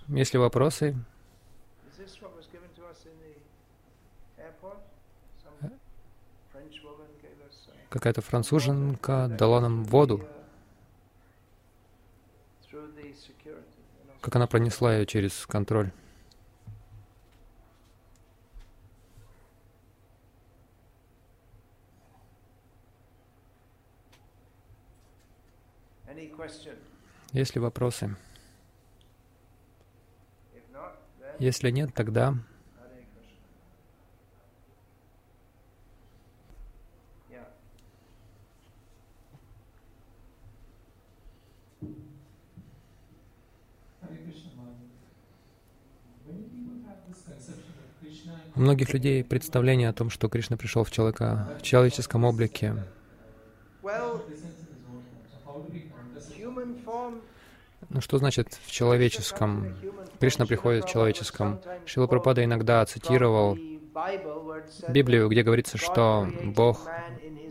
Есть 0.09 0.35
ли 0.35 0.39
вопросы? 0.39 0.97
Какая-то 7.91 8.23
француженка 8.23 9.27
дала 9.29 9.61
нам 9.61 9.85
воду. 9.85 10.25
Как 14.21 14.37
она 14.37 14.47
пронесла 14.47 14.97
ее 14.97 15.07
через 15.07 15.45
контроль? 15.47 15.91
Есть 27.33 27.55
ли 27.55 27.61
вопросы? 27.61 28.17
Если 31.39 31.71
нет, 31.71 31.93
тогда 31.95 32.35
У 48.57 48.61
многих 48.61 48.93
людей 48.93 49.25
представление 49.25 49.89
о 49.89 49.93
том, 49.93 50.11
что 50.11 50.29
Кришна 50.29 50.57
пришел 50.57 50.85
в 50.85 50.91
человека 50.91 51.57
в 51.59 51.63
человеческом 51.63 52.25
облике. 52.25 52.75
Ну 57.89 58.01
что 58.01 58.19
значит 58.19 58.59
в 58.65 58.71
человеческом? 58.71 59.75
Кришна 60.19 60.47
приходит 60.47 60.85
в 60.85 60.89
человеческом. 60.89 61.61
Шила 61.87 62.07
Прабхупада 62.07 62.45
иногда 62.45 62.85
цитировал 62.87 63.57
Библию, 64.89 65.29
где 65.29 65.43
говорится, 65.43 65.79
что 65.79 66.29
Бог 66.45 66.87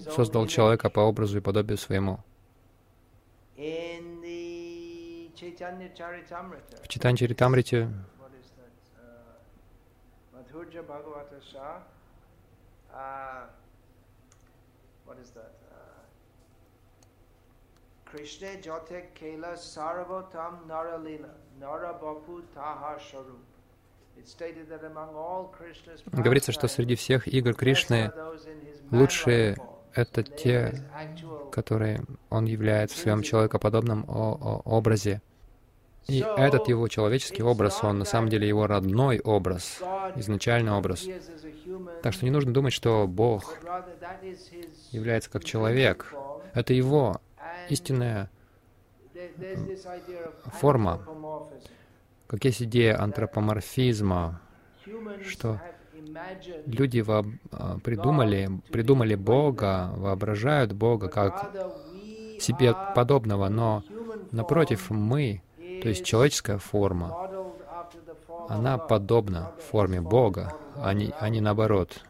создал 0.09 0.47
человека 0.47 0.89
по 0.89 1.01
образу 1.01 1.37
и 1.37 1.41
подобию 1.41 1.77
своему. 1.77 2.19
В 6.83 6.87
Читане 6.87 7.17
Madhurya 10.49 10.83
Bhagavata 10.83 11.39
Shah, 11.51 11.81
uh, 12.93 13.45
what 15.05 15.17
is 15.19 15.29
that? 15.31 15.53
Krishna 18.05 18.47
Jotek 18.57 19.13
Kela 19.19 19.53
Sarvotam 19.53 20.65
Naralila, 20.67 21.29
Narabapu 21.61 22.41
Taha 22.53 22.97
Sharup. 22.99 23.45
Говорится, 26.11 26.51
что 26.51 26.67
среди 26.67 26.95
всех 26.95 27.25
игр 27.29 27.53
Кришны 27.53 28.11
лучшие— 28.91 29.55
это 29.93 30.23
те, 30.23 30.73
которые 31.53 32.03
он 32.29 32.43
являет 32.43 32.91
в 32.91 32.97
своем 32.97 33.21
человекоподобном 33.21 34.03
образе. 34.09 35.21
И 36.07 36.25
этот 36.37 36.67
его 36.67 36.87
человеческий 36.87 37.43
образ, 37.43 37.83
он 37.83 37.99
на 37.99 38.05
самом 38.05 38.29
деле 38.29 38.47
его 38.47 38.65
родной 38.65 39.19
образ, 39.19 39.79
изначальный 40.15 40.71
образ. 40.71 41.07
Так 42.01 42.13
что 42.13 42.25
не 42.25 42.31
нужно 42.31 42.51
думать, 42.51 42.73
что 42.73 43.05
Бог 43.07 43.57
является 44.91 45.29
как 45.29 45.43
человек. 45.43 46.13
Это 46.53 46.73
его 46.73 47.21
истинная 47.69 48.29
форма. 50.59 51.05
Как 52.27 52.45
есть 52.45 52.61
идея 52.63 53.01
антропоморфизма, 53.01 54.41
что 55.27 55.59
люди 56.65 57.01
во 57.01 57.23
придумали, 57.83 58.49
придумали 58.71 59.15
Бога, 59.15 59.91
воображают 59.95 60.73
Бога 60.73 61.07
как 61.07 61.51
себе 62.39 62.73
подобного, 62.95 63.49
но 63.49 63.83
напротив, 64.31 64.89
мы 64.89 65.41
то 65.81 65.89
есть 65.89 66.05
человеческая 66.05 66.57
форма, 66.57 67.29
она 68.47 68.77
подобна 68.77 69.51
форме 69.69 70.01
Бога, 70.01 70.55
а 70.75 70.93
не, 70.93 71.13
а 71.19 71.29
не 71.29 71.41
наоборот. 71.41 72.01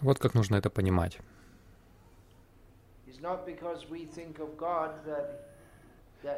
Вот 0.00 0.18
как 0.18 0.34
нужно 0.34 0.56
это 0.56 0.70
понимать. 0.70 1.18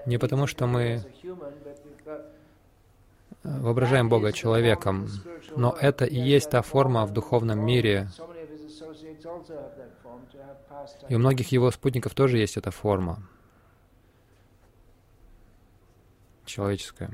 Не 0.07 0.19
потому, 0.19 0.47
что 0.47 0.67
мы 0.67 1.03
воображаем 3.43 4.09
Бога 4.09 4.33
человеком, 4.33 5.09
но 5.57 5.77
это 5.81 6.05
и 6.05 6.19
есть 6.19 6.51
та 6.51 6.63
форма 6.63 7.07
в 7.07 7.13
духовном 7.13 7.61
мире. 7.65 8.09
И 11.09 11.15
у 11.15 11.19
многих 11.19 11.53
его 11.53 11.71
спутников 11.71 12.15
тоже 12.15 12.39
есть 12.39 12.57
эта 12.57 12.71
форма. 12.71 13.23
Человеческое. 16.49 17.11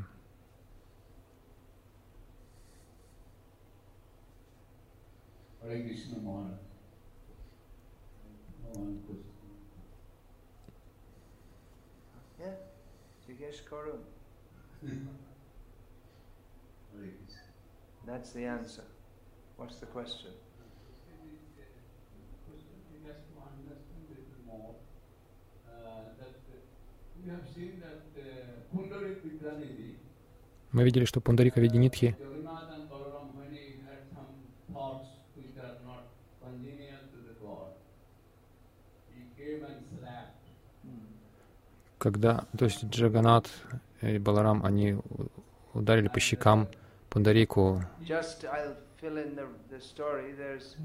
That's 18.06 18.32
the 18.32 18.44
answer. 18.44 18.84
What's 19.56 19.76
the 19.80 19.86
question? 19.86 20.30
Мы 30.72 30.84
видели, 30.84 31.04
что 31.04 31.20
Пундарика 31.20 31.60
Видинитхи 31.60 32.16
когда, 42.04 42.44
то 42.58 42.66
есть 42.66 42.84
Джаганат 42.84 43.48
и 44.02 44.18
Баларам, 44.18 44.62
они 44.62 44.98
ударили 45.72 46.08
по 46.08 46.20
щекам 46.20 46.68
Пундарику. 47.08 47.82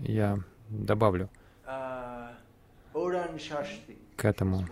Я 0.03 0.37
добавлю. 0.69 1.29
Uh, 2.93 3.37
к 4.15 4.25
этому. 4.25 4.65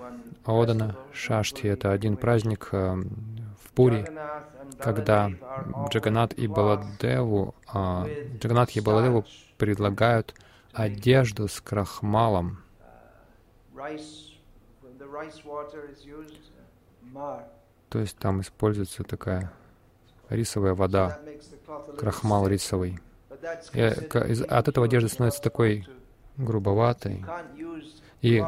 Одана 0.43 0.95
Шашти— 1.13 1.67
это 1.67 1.91
один 1.91 2.17
праздник 2.17 2.69
э, 2.71 2.95
в 2.95 3.71
Пури, 3.73 4.05
когда 4.79 5.31
Джаганат 5.89 6.33
и 6.33 6.47
Баладеву, 6.47 7.55
а, 7.67 8.07
Джаганат 8.39 8.75
и 8.75 8.81
Баладеву 8.81 9.25
предлагают 9.57 10.35
одежду 10.73 11.47
с 11.47 11.61
крахмалом. 11.61 12.59
То 17.89 17.99
есть 17.99 18.17
там 18.17 18.41
используется 18.41 19.03
такая 19.03 19.53
рисовая 20.29 20.73
вода, 20.73 21.19
крахмал 21.97 22.47
рисовый. 22.47 22.99
И 23.73 23.79
от 23.81 24.67
этого 24.67 24.87
одежда 24.87 25.07
становится 25.07 25.41
такой 25.41 25.87
грубоватой. 26.37 27.23
И 28.21 28.43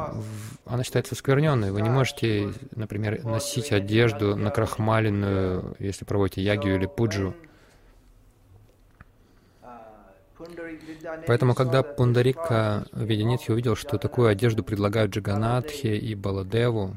она 0.64 0.82
считается 0.82 1.14
скверненной. 1.14 1.70
Вы 1.70 1.82
не 1.82 1.90
можете, 1.90 2.52
например, 2.74 3.24
носить 3.24 3.72
одежду 3.72 4.36
накрахмаленную, 4.36 5.76
если 5.78 6.04
проводите 6.04 6.42
ягию 6.42 6.76
или 6.76 6.86
пуджу. 6.86 7.34
Поэтому, 11.26 11.54
когда 11.54 11.82
Пундарика 11.82 12.86
Веденитхи 12.92 13.50
увидел, 13.50 13.76
что 13.76 13.98
такую 13.98 14.28
одежду 14.28 14.64
предлагают 14.64 15.12
Джаганатхе 15.12 15.96
и 15.96 16.14
Баладеву, 16.14 16.96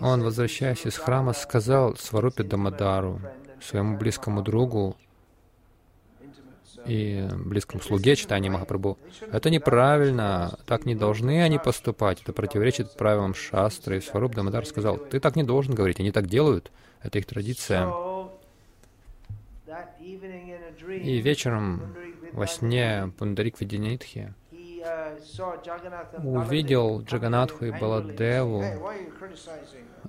он, 0.00 0.22
возвращаясь 0.22 0.86
из 0.86 0.96
храма, 0.96 1.32
сказал 1.32 1.96
Сварупе 1.96 2.42
Дамадару, 2.44 3.20
своему 3.60 3.96
близкому 3.96 4.42
другу, 4.42 4.96
и 6.86 7.28
близкому 7.44 7.82
слуге 7.82 8.16
читания 8.16 8.50
Махапрабху. 8.50 8.98
Это 9.32 9.50
неправильно, 9.50 10.58
так 10.66 10.86
не 10.86 10.94
должны 10.94 11.42
они 11.42 11.58
поступать, 11.58 12.22
это 12.22 12.32
противоречит 12.32 12.96
правилам 12.96 13.34
шастры. 13.34 13.98
И 13.98 14.00
Сваруб 14.00 14.34
Дамадар 14.34 14.66
сказал, 14.66 14.98
ты 14.98 15.20
так 15.20 15.36
не 15.36 15.42
должен 15.42 15.74
говорить, 15.74 16.00
они 16.00 16.12
так 16.12 16.26
делают, 16.26 16.70
это 17.02 17.18
их 17.18 17.26
традиция. 17.26 17.92
И 20.86 21.18
вечером 21.18 21.94
во 22.32 22.46
сне 22.46 23.12
Пундарик 23.18 23.60
Видинитхи 23.60 24.34
увидел 26.22 27.00
Джаганатху 27.02 27.66
и 27.66 27.70
Баладеву. 27.70 28.64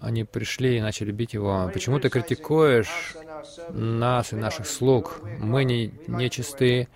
Они 0.02 0.24
пришли 0.24 0.78
и 0.78 0.82
начали 0.82 1.12
бить 1.12 1.34
его. 1.34 1.70
«Почему 1.74 2.00
ты 2.00 2.10
критикуешь 2.10 3.16
нас 3.70 4.34
и 4.34 4.36
наших 4.36 4.68
слуг? 4.68 5.22
Мы 5.40 5.64
не 5.64 5.94
нечистые, 6.08 6.88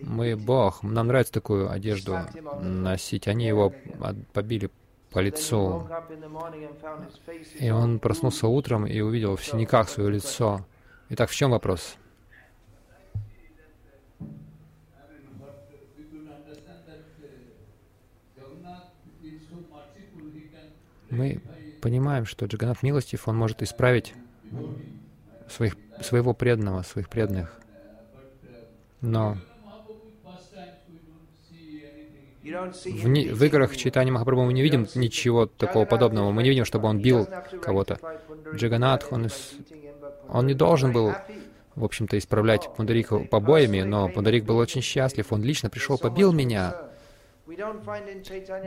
мы 0.00 0.36
Бог. 0.36 0.82
Нам 0.82 1.08
нравится 1.08 1.32
такую 1.32 1.70
одежду 1.70 2.18
носить». 2.60 3.28
Они 3.28 3.46
его 3.46 3.72
побили 4.32 4.70
по 5.10 5.18
лицу. 5.18 5.88
И 7.58 7.70
он 7.70 7.98
проснулся 7.98 8.46
утром 8.46 8.86
и 8.86 9.00
увидел 9.00 9.36
в 9.36 9.44
синяках 9.44 9.88
свое 9.88 10.10
лицо. 10.10 10.66
Итак, 11.10 11.30
в 11.30 11.34
чем 11.34 11.50
вопрос? 11.50 11.96
Мы 21.12 21.42
понимаем, 21.82 22.24
что 22.24 22.46
Джаганат 22.46 22.82
милостив, 22.82 23.28
он 23.28 23.36
может 23.36 23.62
исправить 23.62 24.14
своих, 25.46 25.76
своего 26.00 26.32
преданного, 26.32 26.80
своих 26.82 27.10
преданных. 27.10 27.54
Но 29.02 29.36
в, 32.42 33.04
в 33.04 33.44
играх 33.44 33.76
Чайтани 33.76 34.10
Махапрабху 34.10 34.46
мы 34.46 34.54
не 34.54 34.62
видим 34.62 34.88
ничего 34.94 35.44
такого 35.44 35.84
подобного. 35.84 36.30
Мы 36.30 36.44
не 36.44 36.48
видим, 36.48 36.64
чтобы 36.64 36.88
он 36.88 36.98
бил 36.98 37.28
кого-то. 37.60 37.98
Джаганатх, 38.54 39.12
он, 39.12 39.28
он 40.30 40.46
не 40.46 40.54
должен 40.54 40.92
был, 40.92 41.12
в 41.74 41.84
общем-то, 41.84 42.16
исправлять 42.16 42.74
Пундарика 42.74 43.18
побоями, 43.18 43.82
но 43.82 44.08
Пундарик 44.08 44.44
был 44.44 44.56
очень 44.56 44.80
счастлив. 44.80 45.30
Он 45.30 45.42
лично 45.42 45.68
пришел, 45.68 45.98
побил 45.98 46.32
меня. 46.32 46.91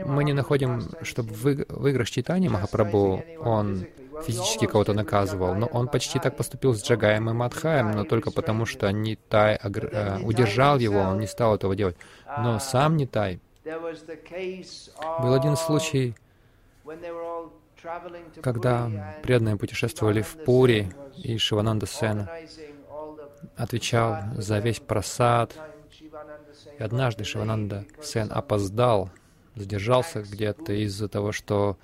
Мы 0.04 0.24
не 0.24 0.32
находим, 0.32 0.82
чтобы 1.02 1.32
в, 1.32 1.86
играх 1.88 2.08
Чайтани 2.10 2.48
Махапрабху 2.48 3.24
он 3.40 3.86
физически 4.24 4.66
кого-то 4.66 4.94
наказывал, 4.94 5.54
но 5.54 5.66
он 5.66 5.88
почти 5.88 6.18
так 6.18 6.36
поступил 6.36 6.74
с 6.74 6.82
Джагаем 6.82 7.28
и 7.30 7.32
Мадхаем, 7.32 7.90
но 7.90 8.04
только 8.04 8.30
потому, 8.30 8.66
что 8.66 8.90
Нитай 8.90 9.56
огр... 9.56 9.88
э, 9.92 10.20
удержал 10.22 10.78
его, 10.78 11.00
он 11.00 11.18
не 11.18 11.26
стал 11.26 11.54
этого 11.54 11.76
делать. 11.76 11.96
Но 12.38 12.58
сам 12.58 12.96
Нитай 12.96 13.40
был 15.20 15.34
один 15.34 15.56
случай, 15.56 16.14
когда 18.42 18.90
преданные 19.22 19.56
путешествовали 19.56 20.22
в 20.22 20.36
Пури, 20.44 20.92
и 21.16 21.36
Шивананда 21.38 21.86
Сен 21.86 22.28
отвечал 23.56 24.18
за 24.36 24.58
весь 24.58 24.80
просад. 24.80 25.54
И 26.78 26.82
однажды 26.82 27.24
Шивананда 27.24 27.84
Сен 28.02 28.30
опоздал, 28.32 29.10
задержался 29.54 30.22
где-то 30.22 30.72
из-за 30.72 31.08
того, 31.08 31.32
что 31.32 31.76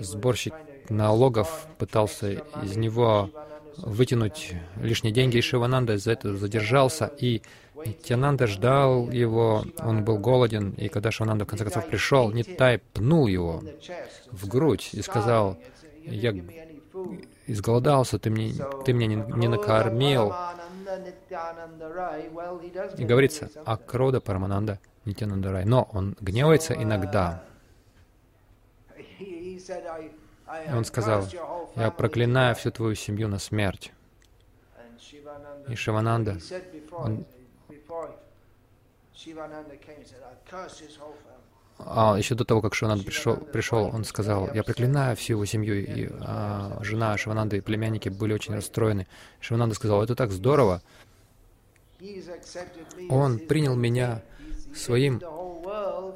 сборщик 0.00 0.54
налогов 0.88 1.66
пытался 1.78 2.44
из 2.62 2.76
него 2.76 3.30
вытянуть 3.78 4.54
лишние 4.76 5.12
деньги, 5.12 5.36
и 5.36 5.42
Шивананда 5.42 5.94
из-за 5.94 6.12
этого 6.12 6.36
задержался, 6.36 7.06
и 7.18 7.42
Нитянанда 7.84 8.46
ждал 8.46 9.10
его, 9.10 9.64
он 9.78 10.04
был 10.04 10.18
голоден, 10.18 10.70
и 10.70 10.88
когда 10.88 11.10
Шивананда 11.10 11.44
в 11.44 11.48
конце 11.48 11.64
концов 11.64 11.86
пришел, 11.86 12.30
Нитай 12.32 12.78
пнул 12.94 13.26
его 13.26 13.62
в 14.30 14.48
грудь 14.48 14.90
и 14.92 15.02
сказал, 15.02 15.58
«Я 16.02 16.34
изголодался, 17.46 18.18
ты, 18.18 18.30
мне, 18.30 18.54
ты 18.84 18.92
меня 18.92 19.06
не, 19.08 19.38
не 19.38 19.48
накормил». 19.48 20.32
И 22.98 23.04
говорится 23.04 23.50
о 23.64 23.76
Крода 23.76 24.20
Парамананда 24.20 24.78
Нитянанда 25.04 25.52
Рай. 25.52 25.64
Но 25.64 25.88
он 25.92 26.16
гневается 26.20 26.74
иногда. 26.74 27.42
Он 30.72 30.84
сказал, 30.84 31.26
«Я 31.74 31.90
проклинаю 31.90 32.54
всю 32.54 32.70
твою 32.70 32.94
семью 32.94 33.28
на 33.28 33.38
смерть». 33.38 33.92
И 35.68 35.74
Шивананда, 35.74 36.38
он 36.92 37.26
а 41.78 42.16
еще 42.16 42.34
до 42.34 42.44
того, 42.44 42.62
как 42.62 42.74
Шивананда 42.74 43.04
пришел, 43.04 43.36
пришел, 43.36 43.90
он 43.92 44.04
сказал, 44.04 44.50
я 44.54 44.62
проклинаю 44.62 45.16
всю 45.16 45.34
его 45.34 45.44
семью, 45.44 45.84
и 45.84 46.08
а, 46.20 46.78
жена 46.82 47.16
Шивананды 47.16 47.58
и 47.58 47.60
племянники 47.60 48.08
были 48.08 48.32
очень 48.32 48.54
расстроены. 48.54 49.06
Шивананда 49.40 49.74
сказал, 49.74 50.02
это 50.02 50.14
так 50.14 50.32
здорово. 50.32 50.82
Он 53.10 53.38
принял 53.38 53.74
меня 53.74 54.22
своим, 54.74 55.20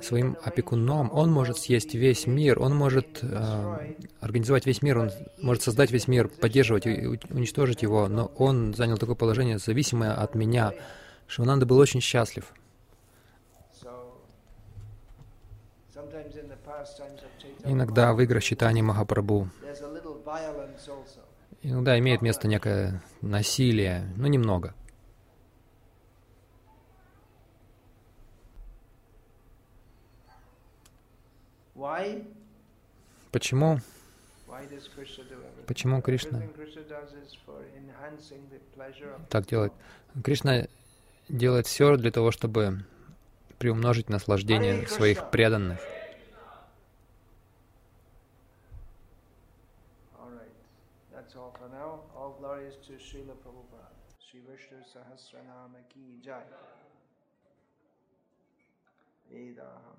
своим 0.03 0.37
опекуном, 0.43 1.11
он 1.13 1.31
может 1.31 1.59
съесть 1.59 1.95
весь 1.95 2.27
мир, 2.27 2.61
он 2.61 2.75
может 2.75 3.21
э, 3.23 3.95
организовать 4.21 4.67
весь 4.67 4.83
мир, 4.83 4.99
он 4.99 5.11
может 5.41 5.63
создать 5.63 5.91
весь 5.91 6.09
мир, 6.09 6.29
поддерживать 6.29 6.87
и 6.87 7.07
уничтожить 7.31 7.83
его, 7.83 8.09
но 8.09 8.31
он 8.37 8.75
занял 8.75 8.99
такое 8.99 9.17
положение, 9.17 9.59
зависимое 9.59 10.13
от 10.13 10.35
меня. 10.35 10.73
Шивананда 11.27 11.65
был 11.65 11.79
очень 11.79 12.01
счастлив. 12.01 12.45
Иногда 17.65 18.13
в 18.13 18.21
играх 18.21 18.43
читания 18.43 18.83
Махапрабху 18.83 19.49
иногда 21.63 21.99
имеет 21.99 22.23
место 22.23 22.49
некое 22.49 23.03
насилие, 23.21 24.11
но 24.17 24.27
немного. 24.27 24.75
Почему? 33.33 33.79
Почему 35.67 36.03
Кришна 36.03 36.43
так 39.29 39.47
делает? 39.47 39.73
Кришна 40.23 40.67
делает 41.29 41.67
все 41.67 41.97
для 41.97 42.11
того, 42.11 42.33
чтобы 42.33 42.85
приумножить 43.59 44.09
наслаждение 44.09 44.87
своих 44.89 45.31
преданных. 45.31 45.81
सहस्रनाम 55.21 55.73
की 55.93 56.05
जय 56.25 56.47
वेदाः 59.27 59.90